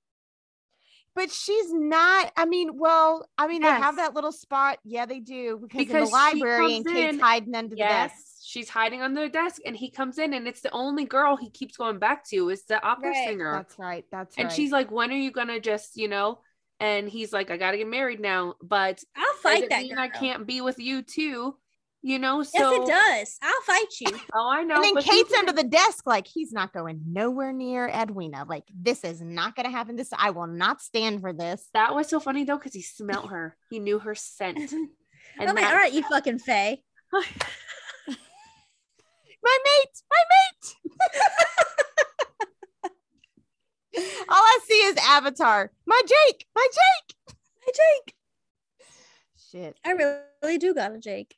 But 1.16 1.32
she's 1.32 1.72
not. 1.72 2.30
I 2.36 2.44
mean, 2.44 2.78
well, 2.78 3.26
I 3.38 3.48
mean, 3.48 3.62
they 3.62 3.68
have 3.68 3.96
that 3.96 4.14
little 4.14 4.30
spot. 4.30 4.78
Yeah, 4.84 5.06
they 5.06 5.18
do 5.18 5.66
because, 5.66 5.88
in 5.88 6.04
the 6.04 6.10
library 6.10 6.76
and 6.76 6.84
comes 6.84 6.96
Kate's 6.96 7.14
in- 7.14 7.18
hiding 7.20 7.54
under 7.54 7.70
the 7.70 7.76
desk. 7.76 8.14
Yes, 8.14 8.40
she's 8.44 8.68
hiding 8.68 9.00
under 9.00 9.22
the 9.22 9.28
desk, 9.30 9.62
and 9.64 9.74
he 9.74 9.90
comes 9.90 10.18
in, 10.18 10.34
and 10.34 10.46
it's 10.46 10.60
the 10.60 10.70
only 10.72 11.06
girl 11.06 11.36
he 11.36 11.48
keeps 11.50 11.78
going 11.78 11.98
back 11.98 12.24
to 12.28 12.50
is 12.50 12.64
the 12.66 12.80
opera 12.86 13.08
Right. 13.08 13.26
singer. 13.28 13.52
That's 13.54 13.78
right. 13.78 14.04
That's 14.12 14.36
right. 14.36 14.42
and 14.42 14.50
right. 14.50 14.54
she's 14.54 14.70
like, 14.70 14.90
"When 14.90 15.10
are 15.10 15.16
you 15.16 15.30
gonna 15.30 15.58
just, 15.58 15.96
you 15.96 16.08
know?" 16.08 16.40
And 16.80 17.08
he's 17.08 17.32
like, 17.32 17.50
"I 17.50 17.56
gotta 17.56 17.78
get 17.78 17.88
married 17.88 18.20
now, 18.20 18.54
but 18.62 19.02
I'll 19.16 19.34
fight 19.42 19.70
that 19.70 19.84
mean. 19.84 19.96
I 19.96 20.08
can't 20.08 20.46
be 20.46 20.60
with 20.60 20.78
you 20.78 21.00
too?" 21.00 21.56
You 22.06 22.18
know, 22.20 22.38
Yes, 22.38 22.52
it 22.54 22.86
does. 22.86 23.36
I'll 23.42 23.62
fight 23.62 24.00
you. 24.00 24.16
oh, 24.32 24.48
I 24.48 24.62
know. 24.62 24.76
and 24.76 24.84
then 24.84 24.94
but 24.94 25.02
Kate's 25.02 25.34
under 25.34 25.50
the 25.50 25.64
desk, 25.64 26.06
like 26.06 26.28
he's 26.28 26.52
not 26.52 26.72
going 26.72 27.00
nowhere 27.04 27.52
near 27.52 27.88
Edwina. 27.88 28.44
Like 28.48 28.62
this 28.72 29.02
is 29.02 29.20
not 29.20 29.56
going 29.56 29.66
to 29.66 29.72
happen. 29.72 29.96
This 29.96 30.10
I 30.16 30.30
will 30.30 30.46
not 30.46 30.80
stand 30.80 31.20
for 31.20 31.32
this. 31.32 31.68
That 31.74 31.96
was 31.96 32.08
so 32.08 32.20
funny 32.20 32.44
though, 32.44 32.58
because 32.58 32.74
he 32.74 32.82
smelt 32.82 33.30
her. 33.30 33.56
He 33.70 33.80
knew 33.80 33.98
her 33.98 34.14
scent. 34.14 34.72
And 35.38 35.50
I'm 35.50 35.56
like, 35.56 35.66
all 35.66 35.74
right, 35.74 35.92
you 35.92 36.02
fucking 36.04 36.38
Fae. 36.38 36.78
My 37.12 37.22
mate, 39.64 40.02
my 40.10 40.22
mate. 40.32 40.74
All 44.28 44.38
I 44.38 44.58
see 44.66 44.74
is 44.74 44.96
Avatar. 44.96 45.70
My 45.86 46.00
Jake, 46.06 46.46
my 46.54 46.66
Jake. 46.72 47.16
my 47.66 47.72
Jake. 47.74 48.14
Shit. 49.50 49.76
I 49.84 49.90
really 49.92 50.56
do 50.58 50.72
got 50.72 50.94
a 50.94 50.98
Jake. 50.98 51.34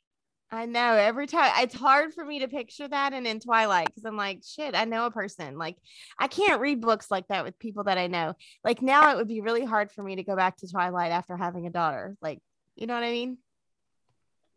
I 0.51 0.65
know 0.65 0.93
every 0.93 1.27
time 1.27 1.51
it's 1.57 1.75
hard 1.75 2.13
for 2.13 2.25
me 2.25 2.39
to 2.39 2.47
picture 2.47 2.87
that 2.87 3.13
and 3.13 3.27
in 3.27 3.39
Twilight 3.39 3.87
because 3.87 4.03
I'm 4.05 4.17
like, 4.17 4.41
shit, 4.43 4.73
I 4.73 4.85
know 4.85 5.05
a 5.05 5.11
person. 5.11 5.57
Like, 5.57 5.77
I 6.17 6.27
can't 6.27 6.59
read 6.59 6.81
books 6.81 7.11
like 7.11 7.27
that 7.27 7.43
with 7.43 7.59
people 7.59 7.83
that 7.83 7.99
I 7.99 8.07
know. 8.07 8.33
Like, 8.63 8.81
now 8.81 9.11
it 9.11 9.17
would 9.17 9.27
be 9.27 9.41
really 9.41 9.63
hard 9.63 9.91
for 9.91 10.01
me 10.01 10.15
to 10.15 10.23
go 10.23 10.35
back 10.35 10.57
to 10.57 10.67
Twilight 10.67 11.11
after 11.11 11.37
having 11.37 11.67
a 11.67 11.69
daughter. 11.69 12.17
Like, 12.21 12.39
you 12.75 12.87
know 12.87 12.95
what 12.95 13.03
I 13.03 13.11
mean? 13.11 13.37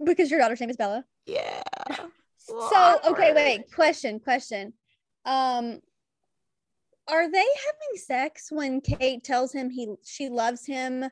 Because 0.03 0.31
your 0.31 0.41
daughter's 0.41 0.61
name 0.61 0.71
is 0.71 0.77
Bella. 0.77 1.05
Yeah. 1.27 1.63
So 2.45 2.99
okay, 3.07 3.33
wait. 3.33 3.73
Question, 3.73 4.19
question. 4.19 4.73
Um, 5.25 5.81
are 7.09 7.31
they 7.31 7.39
having 7.39 7.97
sex 7.97 8.49
when 8.51 8.81
Kate 8.81 9.23
tells 9.23 9.53
him 9.53 9.71
he 9.71 9.95
she 10.05 10.29
loves 10.29 10.67
him? 10.67 11.05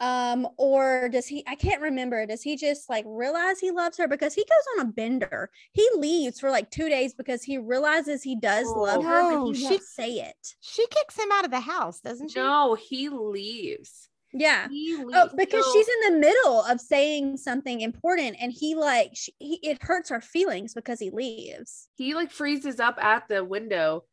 Um, 0.00 0.48
or 0.56 1.08
does 1.10 1.26
he? 1.26 1.44
I 1.46 1.54
can't 1.54 1.82
remember. 1.82 2.24
Does 2.26 2.42
he 2.42 2.56
just 2.56 2.88
like 2.88 3.04
realize 3.06 3.60
he 3.60 3.70
loves 3.70 3.98
her 3.98 4.08
because 4.08 4.32
he 4.34 4.42
goes 4.44 4.80
on 4.80 4.86
a 4.86 4.92
bender? 4.92 5.50
He 5.72 5.86
leaves 5.94 6.40
for 6.40 6.50
like 6.50 6.70
two 6.70 6.88
days 6.88 7.12
because 7.12 7.42
he 7.42 7.58
realizes 7.58 8.22
he 8.22 8.34
does 8.36 8.66
love 8.68 9.04
her, 9.04 9.22
No, 9.30 9.46
but 9.46 9.56
he 9.56 9.60
she- 9.60 9.64
won't 9.64 9.82
say 9.82 10.10
it. 10.14 10.54
She 10.60 10.86
kicks 10.86 11.18
him 11.18 11.30
out 11.32 11.44
of 11.44 11.50
the 11.50 11.60
house, 11.60 12.00
doesn't 12.00 12.30
she? 12.30 12.38
no, 12.38 12.74
he 12.74 13.08
leaves. 13.10 14.08
Yeah. 14.32 14.68
He 14.68 14.96
leaves. 14.96 15.12
Oh, 15.14 15.28
because 15.36 15.64
So- 15.66 15.72
she's 15.72 15.88
in 15.88 16.14
the 16.14 16.20
middle 16.20 16.62
of 16.62 16.80
saying 16.80 17.36
something 17.36 17.80
important, 17.82 18.36
and 18.40 18.52
he 18.52 18.74
like 18.74 19.10
she, 19.14 19.34
he, 19.38 19.56
it 19.62 19.82
hurts 19.82 20.08
her 20.08 20.20
feelings 20.22 20.72
because 20.72 20.98
he 20.98 21.10
leaves. 21.10 21.88
he 21.96 22.14
like 22.14 22.30
freezes 22.30 22.80
up 22.80 22.96
at 23.02 23.28
the 23.28 23.44
window 23.44 24.04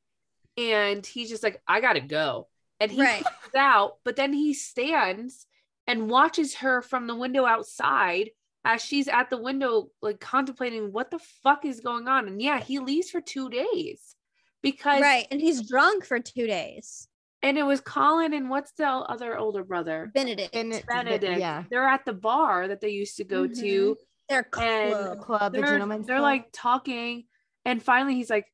and 0.58 1.06
he's 1.06 1.30
just 1.30 1.44
like 1.44 1.62
i 1.68 1.80
gotta 1.82 2.00
go 2.00 2.48
and 2.80 2.92
he 2.92 3.00
Right. 3.00 3.24
comes 3.24 3.56
out 3.56 3.98
but 4.04 4.16
then 4.16 4.34
he 4.34 4.56
stands 4.56 5.46
and 5.88 6.10
watches 6.10 6.56
her 6.56 6.82
from 6.82 7.08
the 7.08 7.16
window 7.16 7.46
outside 7.46 8.30
as 8.66 8.84
she's 8.84 9.08
at 9.08 9.30
the 9.30 9.38
window 9.42 9.90
like 10.02 10.20
contemplating 10.20 10.92
what 10.92 11.10
the 11.12 11.20
fuck 11.44 11.64
is 11.66 11.80
going 11.80 12.08
on 12.08 12.28
and 12.28 12.42
yeah 12.42 12.60
he 12.60 12.80
leaves 12.80 13.10
for 13.10 13.22
two 13.22 13.50
days 13.50 14.16
because 14.62 15.02
Right, 15.02 15.28
and 15.32 15.40
he's 15.40 15.68
drunk 15.68 16.04
for 16.06 16.20
two 16.20 16.48
days. 16.48 17.08
and 17.44 17.58
it 17.58 17.64
was 17.64 17.80
colin 17.82 18.34
and 18.34 18.50
what's 18.50 18.72
the 18.74 18.88
other 18.88 19.38
older 19.38 19.64
brother 19.64 20.12
Benedict. 20.14 20.52
Ben- 20.54 20.82
benedict 20.88 21.40
Yeah. 21.40 21.64
they're 21.70 21.88
at 21.88 22.04
the 22.06 22.14
bar 22.14 22.68
that 22.68 22.82
they 22.82 22.90
used 22.90 23.18
to 23.18 23.24
go 23.24 23.48
Mhm. 23.48 23.60
to 23.62 23.98
Their 24.28 24.40
and 24.40 24.52
club. 24.52 25.20
club, 25.22 25.54
the 25.54 25.60
they're, 25.60 25.68
gentleman's 25.70 26.08
they're 26.08 26.18
club. 26.18 26.24
like 26.32 26.50
talking 26.52 27.26
and 27.64 27.82
finally 27.82 28.16
he's 28.16 28.30
like 28.30 28.46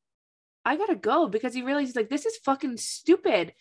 i 0.65 0.75
gotta 0.75 0.95
go 0.95 1.27
because 1.27 1.53
he 1.55 1.61
realizes 1.63 1.95
like 1.95 2.09
this 2.09 2.25
is 2.27 2.37
fucking 2.37 2.77
stupid 2.77 3.53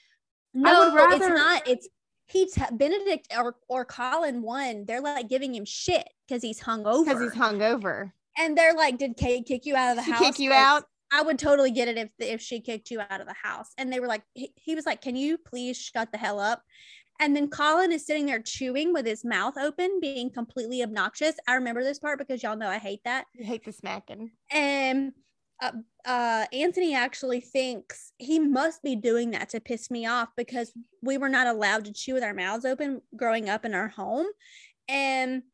No, 0.52 0.90
would 0.90 0.94
rather- 0.94 1.16
it's 1.16 1.28
not. 1.28 1.68
It's 1.68 1.88
he 2.32 2.46
t- 2.46 2.62
Benedict 2.72 3.28
or 3.36 3.56
or 3.68 3.84
Colin 3.84 4.42
one. 4.42 4.84
They're 4.86 5.00
like 5.00 5.28
giving 5.28 5.54
him 5.54 5.64
shit 5.64 6.08
because 6.26 6.42
he's 6.42 6.60
hungover. 6.60 7.04
because 7.04 7.20
he's 7.22 7.40
hungover. 7.40 8.12
and 8.38 8.56
they're 8.56 8.74
like, 8.74 8.98
"Did 8.98 9.16
Kate 9.16 9.44
kick 9.46 9.66
you 9.66 9.76
out 9.76 9.90
of 9.90 9.96
the 9.98 10.02
She 10.04 10.12
house?" 10.12 10.20
kick 10.20 10.38
you 10.38 10.52
out? 10.52 10.84
I 11.14 11.20
would 11.22 11.38
totally 11.38 11.70
get 11.70 11.88
it 11.88 11.98
if 11.98 12.08
if 12.18 12.40
she 12.40 12.60
kicked 12.60 12.90
you 12.90 13.00
out 13.00 13.20
of 13.20 13.26
the 13.26 13.34
house. 13.34 13.68
And 13.76 13.92
they 13.92 14.00
were 14.00 14.06
like, 14.06 14.22
he, 14.34 14.52
he 14.56 14.74
was 14.74 14.86
like, 14.86 15.02
"Can 15.02 15.14
you 15.16 15.36
please 15.38 15.76
shut 15.76 16.10
the 16.10 16.18
hell 16.18 16.40
up?" 16.40 16.62
And 17.20 17.36
then 17.36 17.48
Colin 17.50 17.92
is 17.92 18.06
sitting 18.06 18.26
there 18.26 18.40
chewing 18.40 18.92
with 18.92 19.06
his 19.06 19.24
mouth 19.24 19.54
open, 19.58 20.00
being 20.00 20.30
completely 20.30 20.82
obnoxious. 20.82 21.36
I 21.46 21.54
remember 21.54 21.84
this 21.84 21.98
part 21.98 22.18
because 22.18 22.42
y'all 22.42 22.56
know 22.56 22.68
I 22.68 22.78
hate 22.78 23.02
that. 23.04 23.26
You 23.34 23.44
hate 23.44 23.64
the 23.64 23.72
smacking. 23.72 24.30
And 24.50 25.12
uh, 25.62 25.70
uh, 26.04 26.44
Anthony 26.52 26.94
actually 26.94 27.40
thinks 27.40 28.12
he 28.18 28.40
must 28.40 28.82
be 28.82 28.96
doing 28.96 29.30
that 29.30 29.48
to 29.50 29.60
piss 29.60 29.90
me 29.90 30.06
off 30.06 30.28
because 30.36 30.72
we 31.02 31.16
were 31.16 31.28
not 31.28 31.46
allowed 31.46 31.84
to 31.84 31.92
chew 31.92 32.14
with 32.14 32.24
our 32.24 32.34
mouths 32.34 32.64
open 32.64 33.00
growing 33.16 33.48
up 33.48 33.64
in 33.64 33.72
our 33.72 33.88
home. 33.88 34.26
And 34.88 35.44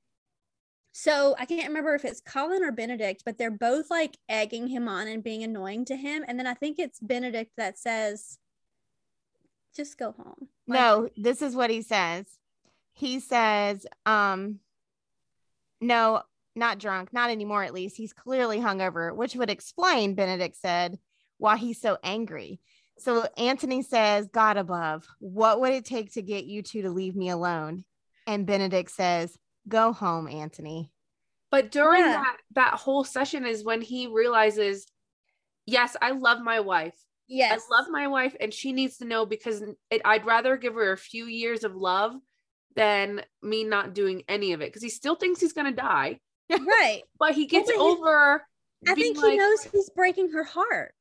so 0.93 1.37
I 1.39 1.45
can't 1.45 1.69
remember 1.69 1.95
if 1.95 2.07
it's 2.07 2.23
Colin 2.23 2.65
or 2.65 2.73
Benedict, 2.73 3.23
but 3.27 3.37
they're 3.37 3.51
both 3.51 3.91
like 3.91 4.17
egging 4.31 4.67
him 4.67 4.89
on 4.89 5.07
and 5.09 5.23
being 5.23 5.45
annoying 5.45 5.85
to 5.85 5.97
him. 5.97 6.25
And 6.27 6.39
then 6.39 6.47
I 6.47 6.55
think 6.55 6.79
it's 6.79 6.99
Benedict 6.99 7.53
that 7.59 7.79
says, 7.79 8.39
just 9.77 9.99
go 9.99 10.13
home. 10.13 10.49
Like, 10.67 10.81
no, 10.81 11.09
this 11.17 11.43
is 11.43 11.55
what 11.55 11.69
he 11.69 11.83
says. 11.83 12.25
He 12.95 13.21
says, 13.21 13.87
um, 14.07 14.61
no, 15.83 16.23
not 16.59 16.79
drunk, 16.79 17.13
not 17.13 17.31
anymore, 17.31 17.63
at 17.63 17.73
least. 17.75 17.97
He's 17.97 18.13
clearly 18.13 18.59
hungover, 18.59 19.15
which 19.15 19.35
would 19.37 19.51
explain, 19.51 20.15
Benedict 20.15 20.57
said, 20.57 20.99
why 21.39 21.57
he's 21.57 21.81
so 21.81 21.97
angry. 22.03 22.61
So 22.99 23.27
Anthony 23.37 23.83
says, 23.83 24.29
God 24.33 24.57
above, 24.57 25.07
what 25.21 25.61
would 25.61 25.73
it 25.73 25.85
take 25.85 26.13
to 26.15 26.23
get 26.23 26.45
you 26.45 26.63
two 26.63 26.83
to 26.83 26.91
leave 26.91 27.15
me 27.15 27.29
alone? 27.31 27.85
And 28.27 28.45
Benedict 28.47 28.91
says, 28.91 29.37
Go 29.69 29.93
home, 29.93 30.29
Anthony. 30.29 30.91
but 31.51 31.71
during 31.71 32.01
Yeah. 32.01 32.13
that 32.13 32.37
that 32.53 32.75
whole 32.75 33.05
session 33.05 33.47
is 33.47 33.65
when 33.65 33.81
he 33.83 34.07
realizes 34.07 34.87
yes 35.67 35.95
i 36.01 36.11
love 36.13 36.41
my 36.41 36.61
wife 36.61 36.95
Yes. 37.27 37.61
i 37.71 37.77
love 37.77 37.91
my 37.91 38.07
wife 38.07 38.35
and 38.41 38.53
she 38.53 38.73
needs 38.73 38.97
to 38.99 39.05
know 39.05 39.27
because 39.27 39.63
it, 39.91 40.01
i'd 40.07 40.25
rather 40.25 40.57
give 40.57 40.75
her 40.75 40.93
a 40.93 40.97
few 40.97 41.27
years 41.27 41.65
of 41.65 41.75
love 41.77 42.15
than 42.77 43.23
me 43.43 43.65
not 43.65 43.95
doing 43.95 44.23
any 44.29 44.53
of 44.55 44.63
it 44.63 44.69
because 44.69 44.83
he 44.83 44.89
still 44.89 45.15
thinks 45.17 45.41
he's 45.41 45.53
gonna 45.53 45.73
die 45.73 46.19
Right. 46.51 47.03
but 47.19 47.33
he 47.35 47.47
gets 47.47 47.71
over 47.71 48.43
I 48.87 48.95
think 48.95 49.17
he 49.17 49.23
like- 49.23 49.39
knows 49.39 49.63
he's 49.65 49.91
breaking 49.91 50.31
her 50.33 50.45
heart. 50.45 50.95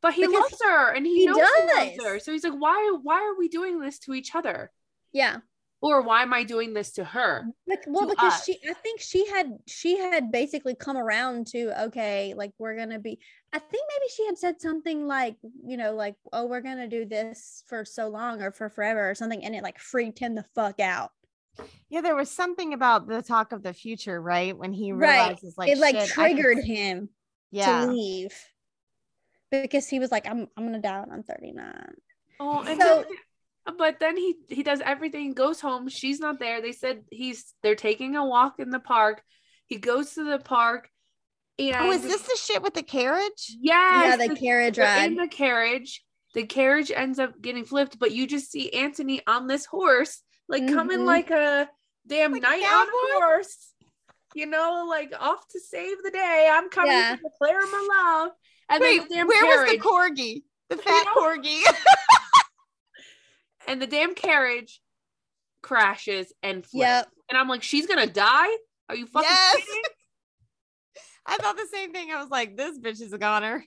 but 0.00 0.14
he 0.14 0.22
because 0.26 0.34
loves 0.52 0.62
her 0.62 0.92
and 0.94 1.04
he, 1.06 1.20
he 1.20 1.26
knows 1.26 1.36
he 1.36 1.74
loves 1.74 2.04
her 2.04 2.18
so 2.20 2.32
he's 2.32 2.44
like 2.44 2.54
why 2.58 2.96
why 3.02 3.16
are 3.20 3.36
we 3.38 3.48
doing 3.48 3.80
this 3.80 3.98
to 4.00 4.14
each 4.14 4.34
other 4.34 4.70
Yeah. 5.12 5.38
or 5.80 6.02
why 6.02 6.22
am 6.22 6.32
i 6.32 6.44
doing 6.44 6.72
this 6.72 6.92
to 6.92 7.04
her 7.04 7.46
Like, 7.66 7.82
well 7.88 8.06
to 8.06 8.14
because 8.14 8.34
us. 8.34 8.44
she 8.44 8.58
i 8.70 8.74
think 8.74 9.00
she 9.00 9.26
had 9.26 9.58
she 9.66 9.98
had 9.98 10.30
basically 10.30 10.76
come 10.76 10.96
around 10.96 11.48
to 11.48 11.84
okay 11.86 12.32
like 12.36 12.52
we're 12.58 12.76
gonna 12.76 13.00
be 13.00 13.18
i 13.52 13.58
think 13.58 13.84
maybe 13.92 14.08
she 14.14 14.24
had 14.26 14.38
said 14.38 14.60
something 14.60 15.08
like 15.08 15.36
you 15.66 15.76
know 15.76 15.94
like 15.94 16.14
oh 16.32 16.46
we're 16.46 16.60
gonna 16.60 16.88
do 16.88 17.04
this 17.04 17.64
for 17.66 17.84
so 17.84 18.08
long 18.08 18.40
or 18.40 18.52
for 18.52 18.68
forever 18.68 19.10
or 19.10 19.14
something 19.16 19.44
and 19.44 19.54
it 19.56 19.64
like 19.64 19.78
freaked 19.80 20.20
him 20.20 20.36
the 20.36 20.44
fuck 20.54 20.78
out 20.78 21.10
Yeah, 21.90 22.02
there 22.02 22.14
was 22.16 22.30
something 22.30 22.74
about 22.74 23.06
the 23.08 23.22
talk 23.22 23.52
of 23.52 23.62
the 23.62 23.72
future, 23.72 24.20
right? 24.20 24.56
When 24.56 24.72
he 24.72 24.92
Right. 24.92 25.28
realizes 25.28 25.56
like 25.56 25.70
it 25.70 25.78
like 25.78 25.94
shit, 25.94 26.02
I 26.02 26.06
could- 26.06 26.12
triggered 26.42 26.64
him 26.64 27.08
Yeah. 27.50 27.86
to 27.86 27.92
leave 27.92 28.34
because 29.50 29.88
he 29.88 29.98
was 29.98 30.10
like, 30.10 30.26
I'm 30.26 30.48
I'm 30.56 30.64
gonna 30.66 30.80
die 30.80 31.00
when 31.00 31.10
I'm 31.12 31.22
39. 31.22 31.94
Oh, 32.40 32.60
and 32.62 32.80
So- 32.80 33.04
then, 33.66 33.76
but 33.76 33.98
then 34.00 34.16
he 34.16 34.36
he 34.48 34.62
does 34.62 34.80
everything, 34.80 35.32
goes 35.32 35.60
home. 35.60 35.88
She's 35.88 36.20
not 36.20 36.38
there. 36.38 36.60
They 36.60 36.72
said 36.72 37.04
he's 37.10 37.54
they're 37.62 37.74
taking 37.74 38.16
a 38.16 38.24
walk 38.26 38.58
in 38.58 38.70
the 38.70 38.80
park. 38.80 39.22
He 39.66 39.76
goes 39.76 40.14
to 40.14 40.24
the 40.24 40.38
park, 40.38 40.90
and 41.58 41.76
Oh, 41.76 41.90
is 41.90 42.02
this 42.02 42.22
the 42.22 42.36
shit 42.36 42.62
with 42.62 42.74
the 42.74 42.82
carriage? 42.82 43.56
yes, 43.60 44.18
yeah, 44.18 44.26
the 44.28 44.34
carriage 44.36 44.76
they're 44.76 45.04
in 45.06 45.16
the 45.16 45.28
carriage. 45.28 46.04
The 46.34 46.44
carriage 46.46 46.90
ends 46.90 47.18
up 47.18 47.40
getting 47.40 47.64
flipped, 47.64 47.98
but 47.98 48.12
you 48.12 48.26
just 48.26 48.50
see 48.50 48.70
Anthony 48.72 49.22
on 49.26 49.46
this 49.46 49.64
horse, 49.64 50.22
like 50.48 50.66
coming 50.72 51.00
Mhm. 51.00 51.04
like 51.06 51.30
a 51.30 51.68
damn 52.06 52.32
Like 52.32 52.42
knight 52.42 52.62
on 52.64 52.88
a 52.88 53.20
horse. 53.20 53.72
You 54.34 54.46
know, 54.46 54.86
like 54.88 55.12
off 55.18 55.46
to 55.48 55.60
save 55.60 56.02
the 56.02 56.10
day. 56.10 56.48
I'm 56.50 56.68
coming 56.70 56.92
Yeah. 56.92 57.16
to 57.16 57.22
declare 57.22 57.60
my 57.66 57.88
love. 57.90 58.32
And 58.68 58.80
Wait, 58.82 58.98
then 58.98 59.08
the 59.08 59.14
damn 59.14 59.26
where 59.28 59.42
carriage, 59.42 59.82
was 59.82 59.82
the 59.82 59.88
corgi? 59.88 60.42
The 60.68 60.76
fat 60.76 61.04
know? 61.06 61.14
corgi. 61.22 61.62
and 63.66 63.82
the 63.82 63.86
damn 63.86 64.14
carriage 64.14 64.80
crashes 65.62 66.32
and 66.42 66.64
flips. 66.64 66.80
Yep. 66.86 67.08
And 67.30 67.38
I'm 67.38 67.48
like, 67.48 67.62
she's 67.62 67.86
gonna 67.86 68.06
die? 68.06 68.48
Are 68.88 68.96
you 68.96 69.06
fucking 69.06 69.28
Yes. 69.30 69.56
kidding? 69.56 69.82
I 71.26 71.36
thought 71.36 71.56
the 71.56 71.66
same 71.70 71.92
thing. 71.92 72.10
I 72.10 72.20
was 72.20 72.30
like, 72.30 72.56
this 72.56 72.78
bitch 72.78 73.02
is 73.02 73.12
a 73.12 73.18
goner. 73.18 73.64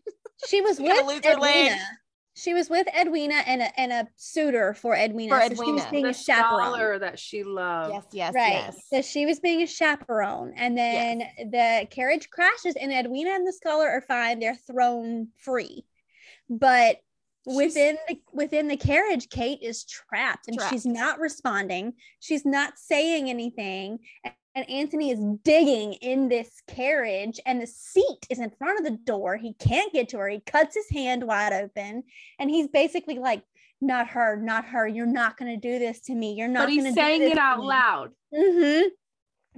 She 0.47 0.61
was 0.61 0.77
gonna 0.79 1.05
with 1.05 1.23
lose 1.23 1.33
her 1.33 1.39
leg. 1.39 1.67
Edwina. 1.67 1.87
She 2.33 2.53
was 2.53 2.69
with 2.69 2.87
Edwina 2.97 3.35
and 3.45 3.61
a 3.61 3.79
and 3.79 3.91
a 3.91 4.07
suitor 4.15 4.73
for 4.73 4.95
Edwina. 4.95 5.35
For 5.35 5.41
so 5.55 5.63
she 5.65 5.71
was 5.71 5.83
Edwina. 5.83 5.91
being 5.91 6.03
The 6.05 6.09
a 6.09 6.13
chaperone. 6.13 6.61
scholar 6.61 6.99
that 6.99 7.19
she 7.19 7.43
loved. 7.43 7.93
yes, 7.93 8.05
yes, 8.11 8.33
right. 8.33 8.53
yes. 8.53 8.77
So 8.89 9.01
she 9.01 9.25
was 9.25 9.39
being 9.41 9.61
a 9.61 9.67
chaperone. 9.67 10.53
And 10.55 10.77
then 10.77 11.19
the 11.37 11.87
carriage 11.91 12.29
crashes 12.29 12.75
and 12.75 12.91
Edwina 12.93 13.31
and 13.31 13.45
the 13.45 13.51
scholar 13.53 13.87
are 13.89 14.01
fine. 14.01 14.39
They're 14.39 14.55
thrown 14.55 15.27
free. 15.39 15.85
But 16.49 16.97
She's- 17.45 17.55
within 17.57 17.97
the 18.07 18.21
within 18.31 18.67
the 18.69 18.77
carriage, 18.77 19.27
Kate 19.29 19.59
is 19.61 19.83
trapped 19.83 20.47
and 20.47 20.59
she's 20.69 20.85
not 20.85 21.19
responding. 21.19 21.93
She's 22.19 22.45
not 22.45 22.77
saying 22.77 23.29
anything. 23.29 23.99
And 24.53 24.69
Anthony 24.69 25.11
is 25.11 25.19
digging 25.43 25.93
in 25.93 26.27
this 26.27 26.49
carriage, 26.67 27.39
and 27.45 27.61
the 27.61 27.67
seat 27.67 28.27
is 28.29 28.39
in 28.39 28.51
front 28.57 28.79
of 28.79 28.85
the 28.85 28.97
door. 29.05 29.37
He 29.37 29.53
can't 29.53 29.93
get 29.93 30.09
to 30.09 30.17
her. 30.17 30.27
He 30.27 30.41
cuts 30.41 30.75
his 30.75 30.89
hand 30.89 31.23
wide 31.23 31.53
open, 31.53 32.03
and 32.37 32.49
he's 32.49 32.67
basically 32.67 33.17
like, 33.17 33.43
Not 33.79 34.07
her, 34.09 34.35
not 34.35 34.65
her. 34.65 34.85
You're 34.87 35.05
not 35.05 35.37
going 35.37 35.51
to 35.53 35.57
do 35.57 35.79
this 35.79 36.01
to 36.01 36.13
me. 36.15 36.33
You're 36.33 36.49
not 36.49 36.67
But 36.67 36.73
he's 36.73 36.93
saying 36.93 37.21
it 37.21 37.37
out 37.37 37.61
loud. 37.63 38.11
Mm-hmm. 38.33 38.89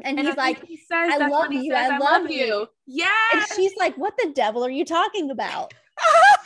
And, 0.01 0.17
And 0.19 0.27
he's 0.27 0.37
I 0.37 0.41
like, 0.41 0.63
he 0.65 0.77
says 0.77 1.11
"I 1.13 1.27
love 1.27 1.51
he 1.51 1.65
you, 1.65 1.71
says, 1.71 1.89
I 1.91 1.95
I 1.95 1.97
love 1.97 2.21
love 2.23 2.31
you." 2.31 2.67
you. 2.85 3.05
and 3.33 3.43
she's 3.55 3.75
like, 3.77 3.95
What 3.95 4.13
the 4.17 4.31
devil 4.33 4.63
are 4.65 4.69
you 4.71 4.85
talking 4.85 5.29
about? 5.31 5.73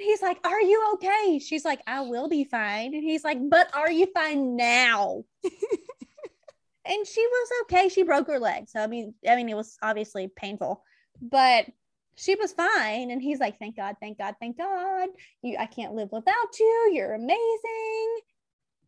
And 0.00 0.06
he's 0.06 0.22
like, 0.22 0.38
Are 0.46 0.60
you 0.60 0.90
okay? 0.94 1.40
She's 1.40 1.64
like, 1.64 1.80
I 1.86 2.02
will 2.02 2.28
be 2.28 2.44
fine. 2.44 2.94
And 2.94 3.02
he's 3.02 3.24
like, 3.24 3.38
But 3.50 3.68
are 3.74 3.90
you 3.90 4.06
fine 4.14 4.54
now? 4.56 5.24
and 6.88 7.06
she 7.06 7.26
was 7.26 7.48
okay. 7.62 7.88
She 7.88 8.02
broke 8.02 8.26
her 8.28 8.38
leg. 8.38 8.68
So 8.68 8.80
I 8.80 8.86
mean, 8.86 9.14
I 9.28 9.36
mean, 9.36 9.48
it 9.48 9.56
was 9.56 9.76
obviously 9.82 10.28
painful, 10.34 10.82
but 11.20 11.66
she 12.16 12.34
was 12.34 12.52
fine. 12.52 13.10
And 13.10 13.22
he's 13.22 13.38
like, 13.38 13.58
Thank 13.58 13.76
God, 13.76 13.96
thank 14.00 14.18
God, 14.18 14.34
thank 14.40 14.58
God. 14.58 15.08
You 15.42 15.56
I 15.58 15.66
can't 15.66 15.94
live 15.94 16.08
without 16.10 16.58
you. 16.58 16.90
You're 16.94 17.14
amazing. 17.14 18.18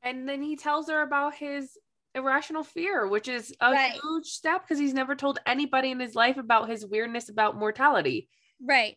And 0.03 0.29
then 0.29 0.43
he 0.43 0.57
tells 0.57 0.89
her 0.89 1.03
about 1.03 1.35
his 1.35 1.77
irrational 2.15 2.65
fear, 2.65 3.07
which 3.07 3.29
is 3.29 3.55
a 3.61 3.71
Right. 3.71 3.93
huge 3.93 4.27
step 4.27 4.63
because 4.63 4.79
he's 4.79 4.95
never 4.95 5.15
told 5.15 5.39
anybody 5.47 5.91
in 5.91 6.01
his 6.01 6.15
life 6.15 6.39
about 6.39 6.69
his 6.69 6.85
weirdness 6.87 7.29
about 7.29 7.57
mortality. 7.57 8.29
Right. 8.61 8.97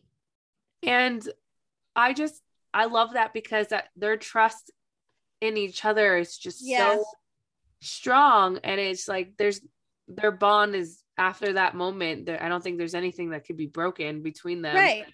And 0.82 1.26
I 1.94 2.12
just 2.12 2.42
I 2.72 2.86
love 2.86 3.12
that 3.12 3.32
because 3.32 3.68
that 3.68 3.90
their 3.94 4.16
trust 4.16 4.72
in 5.40 5.56
each 5.56 5.84
other 5.84 6.16
is 6.16 6.36
just 6.36 6.58
Yeah. 6.62 6.96
so 6.96 7.04
strong 7.84 8.58
and 8.64 8.80
it's 8.80 9.08
like 9.08 9.32
there's 9.38 9.60
their 10.08 10.30
bond 10.30 10.74
is 10.74 11.02
after 11.16 11.52
that 11.54 11.74
moment 11.74 12.26
there 12.26 12.42
I 12.42 12.48
don't 12.48 12.62
think 12.62 12.78
there's 12.78 12.94
anything 12.94 13.30
that 13.30 13.46
could 13.46 13.56
be 13.56 13.66
broken 13.66 14.22
between 14.22 14.62
them. 14.62 14.76
Right. 14.76 15.06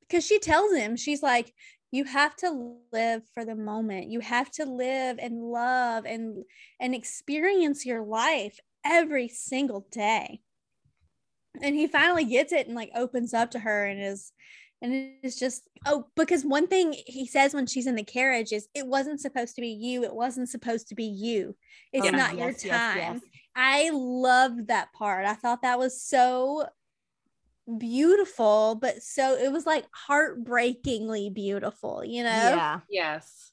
Because 0.00 0.26
she 0.26 0.38
tells 0.38 0.74
him, 0.74 0.96
she's 0.96 1.22
like, 1.22 1.54
you 1.90 2.04
have 2.04 2.36
to 2.36 2.76
live 2.92 3.22
for 3.32 3.44
the 3.44 3.54
moment. 3.54 4.10
You 4.10 4.20
have 4.20 4.50
to 4.52 4.66
live 4.66 5.18
and 5.18 5.42
love 5.42 6.04
and 6.04 6.44
and 6.80 6.94
experience 6.94 7.86
your 7.86 8.02
life 8.02 8.58
every 8.84 9.28
single 9.28 9.86
day. 9.90 10.40
And 11.62 11.74
he 11.74 11.86
finally 11.86 12.24
gets 12.24 12.52
it 12.52 12.66
and 12.66 12.74
like 12.74 12.90
opens 12.96 13.32
up 13.32 13.52
to 13.52 13.60
her 13.60 13.86
and 13.86 14.02
is 14.02 14.32
and 14.84 15.14
it's 15.22 15.38
just 15.38 15.68
oh 15.86 16.06
because 16.14 16.44
one 16.44 16.66
thing 16.68 16.94
he 17.06 17.26
says 17.26 17.54
when 17.54 17.66
she's 17.66 17.86
in 17.86 17.94
the 17.96 18.04
carriage 18.04 18.52
is 18.52 18.68
it 18.74 18.86
wasn't 18.86 19.20
supposed 19.20 19.54
to 19.56 19.60
be 19.60 19.68
you 19.68 20.04
it 20.04 20.14
wasn't 20.14 20.48
supposed 20.48 20.88
to 20.88 20.94
be 20.94 21.04
you 21.04 21.56
it's 21.92 22.04
Yeah. 22.04 22.12
not 22.12 22.38
your 22.38 22.52
time 22.52 22.96
yes, 22.96 22.96
yes. 22.96 23.20
I 23.56 23.90
loved 23.92 24.66
that 24.68 24.92
part. 24.92 25.26
I 25.26 25.34
thought 25.34 25.62
that 25.62 25.78
was 25.78 26.02
so 26.02 26.66
beautiful, 27.78 28.74
but 28.74 29.02
so 29.02 29.36
it 29.36 29.52
was 29.52 29.64
like 29.66 29.86
heartbreakingly 29.92 31.30
beautiful, 31.30 32.04
you 32.04 32.22
know? 32.24 32.30
Yeah. 32.30 32.80
Yes. 32.90 33.52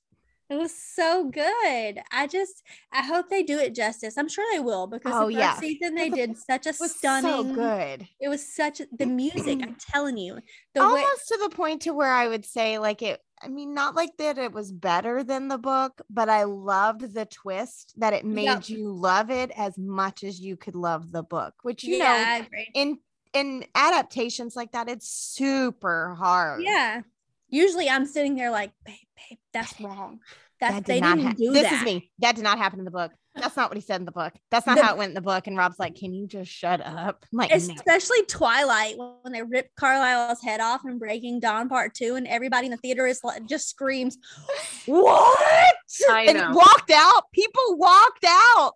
It 0.51 0.55
was 0.57 0.75
so 0.77 1.29
good. 1.29 2.01
I 2.11 2.27
just 2.29 2.61
I 2.91 3.03
hope 3.03 3.29
they 3.29 3.41
do 3.41 3.57
it 3.57 3.73
justice. 3.73 4.17
I'm 4.17 4.27
sure 4.27 4.45
they 4.51 4.59
will 4.59 4.85
because 4.85 5.15
Oh, 5.15 5.27
the 5.27 5.33
first 5.33 5.39
yeah. 5.39 5.59
season 5.59 5.95
they 5.95 6.09
did 6.09 6.35
such 6.37 6.65
a 6.65 6.69
It 6.69 6.75
was 6.79 6.95
stunning 6.97 7.31
so 7.31 7.55
good. 7.55 8.07
it 8.19 8.27
was 8.27 8.53
such 8.53 8.81
the 8.91 9.05
music, 9.05 9.61
I'm 9.63 9.75
telling 9.93 10.17
you. 10.17 10.39
The 10.75 10.81
way 10.81 10.87
Almost 11.03 11.27
to 11.29 11.37
the 11.41 11.49
point 11.55 11.81
to 11.83 11.93
where 11.93 12.11
I 12.11 12.27
would 12.27 12.45
say 12.45 12.77
like 12.79 13.01
it 13.01 13.21
I 13.41 13.47
mean 13.47 13.73
not 13.73 13.95
like 13.95 14.17
that 14.17 14.37
it 14.37 14.51
was 14.51 14.71
better 14.73 15.23
than 15.23 15.47
the 15.47 15.57
book, 15.57 16.01
but 16.09 16.27
I 16.29 16.43
loved 16.43 17.13
the 17.13 17.25
twist 17.25 17.93
that 17.97 18.13
it 18.13 18.25
made 18.25 18.45
Yep. 18.45 18.69
you 18.69 18.91
love 18.91 19.31
it 19.31 19.51
as 19.55 19.77
much 19.77 20.23
as 20.23 20.39
you 20.39 20.57
could 20.57 20.75
love 20.75 21.11
the 21.11 21.23
book, 21.23 21.53
which 21.63 21.83
you 21.83 21.97
yeah, 21.97 22.41
know 22.41 22.47
in 22.73 22.99
in 23.33 23.65
adaptations 23.73 24.55
like 24.57 24.73
that 24.73 24.89
it's 24.89 25.07
super 25.09 26.13
hard. 26.15 26.61
Yeah. 26.63 27.01
Usually 27.49 27.89
I'm 27.89 28.05
sitting 28.05 28.35
there 28.35 28.51
like, 28.51 28.71
babe, 28.85 28.95
babe, 29.29 29.37
that's 29.53 29.79
wrong. 29.81 30.19
That's 30.59 30.75
That 30.75 30.85
they 30.85 30.93
did 30.95 31.01
not 31.01 31.15
didn't 31.17 31.27
hap- 31.29 31.37
do 31.37 31.51
this 31.53 31.63
that. 31.63 31.73
is 31.73 31.83
me. 31.83 32.11
That 32.19 32.35
did 32.35 32.43
not 32.43 32.57
happen 32.59 32.77
in 32.79 32.85
the 32.85 32.91
book. 32.91 33.11
That's 33.33 33.55
not 33.55 33.69
what 33.69 33.77
he 33.77 33.81
said 33.81 33.99
in 34.01 34.05
the 34.05 34.11
book. 34.11 34.33
That's 34.51 34.67
not 34.67 34.77
The- 34.77 34.83
how 34.83 34.93
it 34.93 34.97
went 34.97 35.09
in 35.11 35.15
the 35.15 35.21
book. 35.21 35.47
And 35.47 35.57
Rob's 35.57 35.79
like, 35.79 35.95
"Can 35.95 36.13
you 36.13 36.27
just 36.27 36.51
shut 36.51 36.81
up?" 36.85 37.25
I'm 37.31 37.37
like, 37.37 37.49
"No." 37.49 37.55
especially 37.55 38.23
Twilight 38.25 38.95
when 38.97 39.31
they 39.33 39.41
rip 39.41 39.69
Carlisle's 39.79 40.41
head 40.43 40.59
off 40.59 40.81
and 40.83 40.99
Breaking 40.99 41.39
Dawn 41.39 41.67
Part 41.69 41.95
Two, 41.95 42.15
and 42.15 42.27
everybody 42.27 42.67
in 42.67 42.71
the 42.71 42.77
theater 42.77 43.07
is 43.07 43.23
like 43.23 43.45
just 43.47 43.69
screams, 43.69 44.17
"What?" 44.85 45.75
I 46.09 46.23
and 46.27 46.37
know. 46.37 46.51
walked 46.53 46.91
out. 46.91 47.23
People 47.33 47.77
walked 47.77 48.25
out. 48.27 48.73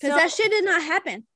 Because 0.00 0.10
So- 0.16 0.16
that 0.16 0.30
shit 0.30 0.50
did 0.50 0.64
not 0.64 0.82
happen. 0.82 1.26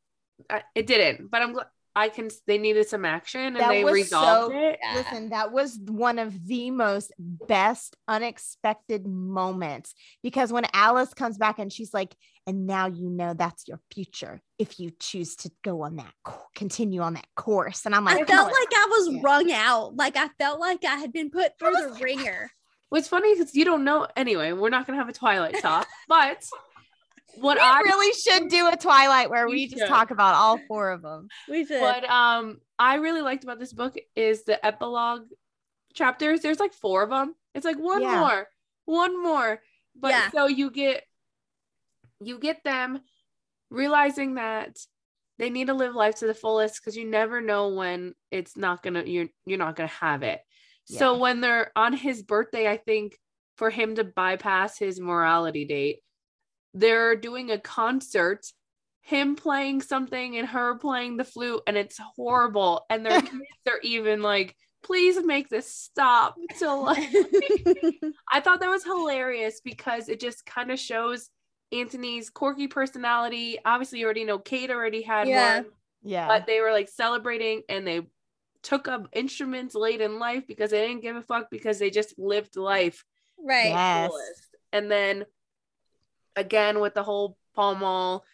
I- 0.50 0.62
it 0.74 0.86
didn't, 0.86 1.30
but 1.30 1.40
I'm 1.42 1.52
glad 1.54 1.66
I 1.96 2.10
can. 2.10 2.28
They 2.46 2.58
needed 2.58 2.86
some 2.88 3.04
action 3.06 3.40
and 3.40 3.56
That 3.56 3.70
they 3.70 3.82
was 3.82 3.94
resolved 3.94 4.52
so- 4.52 4.58
it. 4.58 4.78
Listen, 4.94 5.30
that 5.30 5.50
was 5.50 5.78
one 5.88 6.18
of 6.18 6.46
the 6.46 6.70
most 6.70 7.10
best 7.18 7.96
unexpected 8.06 9.06
moments 9.06 9.94
because 10.22 10.52
when 10.52 10.66
Alice 10.74 11.14
comes 11.14 11.38
back 11.38 11.58
and 11.58 11.72
she's 11.72 11.94
like, 11.94 12.14
and 12.46 12.66
now 12.66 12.86
you 12.86 13.08
know 13.08 13.34
that's 13.34 13.66
your 13.66 13.80
future 13.92 14.40
if 14.58 14.78
you 14.78 14.90
choose 15.00 15.36
to 15.36 15.50
go 15.64 15.82
on 15.82 15.96
that, 15.96 16.12
continue 16.54 17.00
on 17.00 17.14
that 17.14 17.26
course. 17.34 17.86
And 17.86 17.94
I'm 17.94 18.04
like, 18.04 18.16
I 18.20 18.24
felt 18.24 18.46
on." 18.48 18.52
like 18.52 18.72
I 18.74 18.86
was 18.90 19.08
Yeah. 19.14 19.20
wrung 19.24 19.50
out. 19.52 19.96
Like 19.96 20.16
I 20.16 20.28
felt 20.38 20.60
like 20.60 20.84
I 20.84 20.96
had 20.96 21.12
been 21.12 21.30
put 21.30 21.58
through 21.58 21.72
the 21.72 21.98
ringer. 22.00 22.50
Oh. 22.52 22.56
What's 22.90 23.08
funny 23.08 23.34
because 23.34 23.54
you 23.54 23.64
don't 23.64 23.82
know. 23.84 24.06
Anyway, 24.16 24.52
we're 24.52 24.68
not 24.70 24.86
gonna 24.86 24.98
have 24.98 25.08
a 25.08 25.12
Twilight 25.12 25.58
talk, 25.60 25.88
but 26.08 26.46
what 27.36 27.56
we 27.56 27.62
I 27.62 27.80
really 27.80 28.12
should 28.14 28.48
do 28.48 28.68
a 28.68 28.76
Twilight 28.76 29.30
where 29.30 29.46
We 29.46 29.54
we 29.54 29.66
just 29.68 29.86
talk 29.86 30.10
about 30.10 30.34
all 30.34 30.58
four 30.68 30.90
of 30.90 31.02
them. 31.02 31.28
We 31.48 31.64
should. 31.64 31.80
what 31.80 32.08
um 32.08 32.58
I 32.78 32.96
really 32.96 33.22
liked 33.22 33.44
about 33.44 33.58
this 33.58 33.72
book 33.72 33.94
is 34.14 34.44
the 34.44 34.64
epilogue 34.64 35.28
chapters. 35.94 36.40
There's 36.40 36.60
like 36.60 36.72
four 36.74 37.02
of 37.02 37.10
them. 37.10 37.34
It's 37.54 37.64
like 37.64 37.78
one 37.78 38.02
Yeah. 38.02 38.20
more, 38.20 38.48
one 38.84 39.22
more. 39.22 39.60
But 39.98 40.10
Yeah. 40.10 40.30
so 40.30 40.46
you 40.46 40.70
get 40.70 41.04
you 42.20 42.38
get 42.38 42.64
them 42.64 43.00
realizing 43.70 44.34
that 44.34 44.76
they 45.38 45.50
need 45.50 45.66
to 45.66 45.74
live 45.74 45.94
life 45.94 46.16
to 46.16 46.26
the 46.26 46.34
fullest 46.34 46.80
because 46.80 46.96
you 46.96 47.04
never 47.04 47.40
know 47.40 47.68
when 47.68 48.14
it's 48.30 48.56
not 48.56 48.82
gonna 48.82 49.04
you're 49.04 49.28
you're 49.44 49.58
not 49.58 49.76
gonna 49.76 49.88
have 49.88 50.22
it. 50.22 50.40
So 50.88 51.18
when 51.18 51.40
they're 51.40 51.72
on 51.74 51.92
his 51.94 52.22
birthday, 52.22 52.68
I 52.70 52.76
think 52.76 53.18
for 53.56 53.70
him 53.70 53.96
to 53.96 54.04
bypass 54.04 54.78
his 54.78 55.00
morality 55.00 55.64
date, 55.64 55.98
they're 56.76 57.16
doing 57.16 57.50
a 57.50 57.58
concert, 57.58 58.46
him 59.00 59.34
playing 59.34 59.80
something 59.82 60.36
and 60.36 60.46
her 60.48 60.76
playing 60.78 61.16
the 61.16 61.24
flute, 61.24 61.62
and 61.66 61.76
it's 61.76 61.98
horrible. 62.16 62.84
And 62.90 63.04
their 63.04 63.20
kids 63.22 63.32
are 63.68 63.80
even 63.82 64.20
like, 64.22 64.54
please 64.82 65.18
make 65.24 65.48
this 65.48 65.72
stop. 65.74 66.36
So 66.56 66.80
like 66.82 67.08
I 68.32 68.40
thought 68.40 68.60
that 68.60 68.68
was 68.70 68.84
hilarious 68.84 69.60
because 69.64 70.08
it 70.08 70.20
just 70.20 70.44
kind 70.46 70.70
of 70.70 70.78
shows 70.78 71.30
anthony's 71.72 72.30
quirky 72.30 72.68
personality. 72.68 73.58
Obviously, 73.64 73.98
you 74.00 74.04
already 74.04 74.24
know 74.24 74.38
Kate 74.38 74.70
already 74.70 75.02
had 75.02 75.26
Yeah. 75.28 75.56
one, 75.56 75.66
Yeah. 76.02 76.28
but 76.28 76.46
they 76.46 76.60
were 76.60 76.70
like 76.72 76.88
celebrating 76.88 77.62
and 77.68 77.86
they 77.86 78.02
took 78.62 78.86
up 78.86 79.08
instruments 79.12 79.74
late 79.74 80.00
in 80.00 80.18
life 80.18 80.46
because 80.46 80.70
they 80.72 80.86
didn't 80.86 81.02
give 81.02 81.16
a 81.16 81.22
fuck 81.22 81.48
because 81.50 81.78
they 81.78 81.90
just 81.90 82.18
lived 82.18 82.56
life 82.56 83.02
Right. 83.38 83.68
Yes. 83.68 84.10
And 84.72 84.90
then 84.90 85.24
again 86.36 86.80
with 86.80 86.94
the 86.94 87.02
whole 87.02 87.36
Pall 87.54 87.74
Mall 87.74 88.24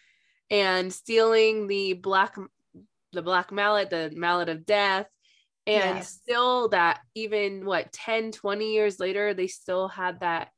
and 0.51 0.93
stealing 0.93 1.67
the 1.67 1.95
black 1.95 2.37
the 3.13 3.23
black 3.23 3.53
mallet, 3.53 3.91
the 3.91 4.11
mallet 4.15 4.49
of 4.49 4.65
death. 4.67 5.07
And 5.67 5.97
Yes. 5.99 6.09
still 6.09 6.69
that 6.71 7.01
even 7.15 7.65
what 7.65 7.93
10, 7.93 8.33
20 8.33 8.73
years 8.73 8.99
later, 8.99 9.33
they 9.35 9.47
still 9.47 9.87
had 9.87 10.21
that 10.21 10.49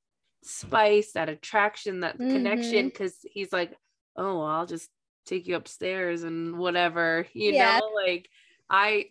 spice, 0.43 1.13
that 1.13 1.29
attraction, 1.29 2.01
that 2.01 2.19
mm-hmm. 2.19 2.31
connection. 2.31 2.91
Cause 2.91 3.19
he's 3.25 3.53
like, 3.53 3.75
Oh, 4.17 4.41
I'll 4.41 4.67
just 4.67 4.89
take 5.27 5.47
you 5.47 5.57
upstairs 5.57 6.23
and 6.23 6.57
whatever, 6.57 7.27
you 7.33 7.53
Yeah. 7.53 7.79
know, 7.79 7.91
like 7.95 8.29
I 8.71 9.07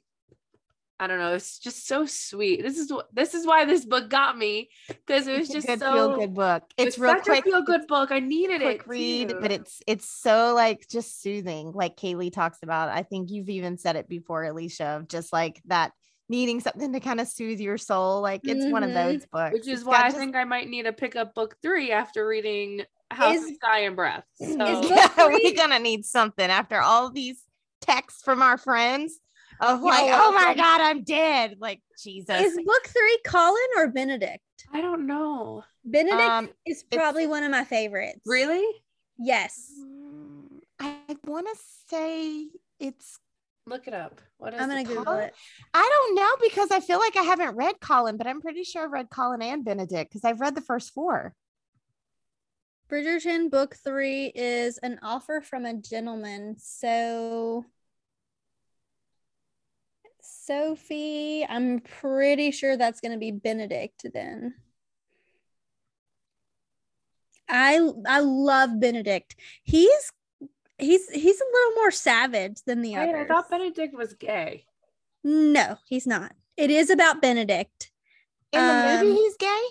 I 1.04 1.08
don't 1.08 1.20
know. 1.20 1.34
It's 1.34 1.60
just 1.60 1.86
so 1.86 2.06
sweet. 2.06 2.62
This 2.64 2.78
is 2.78 2.92
what 2.92 3.08
this 3.14 3.34
is 3.34 3.46
why 3.46 3.66
this 3.66 3.84
book 3.84 4.10
got 4.10 4.38
me 4.38 4.70
because 4.88 5.28
it 5.28 5.38
was 5.38 5.50
It's 5.50 5.50
a 5.50 5.54
just 5.56 5.68
good 5.68 5.80
so 5.80 5.94
feel 5.94 6.16
good 6.18 6.34
book. 6.34 6.64
it 6.78 6.88
It's 6.88 6.98
real 6.98 7.12
such 7.16 7.24
quick. 7.26 7.40
a 7.42 7.44
feel 7.44 7.62
good 7.64 7.88
book. 7.88 8.12
I 8.12 8.20
needed 8.20 8.62
quick 8.62 8.82
it. 8.82 8.88
read, 8.88 9.30
too. 9.30 9.40
but 9.42 9.52
it's 9.52 9.82
it's 9.86 10.10
so 10.10 10.54
like 10.56 10.88
just 10.88 11.22
soothing, 11.22 11.74
like 11.74 11.98
Kaylee 11.98 12.32
talks 12.32 12.60
about. 12.64 12.88
I 12.90 13.04
think 13.04 13.32
you've 13.32 13.50
even 13.50 13.78
said 13.78 13.98
it 13.98 14.08
before, 14.08 14.46
Alicia, 14.46 14.86
of 14.86 15.10
just 15.10 15.34
like 15.34 15.62
that 15.66 15.92
needing 16.30 16.62
something 16.62 16.94
to 16.94 17.02
kind 17.02 17.20
of 17.20 17.28
soothe 17.28 17.60
your 17.60 17.78
soul. 17.78 18.22
Like 18.22 18.42
it's 18.46 18.72
one 18.72 18.84
of 18.84 18.92
Mhm. 18.92 18.94
those 18.94 19.26
books. 19.26 19.54
which 19.54 19.68
is 19.68 19.80
It's 19.82 19.84
why 19.84 19.98
I 19.98 20.04
just- 20.06 20.18
think 20.18 20.38
I 20.38 20.46
might 20.46 20.70
need 20.70 20.84
to 20.84 20.94
pick 20.94 21.18
up 21.18 21.36
book 21.36 21.58
three 21.62 21.92
after 21.92 22.26
reading 22.26 22.84
House 23.12 23.36
Is- 23.36 23.50
of 23.50 23.56
Sky 23.56 23.80
and 23.80 23.96
Breath. 23.98 24.24
So 24.40 24.56
book 24.58 24.86
yeah, 24.90 25.10
we're 25.28 25.54
gonna 25.54 25.80
need 25.80 26.06
something 26.06 26.50
after 26.50 26.80
all 26.80 27.10
these 27.12 27.44
texts 27.82 28.24
from 28.24 28.42
our 28.42 28.58
friends 28.58 29.20
of 29.60 29.82
like, 29.82 30.10
oh 30.14 30.32
my 30.34 30.54
god, 30.56 30.82
I'm 30.82 31.04
dead. 31.04 31.58
Like 31.60 31.82
Jesus. 32.02 32.42
Is 32.42 32.56
book 32.66 32.88
three 32.88 33.20
Colin 33.26 33.62
or 33.78 33.88
Benedict? 33.90 34.40
I 34.74 34.82
don't 34.82 35.06
know. 35.08 35.64
Benedict 35.86 36.22
Um, 36.22 36.50
is 36.66 36.84
probably 36.84 37.28
one 37.28 37.44
of 37.44 37.52
my 37.52 37.64
favorites. 37.64 38.22
Really? 38.26 38.66
Yes. 39.18 39.72
mm, 39.80 40.60
I 40.80 40.96
want 41.26 41.48
to 41.48 41.60
say 41.90 42.48
it's 42.80 43.18
Look 43.66 43.88
it 43.88 43.94
up. 43.94 44.20
What 44.40 44.54
is 44.54 44.60
I'm 44.60 44.68
gonna 44.68 44.82
it 44.82 44.88
Google 44.88 45.06
called? 45.06 45.22
it. 45.22 45.34
I 45.74 45.90
don't 45.90 46.16
know 46.16 46.36
because 46.46 46.70
I 46.72 46.82
feel 46.82 47.00
like 47.00 47.16
I 47.16 47.22
haven't 47.24 47.56
read 47.56 47.80
Colin, 47.80 48.18
but 48.18 48.28
I'm 48.28 48.42
pretty 48.42 48.64
sure 48.66 48.84
I've 48.84 48.92
read 48.92 49.10
Colin 49.10 49.42
and 49.42 49.64
Benedict 49.64 50.12
because 50.12 50.26
I've 50.26 50.42
read 50.42 50.54
the 50.56 50.62
first 50.62 50.92
four. 50.94 51.34
Bridgerton 52.90 53.50
book 53.50 53.76
three 53.82 54.28
is 54.36 54.78
an 54.80 55.00
offer 55.02 55.40
from 55.42 55.66
a 55.66 55.74
gentleman. 55.76 56.58
So 56.60 57.66
Sophie, 60.24 61.46
I'm 61.48 61.80
pretty 61.80 62.52
sure 62.52 62.78
that's 62.78 63.02
gonna 63.02 63.18
be 63.18 63.32
Benedict 63.32 64.06
then. 64.14 64.56
I 67.50 67.80
I 68.08 68.20
love 68.22 68.80
Benedict. 68.80 69.36
He's 69.64 70.12
he's 70.78 71.10
he's 71.10 71.42
a 71.42 71.46
little 71.54 71.76
more 71.76 71.92
savage 71.92 72.62
than 72.66 72.82
the 72.82 72.96
Wait, 72.96 73.14
I 73.16 73.26
thought 73.26 73.50
Benedict 73.50 73.96
was 73.96 74.14
gay. 74.14 74.66
no, 75.24 75.78
he's 75.88 76.08
not. 76.08 76.34
It 76.58 76.70
is 76.70 76.90
about 76.90 77.22
Benedict. 77.22 77.92
In 78.52 78.62
the 78.62 78.74
movie, 78.74 79.10
Um, 79.12 79.16
he's 79.16 79.36
gay. 79.38 79.62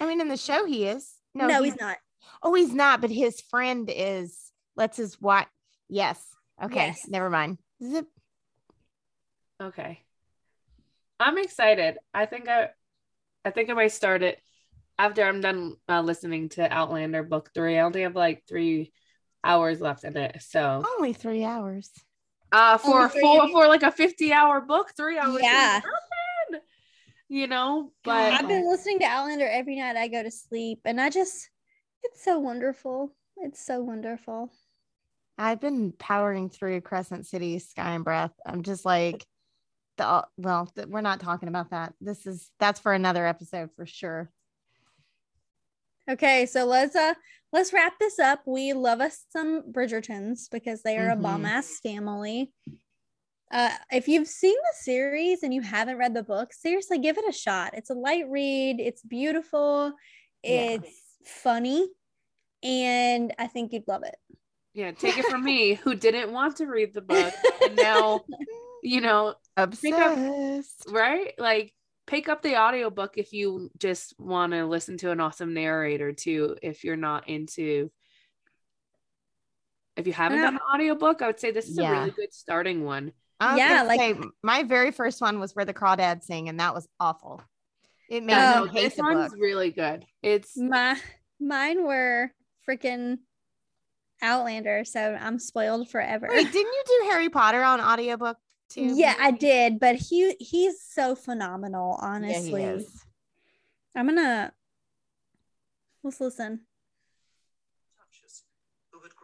I 0.00 0.06
mean, 0.06 0.20
in 0.20 0.28
the 0.28 0.36
show, 0.36 0.66
he 0.66 0.86
is. 0.86 1.14
No, 1.34 1.46
No, 1.46 1.62
he's 1.62 1.80
not. 1.80 1.96
Oh, 2.42 2.52
he's 2.54 2.74
not. 2.74 3.00
But 3.00 3.10
his 3.10 3.40
friend 3.40 3.90
is. 3.92 4.52
Let's 4.76 4.98
his 4.98 5.20
what? 5.20 5.48
Yes. 5.88 6.22
Okay. 6.62 6.88
Yes. 6.88 7.08
Never 7.08 7.30
mind. 7.30 7.56
Zip. 7.82 8.06
Okay. 9.62 10.02
I'm 11.18 11.38
excited. 11.38 11.98
I 12.12 12.26
think 12.26 12.48
I 12.48 12.68
I 13.44 13.50
think 13.50 13.70
I 13.70 13.74
might 13.74 13.92
start 13.92 14.22
it 14.22 14.38
after 14.98 15.22
I'm 15.24 15.40
done 15.40 15.76
uh, 15.88 16.02
listening 16.02 16.48
to 16.50 16.70
Outlander 16.70 17.22
book 17.22 17.50
three. 17.54 17.78
I 17.78 17.82
only 17.82 18.02
have 18.02 18.16
like 18.16 18.44
three 18.48 18.92
hours 19.42 19.80
left 19.80 20.04
in 20.04 20.16
it. 20.16 20.42
So 20.42 20.84
Only 20.98 21.12
three 21.12 21.44
hours. 21.44 21.90
uh 22.52 22.76
for 22.78 23.08
for 23.08 23.48
for 23.48 23.66
like 23.68 23.82
a 23.82 23.90
50 23.92 24.32
hour 24.32 24.60
book, 24.60 24.92
three 24.96 25.18
hours. 25.18 25.40
Yeah. 25.42 25.80
You 27.28 27.48
know, 27.48 27.90
but 28.04 28.34
I've 28.34 28.46
been 28.46 28.68
listening 28.68 29.00
to 29.00 29.04
Outlander 29.04 29.48
every 29.48 29.76
night 29.76 29.96
I 29.96 30.06
go 30.06 30.22
to 30.22 30.30
sleep, 30.30 30.82
and 30.84 31.00
I 31.00 31.10
just, 31.10 31.50
it's 32.04 32.22
so 32.22 32.38
wonderful. 32.38 33.10
It's 33.38 33.60
so 33.60 33.80
wonderful. 33.80 34.52
I've 35.36 35.60
been 35.60 35.90
powering 35.90 36.50
through 36.50 36.82
Crescent 36.82 37.26
City, 37.26 37.58
Sky 37.58 37.94
and 37.96 38.04
Breath. 38.04 38.30
I'm 38.46 38.62
just 38.62 38.84
like, 38.84 39.26
the 39.96 40.26
well, 40.36 40.66
th- 40.74 40.88
we're 40.88 41.00
not 41.00 41.20
talking 41.20 41.48
about 41.48 41.70
that. 41.70 41.94
This 42.00 42.26
is 42.26 42.50
that's 42.58 42.80
for 42.80 42.92
another 42.92 43.26
episode 43.26 43.70
for 43.76 43.86
sure. 43.86 44.30
Okay, 46.08 46.46
so 46.46 46.64
let's 46.64 46.94
uh 46.94 47.14
let's 47.52 47.72
wrap 47.72 47.98
this 47.98 48.18
up. 48.18 48.42
We 48.46 48.72
love 48.72 49.00
us 49.00 49.24
some 49.30 49.72
Bridgertons 49.72 50.48
because 50.50 50.82
they 50.82 50.96
are 50.98 51.08
Mhm. 51.08 51.12
a 51.12 51.16
bomb 51.16 51.44
ass 51.44 51.80
family. 51.82 52.52
Uh, 53.50 53.70
if 53.92 54.08
you've 54.08 54.26
seen 54.28 54.54
the 54.56 54.74
series 54.82 55.42
and 55.44 55.54
you 55.54 55.62
haven't 55.62 55.98
read 55.98 56.14
the 56.14 56.22
book, 56.22 56.52
seriously, 56.52 56.98
give 56.98 57.16
it 57.16 57.28
a 57.28 57.32
shot. 57.32 57.74
It's 57.74 57.90
a 57.90 57.94
light 57.94 58.28
read. 58.28 58.80
It's 58.80 59.02
beautiful. 59.02 59.92
Yeah. 60.42 60.62
It's 60.80 60.90
funny, 61.24 61.88
and 62.62 63.32
I 63.38 63.46
think 63.46 63.72
you'd 63.72 63.86
love 63.88 64.02
it. 64.04 64.16
yeah, 64.74 64.90
take 64.92 65.16
it 65.18 65.24
from 65.26 65.42
me 65.44 65.74
who 65.74 65.94
didn't 65.94 66.32
want 66.32 66.56
to 66.56 66.66
read 66.66 66.92
the 66.92 67.00
book 67.00 67.32
and 67.62 67.74
now, 67.76 68.20
you 68.82 69.00
know, 69.00 69.34
Obsessed. 69.56 70.86
right? 70.90 71.32
Like 71.38 71.72
pick 72.06 72.28
up 72.28 72.42
the 72.42 72.56
audiobook 72.56 73.14
if 73.18 73.32
you 73.32 73.70
just 73.78 74.14
want 74.18 74.52
to 74.52 74.64
listen 74.66 74.96
to 74.98 75.10
an 75.10 75.20
awesome 75.20 75.54
narrator 75.54 76.12
too 76.12 76.56
if 76.62 76.84
you're 76.84 76.94
not 76.96 77.28
into 77.28 77.90
if 79.96 80.06
you 80.06 80.12
haven't 80.12 80.38
Yeah. 80.38 80.44
done 80.44 80.54
an 80.56 80.60
audiobook 80.72 81.20
i 81.22 81.26
would 81.26 81.40
say 81.40 81.50
this 81.50 81.68
is 81.68 81.78
a 81.78 81.90
really 81.90 82.10
good 82.12 82.32
starting 82.32 82.84
one 82.84 83.12
Yeah, 83.40 83.82
like- 83.82 83.98
say, 83.98 84.14
my 84.42 84.62
very 84.62 84.92
first 84.92 85.20
one 85.20 85.40
was 85.40 85.56
where 85.56 85.64
the 85.64 85.74
crawdads 85.74 86.22
sing, 86.24 86.48
and 86.48 86.58
that 86.60 86.74
was 86.74 86.88
awful. 87.00 87.42
It 88.08 88.22
made 88.22 88.34
Oh. 88.36 88.64
me 88.66 88.70
hate 88.70 88.82
this 88.84 88.94
the 88.96 89.02
one's 89.02 89.32
book. 89.32 89.40
really 89.40 89.70
good 89.72 90.06
it's 90.22 90.56
My 90.56 90.96
mine 91.40 91.84
were 91.84 92.30
freaking 92.68 93.18
Outlander, 94.22 94.84
so 94.86 95.00
I'm 95.20 95.38
spoiled 95.38 95.90
forever. 95.90 96.26
Wait, 96.30 96.50
didn't 96.50 96.72
you 96.72 96.82
do 96.86 97.08
Harry 97.10 97.28
Potter 97.28 97.62
on 97.62 97.80
audiobook 97.82 98.38
too? 98.68 98.92
yeah, 98.96 99.14
I 99.18 99.30
did, 99.30 99.78
but 99.80 99.96
he 99.96 100.34
he's 100.38 100.80
so 100.80 101.14
phenomenal, 101.14 101.98
Yeah, 102.00 102.06
he 102.06 102.14
honestly. 102.14 102.62
is. 102.64 103.04
I'm 103.94 104.06
gonna 104.06 104.52
let's 106.02 106.20
listen. 106.20 106.60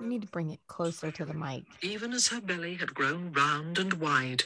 You 0.01 0.07
need 0.09 0.23
to 0.23 0.29
bring 0.29 0.51
it 0.51 0.61
closer 0.67 1.13
to 1.13 1.25
the 1.25 1.35
mic. 1.35 1.65
even 1.83 2.13
as 2.13 2.29
her 2.29 2.41
belly 2.41 2.75
had 2.75 2.93
grown 2.95 3.31
round 3.33 3.79
and 3.79 3.95
wide. 3.95 4.45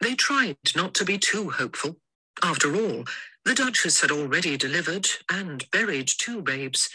They 0.00 0.14
tried 0.14 0.58
not 0.76 0.94
to 0.94 1.04
be 1.04 1.18
too 1.18 1.50
hopeful. 1.50 1.96
After 2.42 2.74
all, 2.76 3.04
the 3.44 3.54
Duchess 3.54 4.00
had 4.00 4.10
already 4.12 4.56
delivered 4.56 5.08
and 5.30 5.68
buried 5.70 6.06
two 6.06 6.42
babes. 6.42 6.88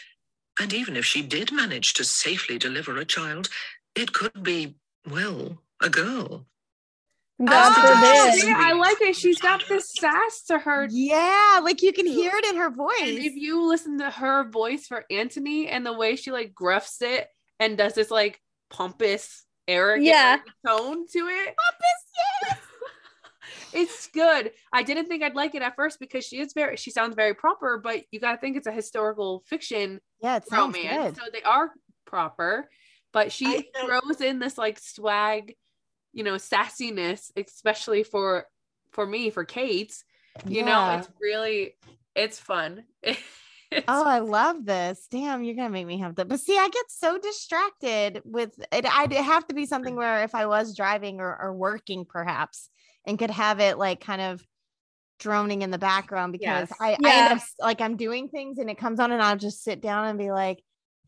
And 0.60 0.72
even 0.74 0.96
if 0.96 1.04
she 1.06 1.22
did 1.22 1.52
manage 1.52 1.94
to 1.96 2.04
safely 2.04 2.58
deliver 2.58 2.98
a 2.98 3.06
child, 3.06 3.50
it 3.96 4.14
could 4.14 4.44
be, 4.44 4.76
well, 5.10 5.62
a 5.82 5.90
girl. 5.90 6.46
God 7.46 7.74
Oh, 7.78 8.34
yeah, 8.46 8.56
i 8.58 8.74
like 8.74 9.02
it 9.02 9.16
she's 9.16 9.40
got 9.40 9.64
this 9.68 9.94
sass 9.94 10.44
to 10.48 10.60
her 10.60 10.88
Yeah, 10.92 11.60
like 11.64 11.82
you 11.82 11.92
can 11.94 12.06
hear 12.06 12.32
it 12.34 12.46
in 12.46 12.56
her 12.58 12.68
and 12.68 12.76
voice. 12.76 12.94
if 13.02 13.34
you 13.36 13.68
listen 13.68 13.98
to 14.00 14.10
her 14.10 14.50
voice 14.50 14.88
for 14.88 15.06
anthony 15.10 15.68
and 15.68 15.86
the 15.86 15.94
way 15.94 16.16
she 16.16 16.32
like 16.32 16.54
gruffs 16.54 17.02
it 17.02 17.28
and 17.60 17.78
does 17.78 17.94
this 17.94 18.12
like 18.12 18.40
pompous 18.70 19.44
arrogant 19.68 20.06
Yeah. 20.08 20.38
tone 20.66 21.06
to 21.08 21.20
it 21.28 21.56
Pompous, 21.58 22.04
yes. 22.48 22.58
it's 23.74 24.08
good. 24.08 24.52
I 24.74 24.84
didn't 24.84 25.08
think 25.08 25.24
I'd 25.24 25.36
like 25.36 25.56
it 25.56 25.62
at 25.62 25.76
first 25.76 26.00
because 26.00 26.26
she 26.26 26.40
is 26.40 26.54
very 26.54 26.78
she 26.78 26.92
sounds 26.92 27.16
very 27.16 27.34
proper, 27.34 27.78
but 27.78 28.04
you 28.12 28.20
gotta 28.20 28.38
think 28.38 28.58
it's 28.58 28.68
a 28.68 28.72
historical 28.72 29.44
fiction 29.48 30.00
Yeah, 30.22 30.38
it 30.38 30.44
romance. 30.52 31.16
good. 31.16 31.24
So 31.24 31.30
they 31.34 31.42
are 31.44 31.72
proper, 32.06 32.70
but 33.14 33.32
she 33.32 33.46
I 33.48 33.86
throws 33.86 34.22
in 34.22 34.40
this 34.40 34.58
like 34.58 34.80
swag, 34.80 35.56
you 36.14 36.24
know, 36.24 36.36
sassiness, 36.36 37.32
especially 37.36 38.04
for 38.04 38.46
for 38.92 39.06
me, 39.06 39.30
for 39.30 39.46
Kate. 39.46 39.94
You 40.48 40.64
know, 40.64 40.98
it's 40.98 41.10
really 41.20 41.76
it's 42.16 42.40
fun. 42.40 42.84
It's 43.74 43.86
Oh, 43.88 44.04
I 44.04 44.20
love 44.20 44.66
this. 44.66 45.08
Damn, 45.10 45.46
you're 45.46 45.56
gonna 45.56 45.70
make 45.70 45.88
me 45.88 46.00
have 46.00 46.16
to. 46.16 46.26
But 46.26 46.42
see, 46.42 46.58
I 46.58 46.68
get 46.68 46.86
so 46.90 47.18
distracted 47.18 48.22
with 48.26 48.52
it. 48.70 48.86
I'd 48.86 49.14
have 49.14 49.48
to 49.48 49.56
be 49.56 49.66
something 49.66 49.96
where 49.96 50.24
if 50.24 50.36
I 50.36 50.46
was 50.46 50.76
driving 50.76 51.22
or, 51.22 51.38
or 51.42 51.54
working, 51.54 52.04
perhaps, 52.04 52.70
and 53.06 53.18
could 53.18 53.32
have 53.32 53.62
it 53.62 53.78
like 53.78 54.02
kind 54.02 54.22
of 54.22 54.46
droning 55.20 55.62
in 55.62 55.72
the 55.72 55.78
background 55.78 56.34
because 56.34 56.70
Yes. 56.70 56.78
I, 56.82 56.98
I 57.02 57.16
end 57.16 57.28
up 57.30 57.40
like 57.60 57.80
I'm 57.80 57.96
doing 57.96 58.28
things 58.28 58.58
and 58.58 58.70
it 58.70 58.78
comes 58.78 59.00
on 59.00 59.14
and 59.14 59.22
I'll 59.22 59.38
just 59.38 59.64
sit 59.64 59.80
down 59.80 60.08
and 60.08 60.20
be 60.20 60.32
like, 60.32 60.62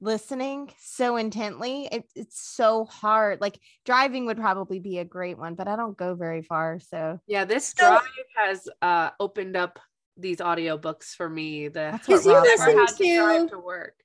listening 0.04 0.72
so 0.80 1.16
intently. 1.16 1.88
It, 1.92 2.04
it's 2.16 2.40
so 2.42 2.86
hard. 2.86 3.40
Like 3.42 3.60
driving 3.86 4.26
would 4.26 4.38
probably 4.38 4.80
be 4.80 5.00
a 5.00 5.06
great 5.06 5.38
one, 5.38 5.56
but 5.56 5.68
I 5.68 5.76
don't 5.76 5.98
go 5.98 6.14
very 6.16 6.42
far. 6.42 6.80
So 6.80 7.20
Yeah, 7.28 7.46
this 7.46 7.74
So- 7.78 7.88
drive 7.88 8.02
has 8.36 8.68
uh 8.82 9.10
opened 9.20 9.56
up 9.56 9.80
these 10.18 10.38
audiobooks 10.38 11.16
for 11.16 11.30
me. 11.30 11.70
The 11.70 11.90
That's 11.92 12.08
what 12.08 12.16
Because 12.24 12.26
you 12.26 12.34
Rob 12.36 12.44
never 12.46 12.64
said. 12.72 12.76
listen 12.76 12.98
to 12.98 13.44
to 13.44 13.50
to 13.56 13.60
work. 13.60 13.96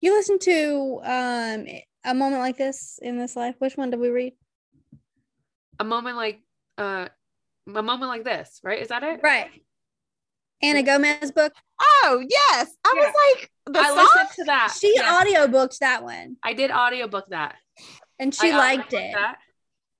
you 0.00 0.14
listen 0.14 0.38
to 0.38 1.00
um 1.04 1.66
a 2.04 2.14
moment 2.14 2.40
like 2.40 2.56
this 2.56 2.98
in 3.02 3.18
this 3.18 3.36
life. 3.36 3.56
Which 3.58 3.76
one 3.76 3.90
did 3.90 4.00
we 4.00 4.08
read? 4.10 4.32
A 5.78 5.84
moment 5.84 6.16
like 6.16 6.40
uh 6.78 7.08
a 7.66 7.82
moment 7.82 8.08
like 8.08 8.24
this, 8.24 8.60
right? 8.62 8.80
Is 8.80 8.88
that 8.88 9.02
it? 9.02 9.20
Right. 9.22 9.50
Anna 10.62 10.82
Gomez 10.82 11.30
book. 11.32 11.52
oh 11.80 12.22
yes. 12.28 12.74
I 12.84 12.92
Yeah. 12.96 13.00
was 13.02 13.14
like 13.38 13.50
the 13.66 13.78
I 13.80 13.86
song? 13.88 13.96
listened 13.96 14.28
to 14.36 14.44
that. 14.44 14.76
She 14.78 14.92
Yes. 14.94 15.26
audiobooked 15.26 15.78
that 15.78 16.02
one 16.02 16.36
I 16.42 16.52
did 16.52 16.70
audiobook 16.70 17.28
that. 17.30 17.56
and 18.18 18.34
she 18.34 18.50
I 18.52 18.56
liked 18.58 18.92
it. 18.92 19.12
That. 19.14 19.36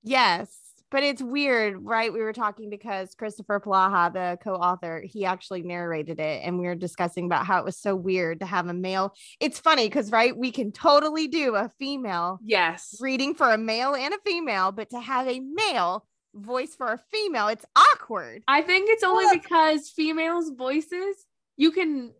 Yes. 0.03 0.57
But 0.89 1.03
it's 1.03 1.21
weird, 1.21 1.77
right? 1.85 2.11
We 2.11 2.19
were 2.19 2.33
talking 2.33 2.69
because 2.69 3.15
Christopher 3.15 3.61
Plaha, 3.61 4.11
the 4.11 4.37
co-author, 4.43 5.01
he 5.05 5.23
actually 5.23 5.61
narrated 5.61 6.19
it, 6.19 6.41
and 6.43 6.59
we 6.59 6.65
were 6.65 6.75
discussing 6.75 7.27
about 7.27 7.45
how 7.45 7.59
it 7.59 7.63
was 7.65 7.77
so 7.77 7.95
weird 7.95 8.41
to 8.41 8.45
have 8.45 8.67
a 8.67 8.73
male. 8.73 9.15
It's 9.39 9.57
funny 9.57 9.87
because 9.87 10.11
right, 10.11 10.35
we 10.35 10.51
can 10.51 10.73
totally 10.73 11.29
do 11.29 11.55
a 11.55 11.71
female 11.79 12.39
Yes. 12.43 12.97
reading 12.99 13.35
for 13.35 13.49
a 13.53 13.57
male 13.57 13.95
and 13.95 14.13
a 14.13 14.17
female, 14.25 14.73
but 14.73 14.89
to 14.89 14.99
have 14.99 15.29
a 15.29 15.39
male 15.39 16.05
voice 16.33 16.75
for 16.75 16.87
a 16.93 16.97
female, 17.11 17.47
it's 17.47 17.65
awkward. 17.75 18.43
I 18.47 18.61
think 18.61 18.89
it's 18.89 19.03
only 19.03 19.25
Well- 19.25 19.33
because 19.35 19.89
females' 19.89 20.49
voices 20.49 21.25
you 21.57 21.71
can 21.71 22.13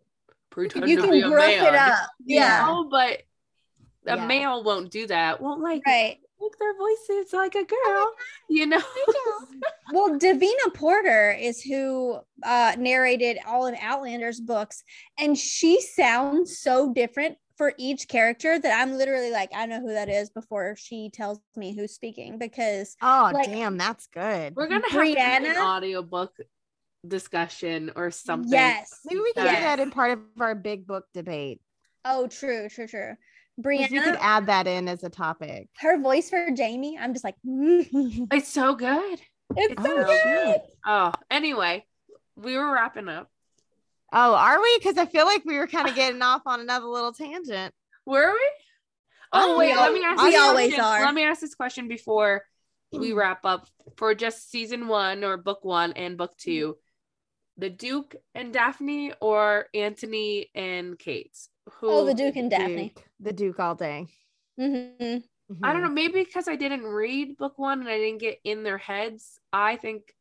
pretend 0.50 0.88
You 0.88 0.96
to 0.96 1.02
can 1.02 1.10
be 1.10 1.20
a 1.22 1.28
man, 1.28 1.64
it 1.66 1.74
up. 1.74 2.10
you 2.24 2.36
Yeah. 2.38 2.66
know, 2.66 2.84
but 2.84 3.22
a 4.06 4.16
Yeah. 4.16 4.26
male 4.26 4.62
won't 4.62 4.90
do 4.90 5.06
that. 5.06 5.40
Won't 5.40 5.60
like 5.62 5.82
Right. 5.86 6.18
make 6.40 6.58
their 6.58 6.74
voices 6.76 7.32
like 7.32 7.54
a 7.54 7.64
girl, 7.64 8.14
you 8.48 8.66
know. 8.66 8.82
Well, 9.92 10.18
Davina 10.18 10.72
Porter 10.74 11.32
is 11.32 11.60
who 11.62 12.18
uh, 12.42 12.74
narrated 12.78 13.38
all 13.46 13.66
of 13.66 13.74
Outlander's 13.80 14.40
books, 14.40 14.82
and 15.18 15.36
she 15.38 15.80
sounds 15.82 16.58
so 16.58 16.92
different 16.94 17.36
for 17.62 17.72
each 17.78 18.08
character 18.08 18.58
that 18.58 18.80
I'm 18.82 18.98
literally 18.98 19.30
like, 19.30 19.50
I 19.54 19.66
know 19.66 19.78
who 19.80 19.92
that 19.92 20.08
is 20.08 20.30
before 20.30 20.74
she 20.76 21.10
tells 21.10 21.38
me 21.54 21.76
who's 21.76 21.92
speaking 21.94 22.36
because 22.36 22.96
Oh 23.00 23.30
Like- 23.32 23.46
damn, 23.46 23.76
that's 23.76 24.08
good. 24.08 24.56
We're 24.56 24.66
gonna 24.66 24.82
have 24.90 25.00
to 25.00 25.12
do 25.14 25.16
an 25.16 25.44
Brianna? 25.44 25.76
audiobook 25.76 26.36
discussion 27.06 27.92
or 27.94 28.10
something. 28.10 28.50
yes, 28.50 28.98
Maybe 29.04 29.20
we 29.20 29.32
can 29.34 29.44
Yes. 29.44 29.56
do 29.58 29.62
that 29.62 29.78
in 29.78 29.92
part 29.92 30.10
of 30.10 30.20
our 30.40 30.56
big 30.56 30.88
book 30.88 31.04
debate. 31.14 31.60
oh, 32.04 32.26
true, 32.26 32.68
true, 32.68 32.88
true. 32.88 33.14
'Cause 33.62 33.90
you 33.92 34.02
could 34.02 34.16
add 34.20 34.46
that 34.46 34.66
in 34.66 34.88
as 34.88 35.04
a 35.04 35.08
topic. 35.08 35.68
her 35.78 36.00
voice 36.00 36.30
for 36.30 36.50
Jamie, 36.50 36.98
I'm 36.98 37.12
just 37.12 37.22
like, 37.22 37.36
it's 37.44 37.92
It's 38.32 38.48
so 38.48 38.74
good. 38.74 39.20
so 39.56 39.66
Oh, 39.78 40.04
good. 40.04 40.20
shit. 40.24 40.62
Oh, 40.84 41.12
anyway, 41.30 41.84
we 42.34 42.56
were 42.56 42.72
wrapping 42.72 43.08
up. 43.08 43.30
Oh, 44.12 44.34
are 44.34 44.60
we? 44.60 44.78
Because 44.78 44.98
I 44.98 45.06
feel 45.06 45.24
like 45.24 45.44
we 45.44 45.58
were 45.58 45.66
kind 45.66 45.88
of 45.88 45.94
getting 45.96 46.22
off 46.22 46.42
on 46.46 46.60
another 46.60 46.86
little 46.86 47.12
tangent. 47.12 47.74
Were 48.06 48.32
we? 48.32 48.50
Oh, 49.32 49.54
Oh, 49.54 49.58
wait, 49.58 49.72
we 49.72 49.80
let 49.80 49.92
me 49.92 50.04
ask 50.04 50.22
we 50.22 50.30
this 50.30 50.40
always 50.40 50.74
question. 50.74 50.84
are. 50.84 51.04
Let 51.04 51.14
me 51.14 51.24
ask 51.24 51.40
this 51.40 51.54
question 51.54 51.88
before 51.88 52.42
we 52.92 53.12
mm. 53.12 53.16
wrap 53.16 53.44
up 53.44 53.66
for 53.96 54.14
just 54.14 54.50
season 54.50 54.88
one 54.88 55.24
or 55.24 55.38
book 55.38 55.64
one 55.64 55.92
and 55.92 56.18
book 56.18 56.32
mm. 56.32 56.38
two. 56.38 56.76
The 57.56 57.70
Duke 57.70 58.16
and 58.34 58.52
Daphne 58.52 59.12
or 59.20 59.66
Anthony 59.74 60.50
and 60.54 60.98
Kate? 60.98 61.36
Who 61.74 61.90
Oh, 61.90 62.04
the 62.04 62.14
Duke 62.14 62.36
and 62.36 62.50
Daphne. 62.50 62.92
Duke, 62.94 63.04
the 63.20 63.32
Duke 63.32 63.60
all 63.60 63.74
day. 63.74 64.06
Mhm. 64.58 65.22
I 65.62 65.72
don't 65.72 65.82
know, 65.82 65.90
maybe 65.90 66.24
because 66.24 66.48
I 66.48 66.56
didn't 66.56 66.84
read 66.84 67.36
book 67.36 67.58
one 67.58 67.80
and 67.80 67.88
I 67.88 67.98
didn't 67.98 68.20
get 68.20 68.38
in 68.44 68.62
their 68.62 68.78
heads. 68.78 69.38
I 69.52 69.76
think 69.76 70.14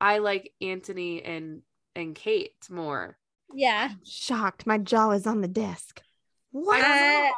I 0.00 0.18
like 0.18 0.52
Anthony 0.60 1.22
and 1.22 1.62
and 1.94 2.14
Kate 2.14 2.56
more. 2.70 3.18
Yeah, 3.54 3.88
I'm 3.90 4.00
shocked. 4.04 4.66
My 4.66 4.78
jaw 4.78 5.10
is 5.10 5.26
on 5.26 5.40
the 5.40 5.48
desk. 5.48 6.00
I 6.02 6.06
What? 6.52 6.82
Uh. 6.84 7.32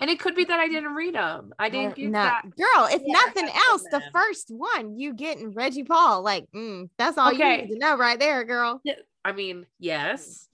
And 0.00 0.08
it 0.08 0.20
could 0.20 0.36
be 0.36 0.44
that 0.44 0.60
I 0.60 0.68
didn't 0.68 0.94
read 0.94 1.16
them. 1.16 1.52
I 1.58 1.70
didn't 1.70 1.96
get 1.96 2.12
Nah, 2.12 2.22
that. 2.22 2.42
girl, 2.56 2.86
if 2.88 3.02
Yeah, 3.04 3.14
nothing 3.14 3.48
else, 3.68 3.82
the 3.90 4.00
first 4.12 4.48
one 4.48 4.96
you 4.96 5.12
getting 5.12 5.50
Reggie 5.50 5.82
Paul, 5.82 6.22
like, 6.22 6.46
mm, 6.54 6.88
that's 6.96 7.18
all 7.18 7.32
Okay. 7.34 7.56
you 7.56 7.62
need 7.62 7.72
to 7.74 7.78
know 7.80 7.96
right 7.96 8.16
there, 8.16 8.44
girl. 8.44 8.80
I 9.24 9.32
mean, 9.32 9.66
yes, 9.80 10.48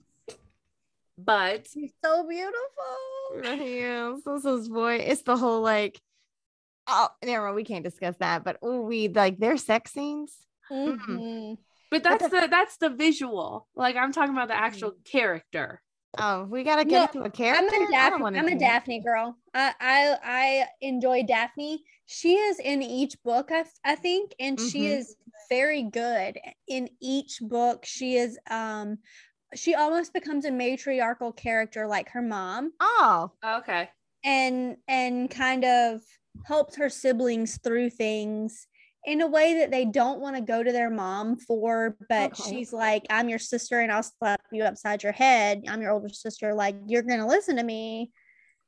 but 1.15 1.67
she's 1.71 1.91
so 2.03 2.27
beautiful. 2.27 3.63
Yes, 3.63 4.21
so 4.23 4.55
is 4.57 4.67
boy. 4.67 4.95
It's 4.95 5.21
the 5.21 5.37
whole 5.37 5.61
like, 5.61 6.01
oh, 6.87 7.09
never 7.23 7.45
mind. 7.45 7.55
We 7.55 7.63
can't 7.65 7.83
discuss 7.83 8.15
that, 8.17 8.43
but 8.43 8.57
oh, 8.63 8.81
we 8.81 9.09
like 9.09 9.37
their 9.37 9.57
sex 9.57 9.91
scenes. 9.91 10.35
Mhm. 10.71 11.57
But 11.91 12.03
that's 12.03 12.27
the 12.29 12.47
that's 12.49 12.77
the 12.77 12.89
visual. 12.89 13.67
Like 13.75 13.95
I'm 13.95 14.11
talking 14.11 14.33
about 14.33 14.47
the 14.47 14.55
actual 14.57 14.93
character. 15.03 15.81
Oh, 16.17 16.45
we 16.45 16.63
gotta 16.63 16.85
get 16.85 17.13
into 17.13 17.19
a 17.19 17.25
I'm 17.25 17.31
character. 17.31 17.75
a 17.75 17.79
I 17.97 18.09
don't 18.09 18.21
Daphne. 18.21 18.39
I'm 18.39 18.47
a. 18.47 18.59
Daphne 18.59 19.01
girl. 19.01 19.37
I, 19.53 19.73
I 19.79 20.17
I 20.23 20.65
enjoy 20.81 21.23
Daphne. 21.23 21.83
She 22.05 22.35
is 22.35 22.59
in 22.59 22.81
each 22.81 23.21
book, 23.23 23.49
I, 23.51 23.65
I 23.83 23.95
think, 23.95 24.31
and 24.39 24.59
she 24.59 24.81
Mhm. 24.81 24.97
is 24.97 25.15
very 25.49 25.83
good 25.83 26.39
in 26.67 26.89
each 27.01 27.39
book. 27.41 27.85
She 27.85 28.15
is 28.15 28.37
um 28.49 28.99
she 29.53 29.75
almost 29.75 30.13
becomes 30.13 30.45
a 30.45 30.51
matriarchal 30.51 31.31
character 31.31 31.87
like 31.87 32.09
her 32.09 32.21
mom 32.21 32.71
Oh, 32.79 33.31
Okay. 33.43 33.89
and 34.23 34.77
and 34.87 35.29
kind 35.29 35.63
of 35.65 36.01
helps 36.45 36.75
her 36.77 36.89
siblings 36.89 37.57
through 37.63 37.89
things 37.89 38.67
in 39.05 39.21
a 39.21 39.27
way 39.27 39.59
that 39.59 39.71
they 39.71 39.85
don't 39.85 40.19
want 40.19 40.35
to 40.35 40.41
go 40.41 40.63
to 40.63 40.71
their 40.71 40.89
mom 40.89 41.37
for 41.37 41.95
but 42.09 42.31
Okay. 42.39 42.49
she's 42.49 42.73
like 42.73 43.05
i'm 43.09 43.29
your 43.29 43.39
sister 43.39 43.79
and 43.79 43.91
i'll 43.91 44.03
slap 44.03 44.41
you 44.51 44.63
upside 44.63 45.03
your 45.03 45.11
head 45.11 45.63
i'm 45.67 45.81
your 45.81 45.91
older 45.91 46.09
sister 46.09 46.53
like 46.53 46.75
you're 46.87 47.01
gonna 47.03 47.27
listen 47.27 47.55
to 47.57 47.63
me 47.63 48.11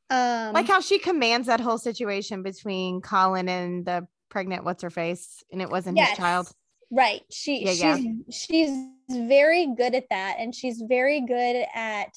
um 0.09 0.53
like 0.53 0.67
how 0.67 0.79
she 0.79 0.99
commands 0.99 1.47
that 1.47 1.59
whole 1.59 1.77
situation 1.77 2.43
between 2.43 3.01
Colin 3.01 3.49
and 3.49 3.85
the 3.85 4.07
pregnant 4.29 4.63
what's 4.65 4.83
her 4.83 4.89
face, 4.89 5.43
and 5.51 5.61
it 5.61 5.69
wasn't 5.69 5.97
his 5.97 6.17
child. 6.17 6.51
right 6.91 7.21
she 7.31 7.65
Yeah, 7.65 7.71
she's 7.71 8.05
yeah. 8.05 8.11
she's 8.29 8.87
very 9.09 9.67
good 9.75 9.95
at 9.95 10.05
that 10.09 10.35
and 10.39 10.53
she's 10.53 10.81
very 10.87 11.21
good 11.21 11.65
at 11.73 12.09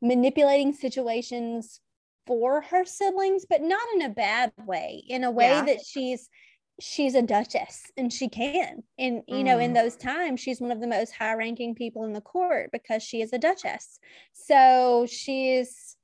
manipulating 0.00 0.72
situations 0.72 1.80
for 2.26 2.60
her 2.60 2.84
siblings 2.84 3.44
but 3.48 3.62
not 3.62 3.82
in 3.94 4.02
a 4.02 4.08
bad 4.08 4.52
way 4.64 5.02
in 5.08 5.24
a 5.24 5.30
way 5.30 5.48
Yeah. 5.50 5.64
that 5.64 5.78
she's 5.84 6.28
she's 6.80 7.14
a 7.14 7.22
duchess 7.22 7.90
and 7.96 8.12
she 8.12 8.28
can 8.28 8.82
and 8.98 9.22
you 9.26 9.42
know 9.42 9.58
in 9.58 9.72
Mm. 9.72 9.74
those 9.74 9.96
times 9.96 10.40
she's 10.40 10.60
one 10.60 10.70
of 10.70 10.80
the 10.80 10.86
most 10.86 11.12
high 11.12 11.34
ranking 11.34 11.74
people 11.74 12.04
in 12.04 12.12
the 12.12 12.20
court 12.20 12.70
because 12.72 13.02
she 13.02 13.22
is 13.22 13.32
a 13.32 13.38
duchess. 13.38 13.98
So 14.34 15.06
she's 15.08 15.96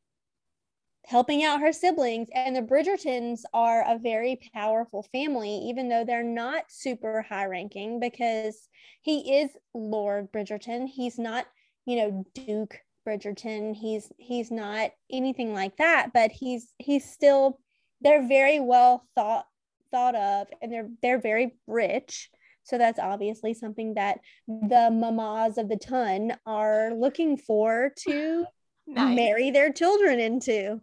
helping 1.04 1.42
out 1.42 1.60
her 1.60 1.72
siblings 1.72 2.28
and 2.34 2.54
the 2.54 2.62
bridgertons 2.62 3.40
are 3.52 3.82
a 3.86 3.98
very 3.98 4.38
powerful 4.54 5.02
family 5.12 5.50
even 5.50 5.88
though 5.88 6.04
they're 6.04 6.22
not 6.22 6.64
super 6.70 7.22
high 7.22 7.44
ranking 7.46 7.98
because 8.00 8.68
he 9.02 9.40
is 9.40 9.50
lord 9.74 10.30
bridgerton. 10.32 10.86
He's 10.88 11.18
not 11.18 11.46
you 11.86 11.96
know 11.96 12.24
duke 12.34 12.78
bridgerton. 13.06 13.74
He's 13.74 14.12
he's 14.16 14.50
not 14.50 14.92
anything 15.10 15.52
like 15.52 15.76
that 15.78 16.12
but 16.14 16.30
he's 16.30 16.72
he's 16.78 17.04
still 17.10 17.58
they're 18.00 18.26
very 18.26 18.60
well 18.60 19.04
thought 19.16 19.46
thought 19.92 20.16
of 20.16 20.48
and 20.60 20.72
they're 20.72 20.88
they're 21.02 21.20
very 21.20 21.54
rich 21.68 22.30
so 22.64 22.78
that's 22.78 22.98
obviously 22.98 23.54
something 23.54 23.94
that 23.94 24.18
the 24.48 24.88
mamas 24.92 25.58
of 25.58 25.68
the 25.68 25.76
ton 25.76 26.32
are 26.46 26.90
looking 26.94 27.36
for 27.36 27.92
to 28.06 28.44
Nice. 28.88 29.14
marry 29.16 29.50
their 29.52 29.72
children 29.72 30.18
into 30.18 30.80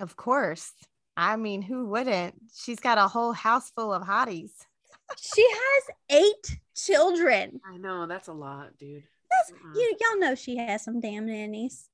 Of 0.00 0.16
course. 0.16 0.72
I 1.18 1.36
mean, 1.36 1.60
who 1.62 1.86
wouldn't? 1.86 2.34
She's 2.54 2.80
got 2.80 2.96
a 2.98 3.08
whole 3.08 3.32
house 3.32 3.70
full 3.76 3.92
of 3.92 4.02
hotties. 4.02 4.52
she 5.18 5.46
has 5.50 5.82
eight 6.22 6.58
children 6.76 7.60
I 7.70 7.76
know 7.76 8.06
that's 8.06 8.28
a 8.28 8.32
lot, 8.32 8.76
dude. 8.78 9.02
That's, 9.30 9.52
Mm-mm. 9.52 9.74
you 9.74 9.96
y'all 10.00 10.20
know 10.20 10.34
she 10.34 10.56
has 10.56 10.82
some 10.84 11.00
damn 11.00 11.26
nannies 11.26 11.88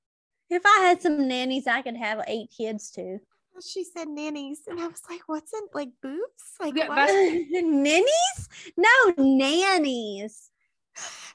if 0.50 0.62
i 0.66 0.80
had 0.86 1.00
some 1.00 1.26
nannies 1.28 1.66
i 1.66 1.80
could 1.82 1.96
have 1.96 2.22
eight 2.26 2.50
kids 2.57 2.90
too 2.90 3.18
She 3.61 3.84
said 3.84 4.09
nannies, 4.09 4.61
and 4.66 4.80
I 4.80 4.86
was 4.88 5.03
like, 5.11 5.20
"What's 5.26 5.53
in 5.53 5.61
like 5.74 5.90
boobs? 6.03 6.44
Like 6.61 6.74
Yeah, 6.76 6.88
what?" 6.88 6.96
that's- 6.96 7.44
nannies 7.53 8.48
no 8.76 8.88
nannies 9.18 10.50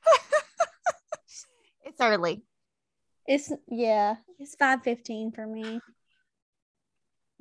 it's 1.86 2.00
early. 2.00 2.44
It's 3.28 3.52
yeah, 3.68 4.16
it's 4.40 4.56
five 4.56 4.84
fifteen 4.84 5.32
for 5.32 5.46
me. 5.46 5.80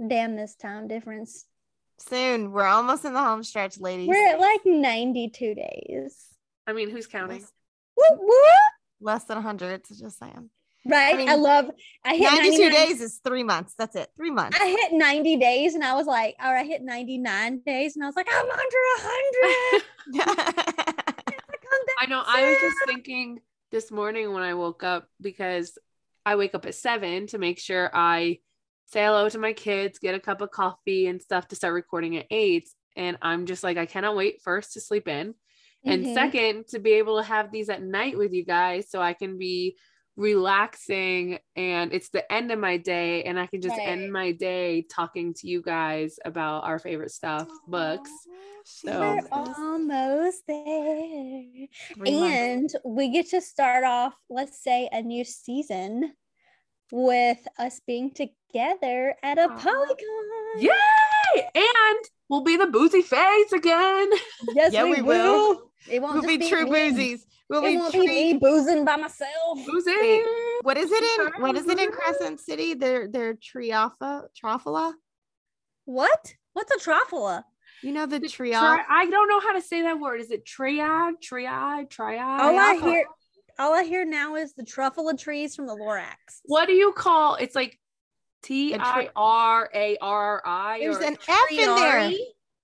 Damn 0.07 0.37
this 0.37 0.55
time 0.57 0.89
difference. 0.89 1.47
Soon, 1.99 2.53
we're 2.53 2.65
almost 2.67 3.05
in 3.05 3.15
the 3.15 3.23
home 3.23 3.43
stretch, 3.43 3.79
ladies. 3.81 4.09
We're 4.09 4.29
at 4.35 4.41
like 4.41 4.61
ninety 4.65 5.29
two 5.31 5.55
days. 5.55 6.27
I 6.67 6.73
mean, 6.73 6.91
who's 6.91 7.07
counting? 7.07 7.41
Less, 7.41 7.53
Whoop, 7.97 8.19
whoop. 8.21 8.41
less 9.01 9.25
than 9.25 9.41
hundred. 9.41 9.87
So 9.87 9.95
just 9.95 10.19
saying. 10.19 10.51
Right. 10.89 11.15
I, 11.15 11.17
mean, 11.17 11.29
I 11.29 11.35
love 11.35 11.71
I 12.05 12.15
hit 12.15 12.25
92 12.25 12.59
99 12.59 12.71
days 12.71 13.01
is 13.01 13.21
three 13.25 13.43
months. 13.43 13.75
That's 13.77 13.97
it. 13.97 14.09
Three 14.17 14.31
months. 14.31 14.59
I 14.61 14.67
hit 14.69 14.93
90 14.93 15.37
days 15.37 15.75
and 15.75 15.83
I 15.83 15.95
was 15.95 16.07
like, 16.07 16.37
or 16.41 16.57
I 16.57 16.65
hit 16.65 16.83
99 16.83 17.63
days 17.67 17.97
and 17.97 18.05
I 18.05 18.07
was 18.07 18.17
like, 18.17 18.29
I'm 18.31 18.51
under 18.51 18.61
100. 20.15 20.47
I 21.99 22.07
know. 22.07 22.23
I 22.27 22.49
was 22.49 22.57
just 22.61 22.77
thinking 22.87 23.41
this 23.71 23.91
morning 23.91 24.33
when 24.33 24.43
I 24.43 24.55
woke 24.55 24.85
up 24.85 25.09
because 25.21 25.77
I 26.25 26.37
wake 26.37 26.55
up 26.55 26.67
at 26.67 26.75
seven 26.75 27.27
to 27.29 27.39
make 27.39 27.59
sure 27.59 27.91
I 27.93 28.39
say 28.87 29.05
hello 29.05 29.29
to 29.29 29.39
my 29.39 29.53
kids, 29.53 29.99
get 29.99 30.15
a 30.15 30.21
cup 30.21 30.41
of 30.41 30.51
coffee 30.51 31.09
and 31.09 31.21
stuff 31.21 31.49
to 31.49 31.57
start 31.57 31.75
recording 31.75 32.17
at 32.17 32.27
eight. 32.31 32.69
And 32.95 33.19
I'm 33.21 33.47
just 33.47 33.65
like, 33.65 33.77
I 33.77 33.87
cannot 33.87 34.17
wait 34.17 34.41
first 34.43 34.75
to 34.75 34.81
sleep 34.81 35.09
in. 35.09 35.35
And 35.85 36.05
Mhm. 36.05 36.15
second, 36.15 36.69
to 36.69 36.79
be 36.79 36.93
able 36.93 37.19
to 37.19 37.23
have 37.23 37.53
these 37.53 37.69
at 37.69 37.83
night 37.83 38.17
with 38.17 38.33
you 38.33 38.45
guys 38.45 38.91
so 38.91 39.01
I 39.01 39.13
can 39.13 39.39
be 39.39 39.77
relaxing 40.17 41.39
and 41.57 41.93
it's 41.93 42.09
the 42.09 42.31
end 42.33 42.51
of 42.51 42.59
my 42.59 42.77
day 42.79 43.23
and 43.25 43.39
I 43.39 43.47
can 43.47 43.61
just 43.61 43.77
Right. 43.77 43.89
end 43.89 44.13
my 44.13 44.33
day 44.33 44.83
talking 44.91 45.35
to 45.35 45.47
you 45.47 45.63
guys 45.63 46.19
about 46.25 46.65
our 46.65 46.79
favorite 46.79 47.11
stuff, 47.11 47.49
books. 47.69 48.11
So- 48.65 48.99
We're 48.99 49.21
almost 49.31 50.43
there. 50.47 51.69
Months. 51.97 52.11
And 52.11 52.71
we 52.85 53.11
get 53.11 53.29
to 53.31 53.41
start 53.41 53.85
off, 53.85 54.15
let's 54.29 54.59
say, 54.63 54.89
a 54.91 55.03
new 55.03 55.25
season 55.25 56.13
with 56.93 57.47
us 57.59 57.81
being 57.87 58.11
together 58.13 59.15
at 59.23 59.39
a 59.39 59.49
Aw. 59.51 59.59
Polygon. 59.59 60.59
Yay! 60.59 61.49
And 61.55 61.99
we'll 62.29 62.43
be 62.45 62.57
the 62.57 62.67
boozy 62.67 63.03
face 63.03 63.53
again. 63.53 64.11
Yes, 64.55 64.73
Yeah, 64.73 64.85
we, 64.85 64.95
we 64.95 65.03
will. 65.03 65.33
will. 65.49 65.71
It 65.91 66.01
won't 66.03 66.15
We'll 66.25 66.39
be 66.39 66.49
true 66.49 66.65
me. 66.65 66.71
boozies. 66.71 67.21
We'll 67.49 67.65
It 67.65 67.71
be 67.71 67.77
won't 67.77 67.93
true. 67.95 68.03
be 68.03 68.09
me 68.09 68.39
boozing 68.39 68.85
by 68.85 68.97
myself. 68.97 69.65
Boozy. 69.67 69.95
Wait, 70.01 70.25
What 70.63 70.77
is 70.77 70.91
it 70.91 71.21
in? 71.35 71.41
What 71.43 71.57
is 71.57 71.67
it 71.69 71.79
in. 71.79 71.93
Crescent 71.93 72.41
City? 72.41 72.75
They're 72.75 73.07
they're 73.09 73.35
Trialpha, 73.35 74.25
Trofala. 74.41 74.95
What? 75.85 76.35
What's 76.55 76.73
a 76.73 76.91
trofala? 76.91 77.45
You 77.83 77.93
know 77.93 78.07
the 78.07 78.19
Tri- 78.21 78.53
I 78.53 79.07
don't 79.09 79.29
know 79.29 79.39
how 79.41 79.53
to 79.53 79.61
say 79.61 79.83
that 79.83 80.01
word. 80.01 80.21
Is 80.21 80.31
it 80.31 80.45
triad, 80.47 81.21
triad, 81.23 81.91
triad? 81.91 82.41
All 82.41 82.59
I 82.59 82.75
hear, 82.83 83.05
all 83.59 83.75
I 83.75 83.85
hear 83.85 84.05
now 84.05 84.35
is 84.35 84.55
the 84.55 84.65
truffula 84.65 85.17
trees 85.19 85.55
from 85.55 85.67
the 85.67 85.75
Lorax. 85.75 86.41
What 86.47 86.67
do 86.67 86.73
you 86.73 86.93
call? 86.93 87.37
It's 87.37 87.55
like 87.55 87.79
T 88.43 88.75
I 88.75 89.11
R 89.15 89.71
A 89.73 89.97
R 90.01 90.43
I. 90.45 90.79
There's 90.81 90.97
an 90.97 91.17
F 91.29 91.39
in 91.51 91.57
there. 91.59 92.11
Triari? 92.11 92.17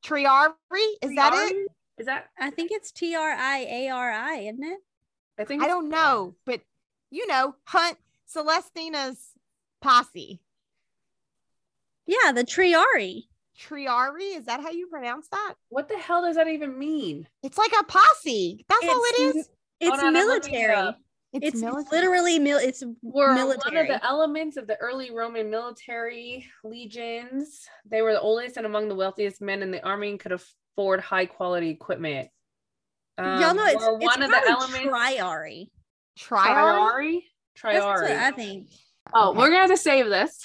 Triari. 0.05 0.87
Is 1.03 1.15
that 1.15 1.33
it? 1.35 1.69
Triari? 2.03 2.05
Is 2.05 2.07
that? 2.07 2.27
I 2.39 2.51
think 2.51 2.71
it's 2.73 2.93
T 2.93 3.15
R 3.15 3.31
I 3.31 3.59
A 3.69 3.89
R 3.89 4.11
I, 4.13 4.35
isn't 4.39 4.65
it? 4.65 4.79
I 5.39 5.45
think 5.45 5.63
I 5.63 5.67
don't 5.67 5.89
know, 5.89 6.35
but 6.45 6.61
you 7.11 7.27
know, 7.27 7.55
Hunt 7.65 7.99
Celestina's 8.33 9.19
posse. 9.81 10.41
Yeah, 12.07 12.33
the 12.33 12.45
Triari. 12.45 13.25
Triari. 13.59 14.37
Is 14.37 14.47
that 14.47 14.61
how 14.61 14.71
you 14.71 14.89
pronounce 14.89 15.29
that? 15.29 15.55
What 15.69 15.89
the 15.89 15.97
hell 15.99 16.23
does 16.23 16.37
that 16.37 16.49
even 16.49 16.79
mean? 16.79 17.29
It's 17.43 17.59
like 17.59 17.73
a 17.79 17.85
posse. 17.85 18.65
That's 18.69 18.87
all 18.89 19.03
It's- 19.15 19.49
It's 19.81 19.91
Hold 19.91 20.01
on, 20.01 20.07
I'm 20.07 20.17
it 20.17 20.19
military. 20.19 20.95
It's, 21.33 21.47
It's, 21.47 21.61
military. 21.63 21.87
literally 21.91 22.39
mil. 22.39 22.59
It's 22.59 22.85
Were 23.03 23.35
one 23.35 23.77
of 23.77 23.89
the 23.89 24.01
elements 24.05 24.57
of 24.57 24.67
the 24.69 24.77
early 24.77 25.11
Roman 25.11 25.51
military 25.51 26.47
legions. 26.63 27.67
They 27.85 28.01
were 28.03 28.13
the 28.13 28.21
oldest 28.21 28.59
and 28.59 28.67
among 28.67 28.89
the 28.89 28.95
wealthiest 28.95 29.41
men 29.41 29.61
in 29.63 29.71
the 29.73 29.83
army 29.85 30.11
and 30.11 30.21
could 30.21 30.31
afford 30.73 31.01
high 31.01 31.27
quality 31.27 31.71
equipment. 31.71 32.29
Y'all 33.19 33.27
Um, 33.51 33.57
know 33.57 33.65
it's, 33.67 33.85
were 33.85 33.97
it's 33.97 34.05
one 34.05 34.23
of 34.23 34.31
the 34.31 34.41
probably 34.45 34.81
elements. 34.81 35.21
Triari. 35.21 35.71
Triari. 36.19 37.21
Triari. 37.59 37.73
That's 37.73 37.85
what 37.85 38.11
Triari. 38.11 38.19
I 38.19 38.31
think. 38.33 38.69
Oh, 39.15 39.31
Okay. 39.31 39.39
we're 39.39 39.47
gonna 39.49 39.61
have 39.61 39.71
to 39.71 39.77
save 39.77 40.07
this. 40.07 40.43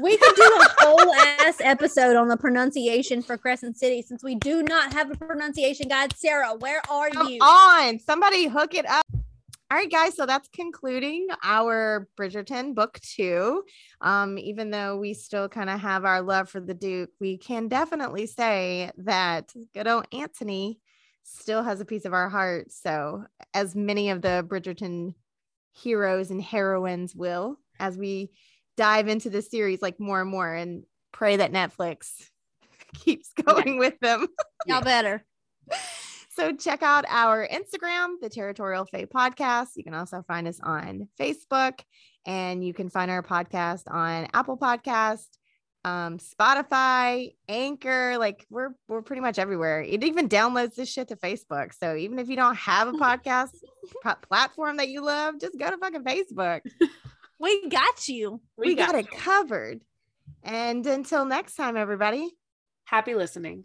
We 0.00 0.16
could 0.16 0.34
do 0.34 0.42
a 0.42 0.66
whole 0.80 1.14
ass 1.14 1.56
episode 1.60 2.16
on 2.16 2.26
the 2.28 2.36
pronunciation 2.36 3.22
for 3.22 3.36
Crescent 3.36 3.76
City 3.76 4.02
since 4.02 4.24
we 4.24 4.34
do 4.34 4.62
not 4.62 4.92
have 4.94 5.10
a 5.10 5.14
pronunciation 5.14 5.88
guide. 5.88 6.16
Sarah, 6.16 6.54
where 6.54 6.80
are 6.90 7.10
Come 7.10 7.28
you? 7.28 7.38
on, 7.40 7.98
somebody 7.98 8.48
hook 8.48 8.74
it 8.74 8.86
up. 8.88 9.04
All 9.72 9.78
right, 9.78 9.90
guys. 9.90 10.16
So 10.16 10.26
that's 10.26 10.50
concluding 10.50 11.28
our 11.42 12.06
Bridgerton 12.20 12.74
book 12.74 13.00
two. 13.00 13.64
Um, 14.02 14.36
even 14.36 14.70
though 14.70 14.98
we 14.98 15.14
still 15.14 15.48
kind 15.48 15.70
of 15.70 15.80
have 15.80 16.04
our 16.04 16.20
love 16.20 16.50
for 16.50 16.60
the 16.60 16.74
Duke, 16.74 17.08
we 17.20 17.38
can 17.38 17.68
definitely 17.68 18.26
say 18.26 18.90
that 18.98 19.50
good 19.72 19.88
old 19.88 20.06
Anthony 20.12 20.78
still 21.22 21.62
has 21.62 21.80
a 21.80 21.86
piece 21.86 22.04
of 22.04 22.12
our 22.12 22.28
heart. 22.28 22.70
So, 22.70 23.24
as 23.54 23.74
many 23.74 24.10
of 24.10 24.20
the 24.20 24.46
Bridgerton 24.46 25.14
heroes 25.72 26.30
and 26.30 26.42
heroines 26.42 27.16
will, 27.16 27.56
as 27.80 27.96
we 27.96 28.28
dive 28.76 29.08
into 29.08 29.30
the 29.30 29.40
series 29.40 29.80
like 29.80 29.98
more 29.98 30.20
and 30.20 30.30
more, 30.30 30.52
and 30.52 30.84
pray 31.12 31.36
that 31.36 31.50
Netflix 31.50 32.10
keeps 32.94 33.32
going 33.42 33.78
with 33.78 33.98
them. 34.00 34.26
Y'all 34.66 34.82
better. 34.82 35.24
So 36.34 36.56
check 36.56 36.82
out 36.82 37.04
our 37.08 37.46
Instagram, 37.46 38.14
the 38.22 38.30
Territorial 38.30 38.86
Fae 38.86 39.04
Podcast. 39.04 39.68
You 39.76 39.84
can 39.84 39.92
also 39.92 40.24
find 40.26 40.48
us 40.48 40.58
on 40.62 41.08
Facebook, 41.20 41.80
and 42.24 42.64
you 42.64 42.72
can 42.72 42.88
find 42.88 43.10
our 43.10 43.22
podcast 43.22 43.82
on 43.86 44.26
Apple 44.32 44.56
Podcast, 44.56 45.26
um, 45.84 46.16
Spotify, 46.16 47.34
Anchor. 47.50 48.16
Like 48.16 48.46
we're 48.48 48.70
we're 48.88 49.02
pretty 49.02 49.20
much 49.20 49.38
everywhere. 49.38 49.82
It 49.82 50.04
even 50.04 50.26
downloads 50.26 50.74
this 50.74 50.88
shit 50.88 51.08
to 51.08 51.16
Facebook. 51.16 51.74
So 51.78 51.96
even 51.96 52.18
if 52.18 52.30
you 52.30 52.36
don't 52.36 52.56
have 52.56 52.88
a 52.88 52.92
podcast 52.92 53.50
pa- 54.02 54.14
platform 54.14 54.78
that 54.78 54.88
you 54.88 55.04
love, 55.04 55.38
just 55.38 55.58
go 55.58 55.70
to 55.70 55.76
fucking 55.76 56.04
Facebook. 56.04 56.62
We 57.38 57.68
got 57.68 58.08
you. 58.08 58.40
We, 58.56 58.74
got, 58.74 58.92
got 58.92 59.00
it 59.00 59.10
covered. 59.10 59.80
And 60.42 60.86
until 60.86 61.24
next 61.26 61.56
time, 61.56 61.76
everybody. 61.76 62.30
Happy 62.84 63.14
listening. 63.14 63.64